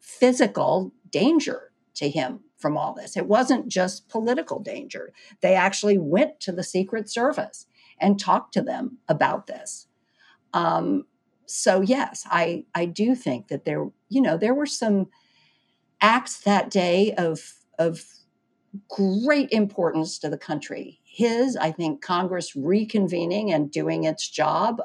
physical 0.00 0.94
danger 1.10 1.72
to 1.96 2.08
him 2.08 2.40
from 2.56 2.76
all 2.76 2.94
this. 2.94 3.16
It 3.16 3.26
wasn't 3.26 3.68
just 3.68 4.08
political 4.08 4.60
danger. 4.60 5.12
They 5.40 5.54
actually 5.54 5.98
went 5.98 6.40
to 6.40 6.52
the 6.52 6.62
Secret 6.62 7.10
Service 7.10 7.66
and 8.00 8.18
talked 8.18 8.54
to 8.54 8.62
them 8.62 8.98
about 9.08 9.46
this. 9.46 9.86
Um, 10.52 11.06
so 11.46 11.80
yes, 11.80 12.26
I 12.30 12.64
I 12.74 12.86
do 12.86 13.14
think 13.14 13.48
that 13.48 13.64
there 13.64 13.88
you 14.08 14.22
know 14.22 14.36
there 14.36 14.54
were 14.54 14.66
some 14.66 15.08
acts 16.00 16.40
that 16.40 16.70
day 16.70 17.12
of 17.18 17.54
of 17.78 18.04
great 18.88 19.50
importance 19.52 20.18
to 20.18 20.28
the 20.28 20.38
country 20.38 21.00
his, 21.14 21.56
I 21.56 21.70
think 21.70 22.02
Congress 22.02 22.56
reconvening 22.56 23.54
and 23.54 23.70
doing 23.70 24.02
its 24.02 24.28
job. 24.28 24.82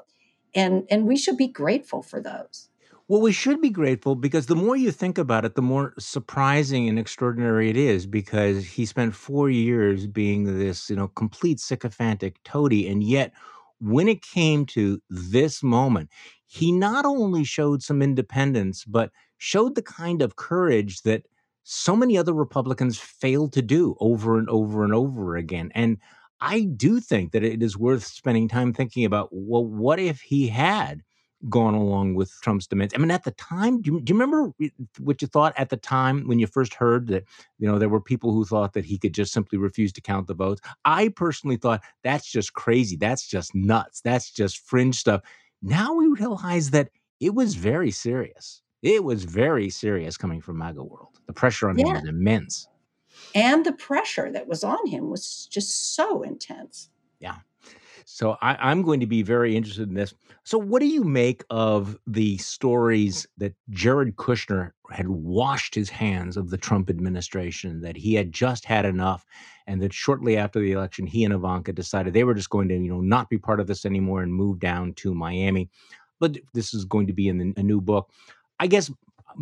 And, 0.54 0.84
and 0.90 1.08
we 1.08 1.18
should 1.18 1.38
be 1.38 1.48
grateful 1.48 2.04
for 2.04 2.22
those. 2.22 2.69
Well, 3.10 3.22
we 3.22 3.32
should 3.32 3.60
be 3.60 3.72
grateful 3.72 4.16
because 4.16 4.46
the 4.46 4.56
more 4.56 4.78
you 4.78 4.92
think 4.92 5.18
about 5.18 5.44
it, 5.44 5.56
the 5.56 5.64
more 5.64 5.96
surprising 6.00 6.88
and 6.88 7.00
extraordinary 7.00 7.70
it 7.72 7.78
is 7.78 8.06
because 8.06 8.64
he 8.66 8.86
spent 8.86 9.16
four 9.16 9.50
years 9.50 10.08
being 10.08 10.44
this, 10.60 10.90
you 10.92 10.96
know, 10.96 11.08
complete 11.10 11.60
sycophantic 11.60 12.42
toady. 12.44 12.88
And 12.88 13.04
yet, 13.04 13.34
when 13.80 14.08
it 14.08 14.22
came 14.22 14.66
to 14.68 15.02
this 15.10 15.64
moment, 15.64 16.10
he 16.46 16.72
not 16.72 17.06
only 17.06 17.44
showed 17.44 17.82
some 17.82 18.02
independence, 18.04 18.86
but 18.86 19.12
showed 19.40 19.74
the 19.76 19.82
kind 19.82 20.22
of 20.22 20.36
courage 20.36 21.02
that 21.02 21.24
so 21.64 21.96
many 21.96 22.18
other 22.18 22.34
Republicans 22.34 23.00
failed 23.00 23.54
to 23.54 23.62
do 23.64 23.96
over 24.00 24.38
and 24.38 24.50
over 24.50 24.84
and 24.84 24.94
over 24.94 25.36
again. 25.36 25.72
And 25.74 25.98
I 26.42 26.62
do 26.62 27.00
think 27.00 27.32
that 27.32 27.44
it 27.44 27.64
is 27.64 27.78
worth 27.78 28.04
spending 28.06 28.48
time 28.48 28.74
thinking 28.74 29.04
about 29.06 29.30
well, 29.32 29.66
what 29.66 30.00
if 30.00 30.22
he 30.22 30.48
had 30.50 31.02
gone 31.48 31.74
along 31.74 32.16
with 32.16 32.34
Trump's 32.42 32.68
demands? 32.68 32.94
I 32.94 32.98
mean, 32.98 33.12
at 33.12 33.24
the 33.24 33.32
time, 33.32 33.82
do 33.82 33.94
you, 33.94 34.02
do 34.02 34.12
you 34.12 34.20
remember 34.20 34.52
what 35.00 35.22
you 35.22 35.28
thought 35.28 35.54
at 35.58 35.70
the 35.70 35.78
time 35.78 36.28
when 36.28 36.40
you 36.40 36.48
first 36.48 36.74
heard 36.74 37.08
that, 37.08 37.24
you 37.60 37.68
know, 37.68 37.80
there 37.80 37.88
were 37.88 38.02
people 38.02 38.34
who 38.34 38.44
thought 38.44 38.74
that 38.74 38.84
he 38.84 38.98
could 38.98 39.14
just 39.14 39.32
simply 39.32 39.58
refuse 39.58 39.94
to 39.94 40.02
count 40.02 40.28
the 40.28 40.34
votes? 40.34 40.62
I 40.84 41.10
personally 41.10 41.56
thought 41.56 41.82
that's 42.04 42.30
just 42.30 42.54
crazy. 42.54 42.98
That's 42.98 43.28
just 43.28 43.56
nuts. 43.56 44.02
That's 44.02 44.32
just 44.32 44.60
fringe 44.60 44.96
stuff. 44.96 45.22
Now 45.62 45.94
we 45.94 46.08
realize 46.08 46.72
that 46.72 46.90
it 47.20 47.34
was 47.36 47.56
very 47.56 47.92
serious. 47.92 48.62
It 48.82 49.04
was 49.04 49.26
very 49.26 49.70
serious 49.70 50.18
coming 50.18 50.42
from 50.42 50.58
MAGA 50.58 50.84
world. 50.84 51.20
The 51.28 51.34
pressure 51.34 51.70
on 51.70 51.78
him 51.78 51.88
was 51.88 52.08
immense. 52.08 52.68
And 53.36 53.66
the 53.66 53.74
pressure 53.74 54.32
that 54.32 54.48
was 54.48 54.64
on 54.64 54.88
him 54.88 55.10
was 55.10 55.48
just 55.52 55.96
so 55.96 56.22
intense. 56.22 56.90
So 58.12 58.38
I, 58.42 58.56
I'm 58.56 58.82
going 58.82 59.00
to 59.02 59.06
be 59.06 59.22
very 59.22 59.56
interested 59.56 59.88
in 59.88 59.94
this. 59.94 60.16
So, 60.44 60.58
what 60.58 60.80
do 60.80 60.88
you 60.88 61.04
make 61.04 61.44
of 61.52 61.96
the 62.08 62.38
stories 62.40 63.28
that 63.38 63.54
Jared 63.70 64.16
Kushner 64.16 64.72
had 64.90 65.08
washed 65.08 65.76
his 65.76 65.92
hands 65.92 66.36
of 66.36 66.50
the 66.50 66.58
Trump 66.58 66.90
administration, 66.90 67.82
that 67.82 67.96
he 67.96 68.16
had 68.16 68.32
just 68.32 68.66
had 68.66 68.84
enough, 68.86 69.26
and 69.68 69.80
that 69.84 69.94
shortly 69.94 70.38
after 70.38 70.60
the 70.60 70.72
election, 70.72 71.06
he 71.06 71.24
and 71.24 71.36
Ivanka 71.36 71.72
decided 71.72 72.14
they 72.14 72.24
were 72.24 72.34
just 72.34 72.50
going 72.50 72.68
to, 72.70 72.74
you 72.76 72.90
know, 72.90 73.00
not 73.00 73.30
be 73.30 73.38
part 73.38 73.60
of 73.60 73.68
this 73.68 73.86
anymore 73.86 74.24
and 74.24 74.34
move 74.34 74.60
down 74.60 74.94
to 74.96 75.14
Miami. 75.14 75.70
But 76.20 76.40
this 76.56 76.74
is 76.74 76.86
going 76.86 77.06
to 77.08 77.14
be 77.14 77.28
in 77.28 77.38
the, 77.38 77.54
a 77.58 77.64
new 77.64 77.80
book. 77.80 78.10
I 78.60 78.66
guess 78.66 78.92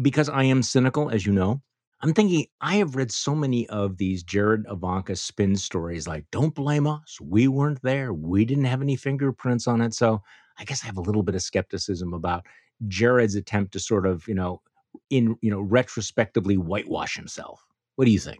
because 0.01 0.27
I 0.27 0.43
am 0.43 0.61
cynical, 0.61 1.09
as 1.09 1.25
you 1.25 1.31
know, 1.31 1.61
I'm 2.01 2.13
thinking 2.13 2.45
I 2.61 2.75
have 2.75 2.95
read 2.95 3.11
so 3.11 3.33
many 3.33 3.67
of 3.69 3.97
these 3.97 4.23
Jared 4.23 4.65
Ivanka 4.69 5.15
spin 5.15 5.55
stories 5.55 6.07
like, 6.07 6.25
don't 6.31 6.53
blame 6.53 6.85
us. 6.85 7.19
We 7.19 7.47
weren't 7.47 7.81
there. 7.81 8.13
We 8.13 8.45
didn't 8.45 8.65
have 8.65 8.81
any 8.81 8.95
fingerprints 8.95 9.67
on 9.67 9.81
it. 9.81 9.93
So 9.93 10.21
I 10.59 10.63
guess 10.63 10.83
I 10.83 10.87
have 10.87 10.97
a 10.97 11.01
little 11.01 11.23
bit 11.23 11.35
of 11.35 11.41
skepticism 11.41 12.13
about 12.13 12.45
Jared's 12.87 13.35
attempt 13.35 13.73
to 13.73 13.79
sort 13.79 14.05
of, 14.05 14.27
you 14.27 14.35
know, 14.35 14.61
in, 15.09 15.37
you 15.41 15.49
know, 15.49 15.61
retrospectively 15.61 16.57
whitewash 16.57 17.15
himself. 17.15 17.65
What 17.95 18.05
do 18.05 18.11
you 18.11 18.19
think? 18.19 18.39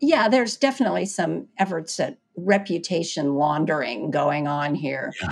Yeah, 0.00 0.28
there's 0.28 0.56
definitely 0.56 1.06
some 1.06 1.46
efforts 1.58 1.98
at 2.00 2.18
reputation 2.36 3.34
laundering 3.34 4.10
going 4.10 4.46
on 4.46 4.74
here. 4.74 5.12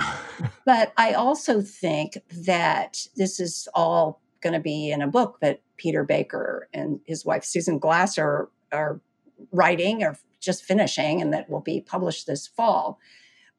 But 0.65 0.93
I 0.97 1.13
also 1.13 1.61
think 1.61 2.17
that 2.45 2.97
this 3.15 3.39
is 3.39 3.67
all 3.75 4.23
going 4.41 4.53
to 4.53 4.59
be 4.59 4.89
in 4.89 5.03
a 5.03 5.07
book 5.07 5.37
that 5.41 5.61
Peter 5.77 6.03
Baker 6.03 6.67
and 6.73 6.99
his 7.05 7.25
wife 7.25 7.43
Susan 7.43 7.79
Glasser 7.79 8.23
are, 8.23 8.49
are 8.71 9.01
writing 9.51 10.03
or 10.03 10.17
just 10.39 10.63
finishing 10.63 11.21
and 11.21 11.33
that 11.33 11.49
will 11.49 11.61
be 11.61 11.81
published 11.81 12.27
this 12.27 12.47
fall. 12.47 12.99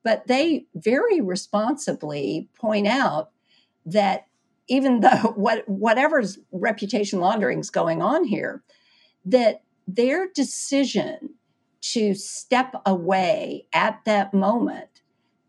But 0.03 0.27
they 0.27 0.67
very 0.75 1.21
responsibly 1.21 2.49
point 2.59 2.87
out 2.87 3.31
that 3.85 4.27
even 4.69 5.01
though 5.01 5.33
what 5.37 5.69
whatever's 5.69 6.39
reputation 6.53 7.21
laundering 7.21 7.61
is 7.61 7.71
going 7.71 8.03
on 8.03 8.25
here, 8.25 8.63
that 9.25 9.63
their 9.87 10.29
decision 10.29 11.35
to 11.81 12.15
step 12.15 12.75
away 12.85 13.67
at 13.73 14.01
that 14.05 14.35
moment 14.35 15.03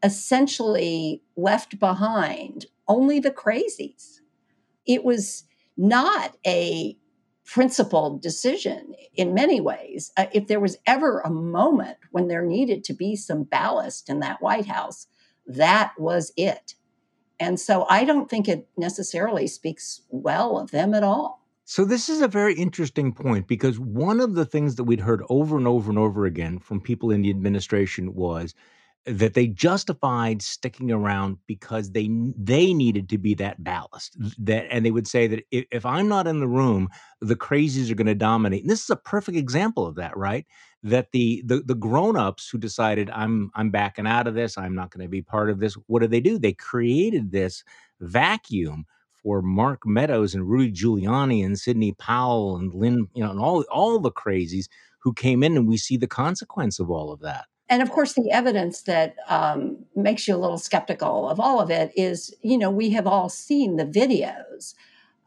essentially 0.03 1.23
left 1.35 1.79
behind 1.79 2.67
only 2.87 3.19
the 3.19 3.31
crazies. 3.31 4.19
It 4.85 5.03
was 5.03 5.43
not 5.77 6.35
a 6.45 6.97
principled 7.45 8.21
decision 8.21 8.93
in 9.15 9.33
many 9.33 9.61
ways. 9.61 10.11
Uh, 10.17 10.25
if 10.33 10.47
there 10.47 10.59
was 10.59 10.77
ever 10.85 11.21
a 11.21 11.29
moment 11.29 11.97
when 12.11 12.27
there 12.27 12.45
needed 12.45 12.83
to 12.83 12.93
be 12.93 13.15
some 13.15 13.43
ballast 13.43 14.09
in 14.09 14.19
that 14.19 14.41
White 14.41 14.65
House, 14.65 15.07
that 15.47 15.93
was 15.97 16.33
it. 16.35 16.75
And 17.39 17.59
so 17.59 17.85
I 17.89 18.03
don't 18.03 18.29
think 18.29 18.47
it 18.47 18.67
necessarily 18.77 19.47
speaks 19.47 20.01
well 20.09 20.57
of 20.57 20.71
them 20.71 20.93
at 20.93 21.03
all. 21.03 21.45
So 21.63 21.85
this 21.85 22.09
is 22.09 22.21
a 22.21 22.27
very 22.27 22.53
interesting 22.55 23.13
point 23.13 23.47
because 23.47 23.79
one 23.79 24.19
of 24.19 24.35
the 24.35 24.45
things 24.45 24.75
that 24.75 24.85
we'd 24.85 25.01
heard 25.01 25.21
over 25.29 25.57
and 25.57 25.67
over 25.67 25.89
and 25.89 25.99
over 25.99 26.25
again 26.25 26.59
from 26.59 26.81
people 26.81 27.11
in 27.11 27.21
the 27.21 27.29
administration 27.29 28.15
was 28.15 28.55
that 29.05 29.33
they 29.35 29.47
justified 29.47 30.41
sticking 30.41 30.91
around 30.91 31.37
because 31.47 31.91
they 31.91 32.09
they 32.37 32.73
needed 32.73 33.07
to 33.09 33.17
be 33.17 33.33
that 33.33 33.63
ballast 33.63 34.17
that 34.37 34.67
and 34.69 34.85
they 34.85 34.91
would 34.91 35.07
say 35.07 35.27
that 35.27 35.45
if, 35.49 35.65
if 35.71 35.85
i'm 35.85 36.09
not 36.09 36.27
in 36.27 36.39
the 36.39 36.47
room 36.47 36.89
the 37.21 37.35
crazies 37.35 37.89
are 37.89 37.95
going 37.95 38.07
to 38.07 38.15
dominate. 38.15 38.61
And 38.61 38.69
this 38.69 38.83
is 38.83 38.89
a 38.89 38.95
perfect 38.95 39.37
example 39.37 39.85
of 39.85 39.95
that 39.95 40.15
right? 40.15 40.45
That 40.83 41.11
the 41.11 41.41
the, 41.45 41.61
the 41.65 41.75
grown-ups 41.75 42.49
who 42.49 42.57
decided 42.57 43.09
i'm 43.11 43.49
i'm 43.55 43.71
backing 43.71 44.07
out 44.07 44.27
of 44.27 44.35
this 44.35 44.57
i'm 44.57 44.75
not 44.75 44.91
going 44.91 45.05
to 45.05 45.09
be 45.09 45.21
part 45.21 45.49
of 45.49 45.59
this 45.59 45.75
what 45.87 46.01
did 46.01 46.11
they 46.11 46.21
do? 46.21 46.37
They 46.37 46.53
created 46.53 47.31
this 47.31 47.63
vacuum 47.99 48.85
for 49.23 49.41
Mark 49.41 49.81
Meadows 49.85 50.35
and 50.35 50.47
Rudy 50.47 50.71
Giuliani 50.71 51.43
and 51.43 51.57
Sidney 51.57 51.91
Powell 51.93 52.55
and 52.55 52.73
Lin, 52.73 53.07
you 53.13 53.23
know, 53.23 53.31
and 53.31 53.39
all 53.39 53.63
all 53.71 53.99
the 53.99 54.11
crazies 54.11 54.67
who 54.99 55.13
came 55.13 55.43
in, 55.43 55.57
and 55.57 55.67
we 55.67 55.77
see 55.77 55.97
the 55.97 56.07
consequence 56.07 56.79
of 56.79 56.89
all 56.89 57.11
of 57.11 57.21
that. 57.21 57.45
And 57.69 57.81
of 57.81 57.91
course, 57.91 58.13
the 58.13 58.31
evidence 58.31 58.83
that 58.83 59.15
um, 59.27 59.85
makes 59.95 60.27
you 60.27 60.35
a 60.35 60.37
little 60.37 60.57
skeptical 60.57 61.29
of 61.29 61.39
all 61.39 61.59
of 61.59 61.69
it 61.69 61.91
is, 61.95 62.33
you 62.41 62.57
know, 62.57 62.71
we 62.71 62.91
have 62.91 63.05
all 63.07 63.29
seen 63.29 63.75
the 63.75 63.85
videos 63.85 64.73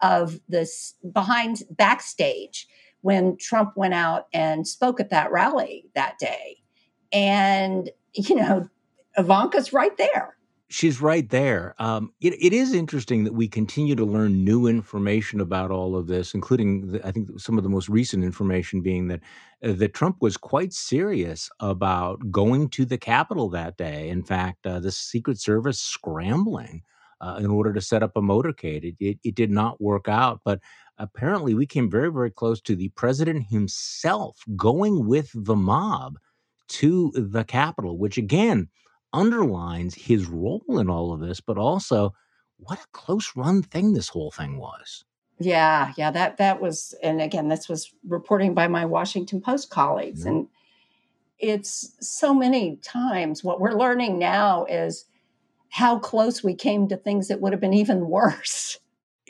of 0.01 0.41
this 0.49 0.95
behind 1.13 1.63
backstage 1.71 2.67
when 3.03 3.37
Trump 3.37 3.77
went 3.77 3.95
out 3.95 4.27
and 4.33 4.67
spoke 4.67 5.01
at 5.01 5.11
that 5.11 5.31
rally 5.31 5.87
that 5.95 6.19
day. 6.19 6.63
And, 7.13 7.91
you 8.15 8.37
know, 8.37 8.69
Ivanka's 9.17 9.73
right 9.73 9.97
there. 9.99 10.37
She's 10.73 11.01
right 11.01 11.29
there. 11.29 11.75
Um, 11.81 12.13
it, 12.21 12.33
it 12.41 12.53
is 12.53 12.75
interesting 12.75 13.25
that 13.25 13.35
we 13.35 13.49
continue 13.49 13.97
to 13.97 14.05
learn 14.05 14.45
new 14.45 14.69
information 14.69 15.41
about 15.41 15.73
all 15.73 15.97
of 15.97 16.07
this, 16.07 16.33
including 16.33 16.93
the, 16.93 17.05
I 17.05 17.11
think 17.11 17.29
some 17.41 17.59
of 17.59 17.65
the 17.65 17.71
most 17.71 17.89
recent 17.89 18.23
information 18.23 18.81
being 18.81 19.09
that 19.09 19.21
uh, 19.65 19.73
that 19.73 19.95
Trump 19.95 20.19
was 20.21 20.37
quite 20.37 20.73
serious 20.73 21.51
about 21.59 22.31
going 22.31 22.69
to 22.71 22.85
the 22.85 22.99
Capitol 22.99 23.49
that 23.51 23.77
day. 23.79 24.09
In 24.11 24.23
fact, 24.23 24.65
uh, 24.65 24.79
the 24.79 24.93
Secret 24.93 25.41
Service 25.41 25.81
scrambling 25.81 26.83
uh, 27.21 27.39
in 27.41 27.47
order 27.47 27.73
to 27.73 27.81
set 27.81 28.05
up 28.05 28.13
a 28.15 28.21
motorcade. 28.21 28.85
It, 28.85 28.95
it, 29.01 29.19
it 29.25 29.35
did 29.35 29.51
not 29.51 29.81
work 29.81 30.07
out, 30.07 30.41
but 30.45 30.61
apparently 30.99 31.53
we 31.53 31.67
came 31.67 31.91
very 31.91 32.13
very 32.13 32.31
close 32.31 32.61
to 32.61 32.77
the 32.77 32.91
president 32.91 33.47
himself 33.49 34.39
going 34.55 35.05
with 35.09 35.33
the 35.35 35.57
mob 35.57 36.17
to 36.69 37.11
the 37.17 37.43
Capitol, 37.43 37.99
which 37.99 38.17
again 38.19 38.69
underlines 39.13 39.95
his 39.95 40.27
role 40.27 40.63
in 40.69 40.89
all 40.89 41.13
of 41.13 41.21
this, 41.21 41.41
but 41.41 41.59
also 41.59 42.15
what 42.57 42.79
a 42.79 42.87
close 42.93 43.33
run 43.35 43.63
thing 43.63 43.93
this 43.93 44.09
whole 44.09 44.31
thing 44.31 44.59
was. 44.59 45.05
Yeah, 45.39 45.93
yeah, 45.97 46.11
that 46.11 46.37
that 46.37 46.61
was, 46.61 46.95
and 47.03 47.21
again, 47.23 47.49
this 47.49 47.69
was 47.69 47.95
reporting 48.07 48.53
by 48.53 48.69
my 48.69 48.85
Washington 48.85 49.41
Post 49.41 49.71
colleagues, 49.71 50.27
and 50.27 50.49
it's 51.39 51.97
so 52.01 52.35
many 52.35 52.77
times 52.77 53.43
what 53.43 53.59
we're 53.59 53.73
learning 53.73 54.19
now 54.19 54.67
is 54.67 55.07
how 55.71 55.99
close 55.99 56.45
we 56.45 56.55
came 56.55 56.89
to 56.89 56.97
things 56.97 57.29
that 57.29 57.41
would 57.41 57.53
have 57.53 57.61
been 57.61 57.73
even 57.73 58.09
worse. 58.09 58.79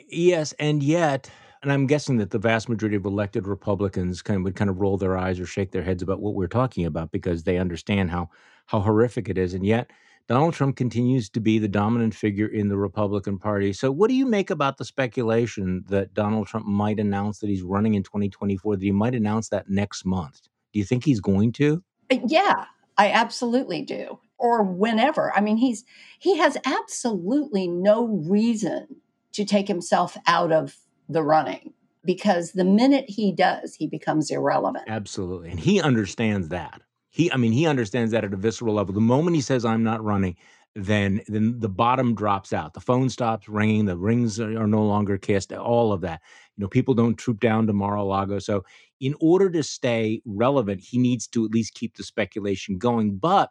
Yes, 0.09 0.53
and 0.59 0.83
yet, 0.83 1.31
and 1.61 1.71
I'm 1.71 1.85
guessing 1.85 2.17
that 2.17 2.31
the 2.31 2.39
vast 2.39 2.69
majority 2.69 2.95
of 2.95 3.05
elected 3.05 3.47
Republicans 3.47 4.21
kind 4.21 4.37
of 4.37 4.43
would 4.43 4.55
kind 4.55 4.69
of 4.69 4.79
roll 4.79 4.97
their 4.97 5.17
eyes 5.17 5.39
or 5.39 5.45
shake 5.45 5.71
their 5.71 5.83
heads 5.83 6.01
about 6.01 6.19
what 6.19 6.33
we're 6.33 6.47
talking 6.47 6.85
about 6.85 7.11
because 7.11 7.43
they 7.43 7.57
understand 7.57 8.11
how 8.11 8.29
how 8.67 8.79
horrific 8.79 9.27
it 9.27 9.37
is. 9.37 9.53
And 9.53 9.65
yet, 9.65 9.91
Donald 10.27 10.53
Trump 10.53 10.77
continues 10.77 11.29
to 11.29 11.39
be 11.39 11.59
the 11.59 11.67
dominant 11.67 12.15
figure 12.15 12.47
in 12.47 12.69
the 12.69 12.77
Republican 12.77 13.37
Party. 13.37 13.73
So, 13.73 13.91
what 13.91 14.07
do 14.07 14.15
you 14.15 14.25
make 14.25 14.49
about 14.49 14.77
the 14.77 14.85
speculation 14.85 15.83
that 15.89 16.13
Donald 16.13 16.47
Trump 16.47 16.65
might 16.65 16.99
announce 16.99 17.39
that 17.39 17.49
he's 17.49 17.61
running 17.61 17.95
in 17.95 18.03
2024? 18.03 18.77
That 18.77 18.83
he 18.83 18.91
might 18.91 19.15
announce 19.15 19.49
that 19.49 19.69
next 19.69 20.05
month? 20.05 20.41
Do 20.73 20.79
you 20.79 20.85
think 20.85 21.05
he's 21.05 21.19
going 21.19 21.51
to? 21.53 21.83
Uh, 22.11 22.17
Yeah, 22.25 22.65
I 22.97 23.11
absolutely 23.11 23.81
do. 23.81 24.19
Or 24.37 24.63
whenever. 24.63 25.35
I 25.35 25.41
mean, 25.41 25.57
he's 25.57 25.83
he 26.17 26.37
has 26.37 26.57
absolutely 26.65 27.67
no 27.67 28.05
reason 28.05 28.87
to 29.33 29.45
take 29.45 29.67
himself 29.67 30.17
out 30.27 30.51
of 30.51 30.75
the 31.11 31.23
running 31.23 31.73
because 32.03 32.51
the 32.51 32.63
minute 32.63 33.05
he 33.07 33.31
does, 33.31 33.75
he 33.75 33.87
becomes 33.87 34.31
irrelevant. 34.31 34.85
Absolutely. 34.87 35.51
And 35.51 35.59
he 35.59 35.81
understands 35.81 36.49
that. 36.49 36.81
He 37.09 37.31
I 37.31 37.37
mean 37.37 37.51
he 37.51 37.67
understands 37.67 38.11
that 38.11 38.23
at 38.23 38.33
a 38.33 38.37
visceral 38.37 38.75
level. 38.75 38.93
The 38.93 39.01
moment 39.01 39.35
he 39.35 39.41
says 39.41 39.65
I'm 39.65 39.83
not 39.83 40.03
running, 40.03 40.37
then 40.75 41.21
then 41.27 41.59
the 41.59 41.69
bottom 41.69 42.15
drops 42.15 42.53
out. 42.53 42.73
The 42.73 42.79
phone 42.79 43.09
stops 43.09 43.49
ringing, 43.49 43.85
the 43.85 43.97
rings 43.97 44.39
are, 44.39 44.57
are 44.61 44.67
no 44.67 44.83
longer 44.83 45.17
kissed, 45.17 45.51
all 45.51 45.91
of 45.91 46.01
that. 46.01 46.21
You 46.55 46.63
know, 46.63 46.69
people 46.69 46.93
don't 46.93 47.17
troop 47.17 47.39
down 47.39 47.67
to 47.67 47.73
Mar-a-Lago. 47.73 48.39
So 48.39 48.63
in 48.99 49.15
order 49.19 49.49
to 49.49 49.63
stay 49.63 50.21
relevant, 50.25 50.81
he 50.81 50.97
needs 50.97 51.27
to 51.29 51.43
at 51.45 51.51
least 51.51 51.73
keep 51.73 51.97
the 51.97 52.03
speculation 52.03 52.77
going. 52.77 53.17
But 53.17 53.49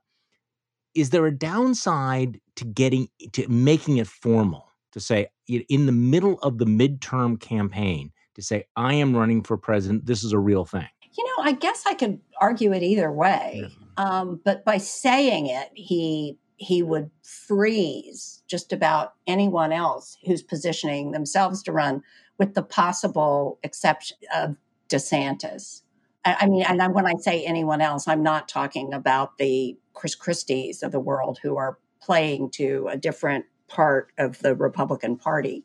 is 0.95 1.11
there 1.11 1.27
a 1.27 1.37
downside 1.37 2.41
to 2.57 2.65
getting 2.65 3.09
to 3.33 3.47
making 3.49 3.99
it 3.99 4.07
formal? 4.07 4.70
To 4.93 5.01
say 5.01 5.29
in 5.49 5.87
the 5.87 5.93
middle 5.93 6.39
of 6.41 6.59
the 6.59 6.65
midterm 6.65 7.41
campaign 7.41 8.13
to 8.35 8.43
say 8.43 8.65
I 8.77 8.95
am 8.95 9.17
running 9.17 9.43
for 9.43 9.57
president. 9.57 10.07
This 10.07 10.25
is 10.25 10.33
a 10.33 10.39
real 10.39 10.65
thing. 10.65 10.89
You 11.17 11.25
know, 11.25 11.45
I 11.45 11.53
guess 11.53 11.85
I 11.87 11.95
could 11.95 12.21
argue 12.41 12.73
it 12.73 12.83
either 12.83 13.11
way. 13.11 13.63
Yeah. 13.63 13.69
Um, 13.97 14.41
but 14.45 14.65
by 14.65 14.79
saying 14.79 15.47
it, 15.47 15.71
he 15.75 16.39
he 16.57 16.83
would 16.83 17.11
freeze 17.23 18.43
just 18.47 18.73
about 18.73 19.15
anyone 19.27 19.73
else 19.73 20.19
who's 20.27 20.43
positioning 20.43 21.13
themselves 21.13 21.63
to 21.63 21.73
run, 21.73 22.03
with 22.39 22.55
the 22.55 22.63
possible 22.63 23.59
exception 23.63 24.19
of 24.35 24.57
DeSantis. 24.91 25.83
I 26.25 26.47
mean, 26.47 26.65
and 26.69 26.95
when 26.95 27.07
I 27.07 27.15
say 27.19 27.45
anyone 27.45 27.81
else, 27.81 28.07
I'm 28.07 28.23
not 28.23 28.47
talking 28.47 28.93
about 28.93 29.39
the 29.39 29.79
Chris 29.95 30.15
Christie's 30.15 30.83
of 30.83 30.93
the 30.93 31.01
world 31.01 31.39
who 31.43 31.57
are 31.57 31.79
playing 32.03 32.51
to 32.51 32.89
a 32.91 32.97
different 32.97 33.47
part 33.71 34.13
of 34.19 34.41
the 34.41 34.55
Republican 34.55 35.17
Party. 35.17 35.65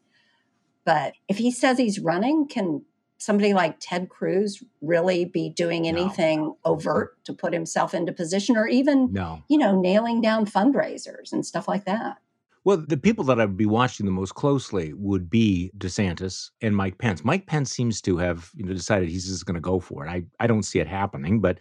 But 0.86 1.14
if 1.28 1.38
he 1.38 1.52
says 1.52 1.78
he's 1.78 2.00
running, 2.00 2.48
can 2.48 2.84
somebody 3.18 3.54
like 3.54 3.78
Ted 3.80 4.10
Cruz 4.10 4.64
really 4.82 5.26
be 5.26 5.50
doing 5.50 5.88
anything 5.88 6.44
no. 6.44 6.58
overt 6.64 7.24
to 7.26 7.34
put 7.34 7.54
himself 7.54 7.94
into 7.94 8.12
position 8.14 8.56
or 8.56 8.68
even, 8.68 9.12
no. 9.12 9.42
you 9.50 9.58
know, 9.58 9.80
nailing 9.80 10.22
down 10.22 10.46
fundraisers 10.46 11.34
and 11.34 11.46
stuff 11.46 11.68
like 11.68 11.86
that? 11.86 12.18
Well, 12.64 12.78
the 12.78 12.98
people 12.98 13.24
that 13.26 13.40
I 13.40 13.46
would 13.46 13.58
be 13.58 13.68
watching 13.68 14.06
the 14.08 14.12
most 14.12 14.34
closely 14.34 14.94
would 14.94 15.30
be 15.30 15.72
DeSantis 15.78 16.50
and 16.62 16.76
Mike 16.76 16.98
Pence. 16.98 17.24
Mike 17.24 17.46
Pence 17.46 17.72
seems 17.72 18.02
to 18.02 18.18
have 18.18 18.52
you 18.56 18.66
know 18.66 18.74
decided 18.74 19.10
he's 19.10 19.28
just 19.28 19.46
going 19.46 19.56
to 19.56 19.62
go 19.62 19.80
for 19.80 20.06
it. 20.06 20.10
I, 20.10 20.24
I 20.40 20.48
don't 20.48 20.64
see 20.64 20.80
it 20.80 20.88
happening, 20.88 21.42
but 21.42 21.60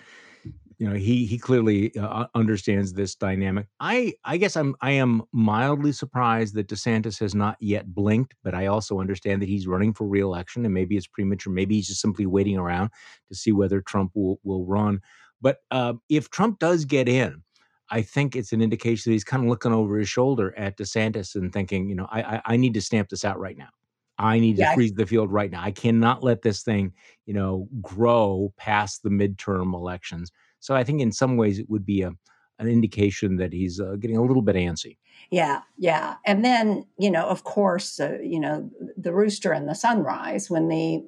you 0.84 0.90
know 0.90 0.96
he 0.96 1.24
he 1.24 1.38
clearly 1.38 1.96
uh, 1.96 2.26
understands 2.34 2.92
this 2.92 3.14
dynamic. 3.14 3.68
I 3.80 4.12
I 4.22 4.36
guess 4.36 4.54
I'm 4.54 4.76
I 4.82 4.90
am 4.90 5.22
mildly 5.32 5.92
surprised 5.92 6.54
that 6.56 6.68
DeSantis 6.68 7.18
has 7.20 7.34
not 7.34 7.56
yet 7.58 7.94
blinked, 7.94 8.34
but 8.42 8.54
I 8.54 8.66
also 8.66 9.00
understand 9.00 9.40
that 9.40 9.48
he's 9.48 9.66
running 9.66 9.94
for 9.94 10.06
reelection 10.06 10.62
and 10.66 10.74
maybe 10.74 10.98
it's 10.98 11.06
premature. 11.06 11.50
Maybe 11.50 11.76
he's 11.76 11.88
just 11.88 12.02
simply 12.02 12.26
waiting 12.26 12.58
around 12.58 12.90
to 13.30 13.34
see 13.34 13.50
whether 13.50 13.80
Trump 13.80 14.12
will 14.14 14.40
will 14.44 14.66
run. 14.66 15.00
But 15.40 15.60
uh, 15.70 15.94
if 16.10 16.28
Trump 16.28 16.58
does 16.58 16.84
get 16.84 17.08
in, 17.08 17.42
I 17.88 18.02
think 18.02 18.36
it's 18.36 18.52
an 18.52 18.60
indication 18.60 19.10
that 19.10 19.14
he's 19.14 19.24
kind 19.24 19.42
of 19.42 19.48
looking 19.48 19.72
over 19.72 19.96
his 19.96 20.10
shoulder 20.10 20.52
at 20.58 20.76
DeSantis 20.76 21.34
and 21.34 21.50
thinking, 21.50 21.88
you 21.88 21.94
know, 21.94 22.08
I 22.10 22.22
I, 22.22 22.42
I 22.44 22.56
need 22.58 22.74
to 22.74 22.82
stamp 22.82 23.08
this 23.08 23.24
out 23.24 23.40
right 23.40 23.56
now. 23.56 23.70
I 24.18 24.38
need 24.38 24.56
to 24.56 24.66
freeze 24.74 24.92
the 24.92 25.06
field 25.06 25.32
right 25.32 25.50
now. 25.50 25.62
I 25.62 25.70
cannot 25.70 26.22
let 26.22 26.42
this 26.42 26.62
thing, 26.62 26.92
you 27.24 27.32
know, 27.34 27.68
grow 27.80 28.52
past 28.58 29.02
the 29.02 29.08
midterm 29.08 29.74
elections. 29.74 30.30
So 30.64 30.74
I 30.74 30.82
think 30.82 31.02
in 31.02 31.12
some 31.12 31.36
ways 31.36 31.58
it 31.58 31.68
would 31.68 31.84
be 31.84 32.00
a 32.00 32.12
an 32.58 32.68
indication 32.68 33.36
that 33.36 33.52
he's 33.52 33.80
uh, 33.80 33.96
getting 33.98 34.16
a 34.16 34.22
little 34.22 34.40
bit 34.40 34.56
antsy. 34.56 34.96
Yeah, 35.30 35.62
yeah. 35.76 36.14
And 36.24 36.44
then, 36.44 36.86
you 36.96 37.10
know, 37.10 37.26
of 37.26 37.42
course, 37.42 38.00
uh, 38.00 38.18
you 38.22 38.38
know, 38.38 38.70
the 38.96 39.12
rooster 39.12 39.52
and 39.52 39.68
the 39.68 39.74
sunrise 39.74 40.48
when 40.48 40.68
the 40.68 41.02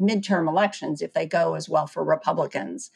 midterm 0.00 0.48
elections, 0.48 1.02
if 1.02 1.12
they 1.12 1.26
go 1.26 1.54
as 1.56 1.68
well 1.68 1.86
for 1.86 2.04
Republicans 2.04 2.90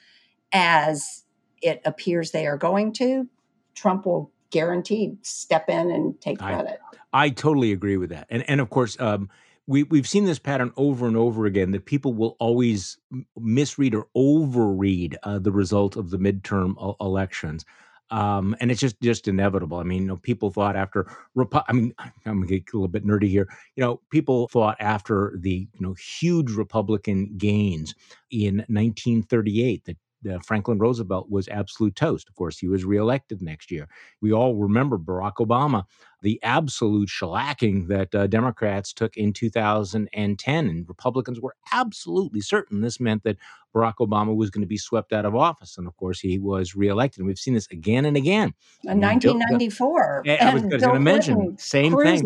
as 0.53 1.25
it 1.61 1.83
appears 1.85 2.31
they 2.31 2.47
are 2.47 2.57
going 2.57 2.93
to, 2.95 3.29
Trump 3.75 4.07
will 4.07 4.31
guaranteed 4.51 5.27
step 5.27 5.69
in 5.69 5.91
and 5.91 6.19
take 6.21 6.39
credit. 6.39 6.79
I, 7.13 7.25
I 7.25 7.29
totally 7.31 7.73
agree 7.73 7.99
with 7.99 8.11
that. 8.11 8.27
And 8.31 8.49
and 8.49 8.61
of 8.61 8.71
course, 8.71 8.99
um, 9.01 9.29
we 9.71 9.85
we've 9.85 10.09
seen 10.09 10.25
this 10.25 10.41
pattern 10.41 10.73
over 10.77 11.07
and 11.07 11.17
over 11.17 11.47
again 11.47 11.71
that 11.71 11.87
people 11.87 12.13
will 12.13 12.37
always 12.41 12.99
misread 13.39 13.95
or 13.95 14.09
overread 14.17 15.15
uh, 15.23 15.39
the 15.39 15.53
result 15.53 15.95
of 15.95 16.11
the 16.11 16.19
midterm 16.19 16.75
elections. 17.01 17.65
Um, 18.11 18.57
and 18.59 18.73
it's 18.73 18.81
just 18.81 19.01
just 19.01 19.29
inevitable. 19.29 19.79
I 19.79 19.85
mean, 19.85 20.03
you 20.03 20.09
know, 20.09 20.17
people 20.17 20.51
thought 20.51 20.75
after 20.75 21.05
Repu- 21.37 21.63
I 21.69 21.73
mean, 21.73 21.95
I'm 22.27 22.41
gonna 22.41 22.47
get 22.47 22.65
a 22.73 22.77
little 22.77 22.89
bit 22.89 23.07
nerdy 23.07 23.29
here. 23.29 23.49
You 23.77 23.85
know, 23.85 24.01
people 24.11 24.49
thought 24.49 24.77
after 24.81 25.35
the 25.39 25.69
you 25.73 25.81
know 25.81 25.95
huge 25.95 26.51
Republican 26.51 27.37
gains 27.39 27.95
in 28.33 28.57
1938 28.67 29.85
that 29.85 29.97
uh, 30.29 30.39
Franklin 30.41 30.79
Roosevelt 30.79 31.31
was 31.31 31.49
absolute 31.49 31.97
toast. 31.97 32.29
Of 32.29 32.35
course, 32.35 32.59
he 32.59 32.69
was 32.69 32.85
reelected 32.85 33.43
next 33.43 33.71
year. 33.71 33.89
We 34.21 34.33
all 34.33 34.55
remember 34.57 34.99
Barack 34.99 35.35
Obama, 35.37 35.85
the 36.23 36.41
absolute 36.43 37.09
shellacking 37.09 37.89
that 37.89 38.15
uh, 38.15 38.27
Democrats 38.27 38.93
took 38.93 39.17
in 39.17 39.33
2010, 39.33 40.69
and 40.69 40.89
Republicans 40.89 41.41
were 41.41 41.57
absolutely 41.73 42.41
certain 42.41 42.81
this 42.81 43.01
meant 43.01 43.25
that 43.25 43.37
Barack 43.75 43.95
Obama 44.01 44.35
was 44.35 44.51
going 44.51 44.63
to 44.63 44.69
be 44.69 44.77
swept 44.77 45.13
out 45.13 45.25
of 45.25 45.35
office. 45.35 45.79
And 45.79 45.87
of 45.87 45.97
course, 45.97 46.21
he 46.21 46.39
was 46.39 46.75
reelected. 46.75 47.19
And 47.19 47.27
we've 47.27 47.39
seen 47.39 47.55
this 47.55 47.69
again 47.71 48.05
and 48.05 48.17
again. 48.17 48.55
In 48.85 49.01
1994. 49.01 50.23
Bill, 50.25 50.37
I 50.41 50.55
was, 50.55 50.63
going 50.63 50.81
to 50.81 51.01
mention, 51.01 51.59
same 51.59 51.97
thing. 51.97 52.23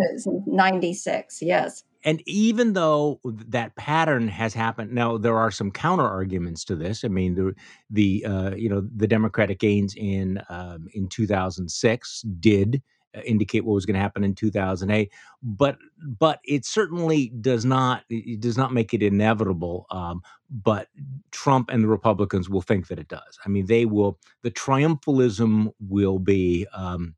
96, 0.46 1.42
yes 1.42 1.84
and 2.04 2.22
even 2.26 2.74
though 2.74 3.18
that 3.24 3.74
pattern 3.76 4.28
has 4.28 4.54
happened 4.54 4.92
now 4.92 5.16
there 5.16 5.36
are 5.36 5.50
some 5.50 5.70
counter 5.70 6.06
arguments 6.06 6.64
to 6.64 6.76
this 6.76 7.04
i 7.04 7.08
mean 7.08 7.34
the 7.34 7.54
the 7.90 8.24
uh, 8.24 8.54
you 8.54 8.68
know 8.68 8.86
the 8.94 9.08
democratic 9.08 9.58
gains 9.58 9.94
in 9.96 10.40
um, 10.48 10.86
in 10.92 11.08
2006 11.08 12.22
did 12.40 12.82
indicate 13.24 13.64
what 13.64 13.74
was 13.74 13.86
going 13.86 13.94
to 13.94 14.00
happen 14.00 14.24
in 14.24 14.34
2008 14.34 15.12
but 15.42 15.78
but 16.02 16.40
it 16.44 16.64
certainly 16.64 17.28
does 17.40 17.64
not 17.64 18.04
it 18.10 18.40
does 18.40 18.56
not 18.56 18.72
make 18.72 18.92
it 18.92 19.02
inevitable 19.02 19.86
um, 19.90 20.20
but 20.50 20.88
trump 21.30 21.70
and 21.70 21.84
the 21.84 21.88
republicans 21.88 22.48
will 22.48 22.62
think 22.62 22.88
that 22.88 22.98
it 22.98 23.08
does 23.08 23.38
i 23.44 23.48
mean 23.48 23.66
they 23.66 23.84
will 23.84 24.18
the 24.42 24.50
triumphalism 24.50 25.72
will 25.80 26.18
be 26.18 26.66
um, 26.74 27.14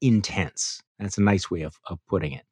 intense 0.00 0.82
that's 0.98 1.18
a 1.18 1.22
nice 1.22 1.50
way 1.50 1.62
of, 1.62 1.78
of 1.88 1.98
putting 2.06 2.32
it 2.32 2.44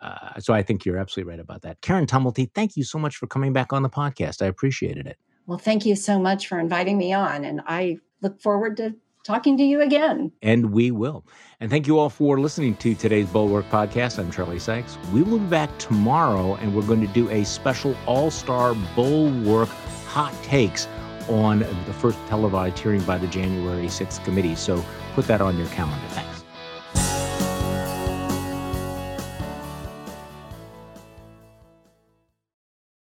uh, 0.00 0.38
so 0.38 0.52
I 0.52 0.62
think 0.62 0.84
you're 0.84 0.98
absolutely 0.98 1.30
right 1.30 1.40
about 1.40 1.62
that. 1.62 1.80
Karen 1.80 2.04
Tumulty, 2.04 2.52
thank 2.52 2.76
you 2.76 2.84
so 2.84 2.98
much 2.98 3.16
for 3.16 3.26
coming 3.26 3.54
back 3.54 3.72
on 3.72 3.82
the 3.82 3.88
podcast. 3.88 4.42
I 4.42 4.46
appreciated 4.46 5.06
it. 5.06 5.16
Well, 5.46 5.58
thank 5.58 5.86
you 5.86 5.96
so 5.96 6.18
much 6.18 6.46
for 6.46 6.58
inviting 6.58 6.98
me 6.98 7.12
on. 7.12 7.44
And 7.44 7.62
I 7.66 7.98
look 8.20 8.40
forward 8.40 8.76
to 8.78 8.94
talking 9.24 9.56
to 9.56 9.64
you 9.64 9.80
again. 9.80 10.30
And 10.42 10.70
we 10.72 10.90
will. 10.90 11.24
And 11.60 11.70
thank 11.70 11.86
you 11.86 11.98
all 11.98 12.10
for 12.10 12.38
listening 12.38 12.76
to 12.76 12.94
today's 12.94 13.28
Bulwark 13.28 13.68
podcast. 13.70 14.18
I'm 14.18 14.30
Charlie 14.30 14.58
Sykes. 14.58 14.98
We 15.12 15.22
will 15.22 15.38
be 15.38 15.46
back 15.46 15.76
tomorrow 15.78 16.54
and 16.56 16.74
we're 16.74 16.86
going 16.86 17.00
to 17.00 17.12
do 17.12 17.28
a 17.30 17.44
special 17.44 17.96
all 18.06 18.30
star 18.30 18.74
Bulwark 18.94 19.70
hot 20.06 20.34
takes 20.42 20.86
on 21.28 21.60
the 21.60 21.92
first 21.94 22.18
televised 22.26 22.78
hearing 22.78 23.02
by 23.02 23.18
the 23.18 23.26
January 23.28 23.86
6th 23.86 24.22
committee. 24.24 24.54
So 24.54 24.84
put 25.14 25.26
that 25.26 25.40
on 25.40 25.56
your 25.56 25.68
calendar. 25.68 26.06
Thanks. 26.08 26.33